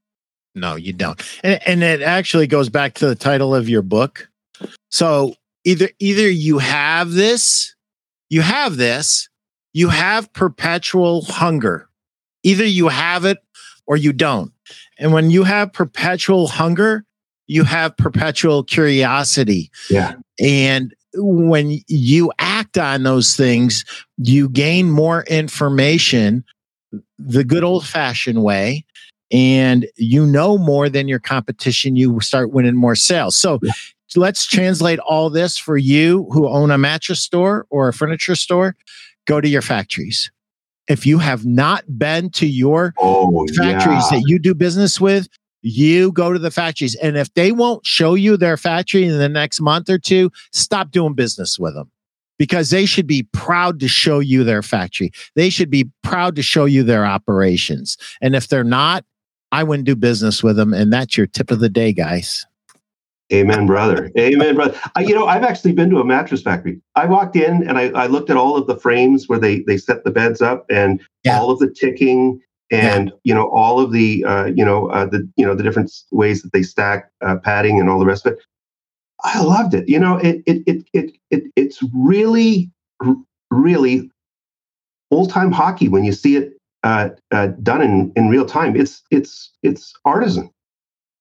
No, 0.55 0.75
you 0.77 0.93
don't. 0.93 1.23
And 1.45 1.61
and 1.67 1.83
it 1.83 2.03
actually 2.03 2.47
goes 2.47 2.69
back 2.69 2.95
to 2.95 3.07
the 3.07 3.15
title 3.15 3.55
of 3.55 3.69
your 3.69 3.83
book. 3.83 4.29
So 4.91 5.35
either 5.65 5.91
either 5.99 6.29
you 6.29 6.59
have 6.59 7.13
this 7.13 7.75
you 8.31 8.41
have 8.41 8.77
this. 8.77 9.29
You 9.73 9.91
have 9.91 10.33
perpetual 10.33 11.23
hunger. 11.23 11.89
Either 12.43 12.65
you 12.65 12.89
have 12.89 13.25
it 13.25 13.39
or 13.87 13.97
you 13.97 14.13
don't. 14.13 14.53
And 14.99 15.13
when 15.13 15.31
you 15.31 15.45
have 15.45 15.73
perpetual 15.73 16.49
hunger 16.49 17.05
you 17.47 17.65
have 17.65 17.97
perpetual 17.97 18.63
curiosity. 18.63 19.73
Yeah. 19.91 20.15
And 20.39 20.95
when 21.15 21.81
you 21.89 22.31
act 22.39 22.79
on 22.79 23.03
those 23.03 23.37
things 23.37 23.85
you 24.17 24.49
gain 24.49 24.89
more 24.89 25.25
information 25.25 26.45
the 27.19 27.45
good 27.45 27.65
old 27.65 27.87
fashioned 27.87 28.43
way. 28.43 28.85
And 29.33 29.87
you 29.97 30.27
know 30.27 30.59
more 30.59 30.89
than 30.89 31.07
your 31.07 31.21
competition. 31.21 31.95
You 31.95 32.21
start 32.21 32.51
winning 32.51 32.75
more 32.75 32.97
sales. 32.97 33.37
So 33.37 33.61
yeah 33.63 33.73
let's 34.17 34.47
translate 34.47 34.99
all 35.01 35.31
this 35.31 35.59
for 35.59 35.77
you 35.77 36.29
who 36.33 36.49
own 36.49 36.71
a 36.71 36.79
mattress 36.79 37.21
store 37.21 37.67
or 37.71 37.89
a 37.89 37.93
furniture 37.93 38.35
store. 38.35 38.77
Go 39.27 39.41
to 39.41 39.49
your 39.49 39.63
factories. 39.63 40.31
If 40.89 41.07
you 41.07 41.19
have 41.19 41.47
not 41.47 41.85
been 41.99 42.31
to 42.31 42.47
your 42.47 42.95
oh, 42.99 43.47
factories 43.57 44.05
yeah. 44.11 44.19
that 44.19 44.25
you 44.27 44.39
do 44.39 44.55
business 44.55 45.01
with, 45.01 45.29
you 45.63 46.11
go 46.13 46.33
to 46.33 46.39
the 46.39 46.51
factories. 46.51 46.95
And 46.97 47.17
if 47.17 47.33
they 47.35 47.53
won't 47.53 47.87
show 47.87 48.15
you 48.15 48.37
their 48.37 48.57
factory 48.57 49.05
in 49.05 49.19
the 49.19 49.29
next 49.29 49.61
month 49.61 49.89
or 49.89 49.99
two, 49.99 50.31
stop 50.53 50.91
doing 50.91 51.15
business 51.15 51.59
with 51.59 51.75
them 51.75 51.91
because 52.39 52.71
they 52.71 52.87
should 52.87 53.07
be 53.07 53.25
proud 53.33 53.79
to 53.81 53.89
show 53.89 54.19
you 54.19 54.43
their 54.45 54.63
factory. 54.63 55.13
They 55.37 55.51
should 55.51 55.71
be 55.71 55.91
proud 56.03 56.37
to 56.37 56.43
show 56.43 56.65
you 56.65 56.83
their 56.83 57.05
operations. 57.05 57.99
And 58.23 58.35
if 58.35 58.49
they're 58.49 58.65
not, 58.65 59.05
I 59.53 59.63
wouldn't 59.63 59.87
do 59.87 59.97
business 59.97 60.43
with 60.43 60.57
them. 60.57 60.73
And 60.73 60.93
that's 60.93 61.17
your 61.17 61.27
tip 61.27 61.51
of 61.51 61.61
the 61.61 61.69
day, 61.69 61.93
guys. 61.93 62.47
Amen, 63.33 63.67
brother. 63.67 64.11
Amen, 64.19 64.57
brother. 64.57 64.79
I, 64.97 65.03
you 65.03 65.15
know, 65.15 65.27
I've 65.27 65.45
actually 65.45 65.73
been 65.73 65.91
to 65.91 66.01
a 66.01 66.05
mattress 66.05 66.43
factory. 66.43 66.81
I 66.97 67.07
walked 67.07 67.37
in 67.37 67.67
and 67.69 67.79
I, 67.79 67.91
I 67.91 68.07
looked 68.07 68.29
at 68.29 68.37
all 68.37 68.57
of 68.57 68.67
the 68.67 68.77
frames 68.77 69.29
where 69.29 69.39
they 69.39 69.61
they 69.61 69.77
set 69.77 70.05
the 70.05 70.11
beds 70.11 70.43
up 70.43 70.67
and 70.69 71.01
yeah. 71.25 71.39
all 71.39 71.51
of 71.51 71.61
the 71.61 71.71
ticking 71.71 72.41
and 72.71 73.09
yeah. 73.09 73.15
you 73.25 73.35
know 73.35 73.49
all 73.51 73.81
of 73.81 73.93
the 73.93 74.25
uh, 74.25 74.47
you 74.47 74.65
know 74.65 74.89
uh, 74.91 75.07
the 75.07 75.29
you 75.37 75.47
know 75.47 75.55
the 75.55 75.63
different 75.63 75.93
ways 76.11 76.43
that 76.43 76.53
they 76.53 76.63
stack 76.63 77.11
uh, 77.21 77.37
padding 77.37 77.79
and 77.79 77.89
all 77.89 77.99
the 77.99 78.07
rest 78.07 78.27
of 78.27 78.33
it. 78.33 78.41
I 79.23 79.43
loved 79.43 79.75
it. 79.75 79.89
You 79.89 79.99
know, 79.99 80.17
it 80.17 80.43
it 80.47 80.63
it 80.67 80.85
it, 80.93 81.17
it 81.31 81.45
it's 81.57 81.81
really 81.95 82.71
really 83.51 84.11
old 85.11 85.31
time 85.31 85.53
hockey 85.53 85.89
when 85.89 86.05
you 86.05 86.13
see 86.13 86.37
it 86.37 86.53
uh, 86.83 87.11
uh, 87.31 87.49
done 87.63 87.83
in 87.83 88.13
in 88.17 88.29
real 88.29 88.47
time. 88.47 88.77
It's 88.77 89.03
it's 89.11 89.53
it's 89.63 89.93
artisan. 90.05 90.51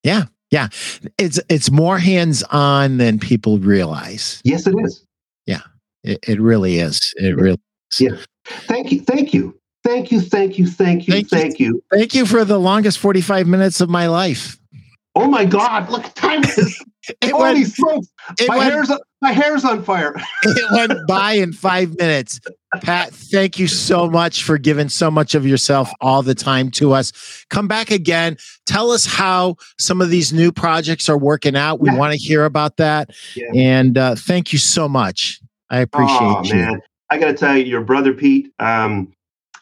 Yeah, 0.04 0.26
Yeah, 0.52 0.70
it's 1.18 1.40
it's 1.48 1.70
more 1.70 2.00
hands 2.00 2.44
on 2.44 2.98
than 2.98 3.20
people 3.20 3.60
realize. 3.60 4.42
Yes, 4.44 4.66
it 4.66 4.76
is. 4.84 5.06
Yeah, 5.46 5.62
it, 6.04 6.20
it 6.28 6.42
really 6.42 6.80
is. 6.80 7.14
It 7.18 7.36
really. 7.36 7.60
Is. 7.92 8.02
Yeah. 8.02 8.18
Thank 8.46 8.92
you. 8.92 9.02
Thank 9.02 9.34
you. 9.34 9.60
Thank 9.84 10.12
you. 10.12 10.22
Thank 10.22 10.58
you. 10.58 10.68
Thank 10.68 11.08
you. 11.08 11.14
Thank, 11.14 11.30
thank 11.30 11.60
you. 11.60 11.68
you. 11.68 11.84
Thank 11.92 12.16
you 12.16 12.26
for 12.26 12.44
the 12.46 12.60
longest 12.60 12.98
forty 13.00 13.22
five 13.22 13.48
minutes 13.48 13.80
of 13.80 13.90
my 13.90 14.08
life. 14.08 14.60
Oh 15.16 15.28
my 15.28 15.46
God! 15.46 15.90
Look, 15.90 16.14
time 16.16 16.44
is. 16.44 16.84
it 17.22 17.32
Holy 17.32 17.54
went, 17.54 17.68
smokes! 17.68 18.08
My 18.48 18.58
went, 18.58 18.74
hair's 18.74 18.92
my 19.22 19.32
hair's 19.32 19.66
on 19.66 19.84
fire. 19.84 20.16
it 20.44 20.72
went 20.72 21.08
by 21.08 21.34
in 21.34 21.52
five 21.52 21.98
minutes. 21.98 22.40
Pat, 22.82 23.12
thank 23.12 23.60
you 23.60 23.68
so 23.68 24.10
much 24.10 24.44
for 24.44 24.58
giving 24.58 24.90
so 24.90 25.10
much 25.10 25.36
of 25.36 25.46
yourself 25.46 25.92
all 26.02 26.22
the 26.22 26.36
time 26.36 26.72
to 26.72 26.94
us. 26.94 27.46
Come 27.50 27.68
back 27.68 27.92
again. 27.92 28.38
Tell 28.66 28.92
us 28.92 29.06
how 29.06 29.56
some 29.78 30.02
of 30.02 30.10
these 30.10 30.32
new 30.32 30.52
projects 30.52 31.10
are 31.10 31.18
working 31.18 31.56
out. 31.56 31.80
We 31.80 31.90
yeah. 31.90 31.98
want 31.98 32.14
to 32.14 32.20
hear 32.20 32.46
about 32.46 32.78
that. 32.78 33.10
Yeah. 33.36 33.48
And 33.56 33.98
uh, 33.98 34.16
thank 34.16 34.54
you 34.54 34.60
so 34.60 34.88
much. 34.88 35.42
I 35.70 35.80
appreciate 35.80 36.18
oh, 36.22 36.44
you. 36.44 36.56
Man. 36.56 36.82
I 37.10 37.18
got 37.18 37.28
to 37.28 37.34
tell 37.34 37.58
you, 37.58 37.66
your 37.66 37.82
brother 37.82 38.14
Pete. 38.14 38.52
Um, 38.60 39.12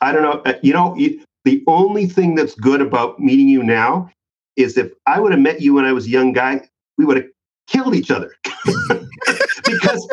I 0.01 0.11
don't 0.11 0.21
know. 0.21 0.41
Uh, 0.45 0.59
you 0.61 0.73
know, 0.73 0.95
the 1.45 1.63
only 1.65 2.07
thing 2.07 2.35
that's 2.35 2.55
good 2.55 2.81
about 2.81 3.19
meeting 3.19 3.47
you 3.47 3.63
now 3.63 4.09
is 4.57 4.77
if 4.77 4.91
I 5.05 5.19
would 5.19 5.31
have 5.31 5.41
met 5.41 5.61
you 5.61 5.73
when 5.73 5.85
I 5.85 5.93
was 5.93 6.07
a 6.07 6.09
young 6.09 6.33
guy, 6.33 6.67
we 6.97 7.05
would 7.05 7.17
have 7.17 7.27
killed 7.67 7.95
each 7.95 8.11
other 8.11 8.33
because 9.65 10.07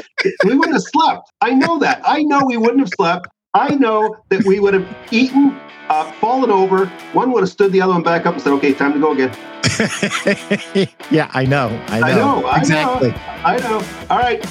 we 0.45 0.55
wouldn't 0.57 0.75
have 0.75 0.83
slept. 0.83 1.31
I 1.41 1.51
know 1.51 1.79
that. 1.79 2.03
I 2.05 2.23
know 2.23 2.45
we 2.45 2.57
wouldn't 2.57 2.81
have 2.81 2.91
slept. 2.91 3.29
I 3.55 3.75
know 3.77 4.17
that 4.31 4.45
we 4.45 4.59
would 4.59 4.75
have 4.75 4.97
eaten, 5.11 5.59
uh, 5.89 6.11
fallen 6.13 6.51
over. 6.51 6.87
One 7.13 7.31
would 7.33 7.43
have 7.43 7.51
stood 7.51 7.73
the 7.73 7.81
other 7.81 7.93
one 7.93 8.03
back 8.03 8.27
up 8.27 8.35
and 8.35 8.43
said, 8.43 8.53
"Okay, 8.55 8.75
time 8.75 8.93
to 8.95 8.99
go 8.99 9.13
again." 9.13 9.31
yeah, 11.11 11.31
I 11.33 11.45
know. 11.45 11.69
I 11.89 12.01
know. 12.01 12.07
I 12.07 12.15
know. 12.15 12.57
Exactly. 12.57 13.11
I 13.13 13.57
know. 13.59 13.67
I 13.67 13.71
know. 13.71 13.87
All 14.11 14.19
right. 14.19 14.45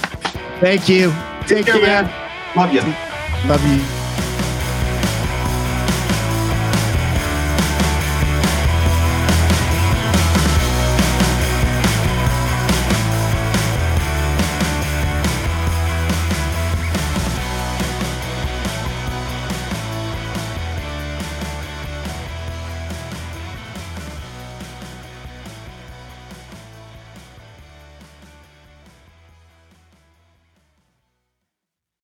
Thank 0.59 0.87
you. 0.87 1.11
Take, 1.41 1.47
Take 1.47 1.65
care, 1.65 1.79
care, 1.79 2.03
man. 2.03 2.55
Love 2.55 2.73
you. 2.73 2.81
Love 3.49 3.65
you. 3.67 4.02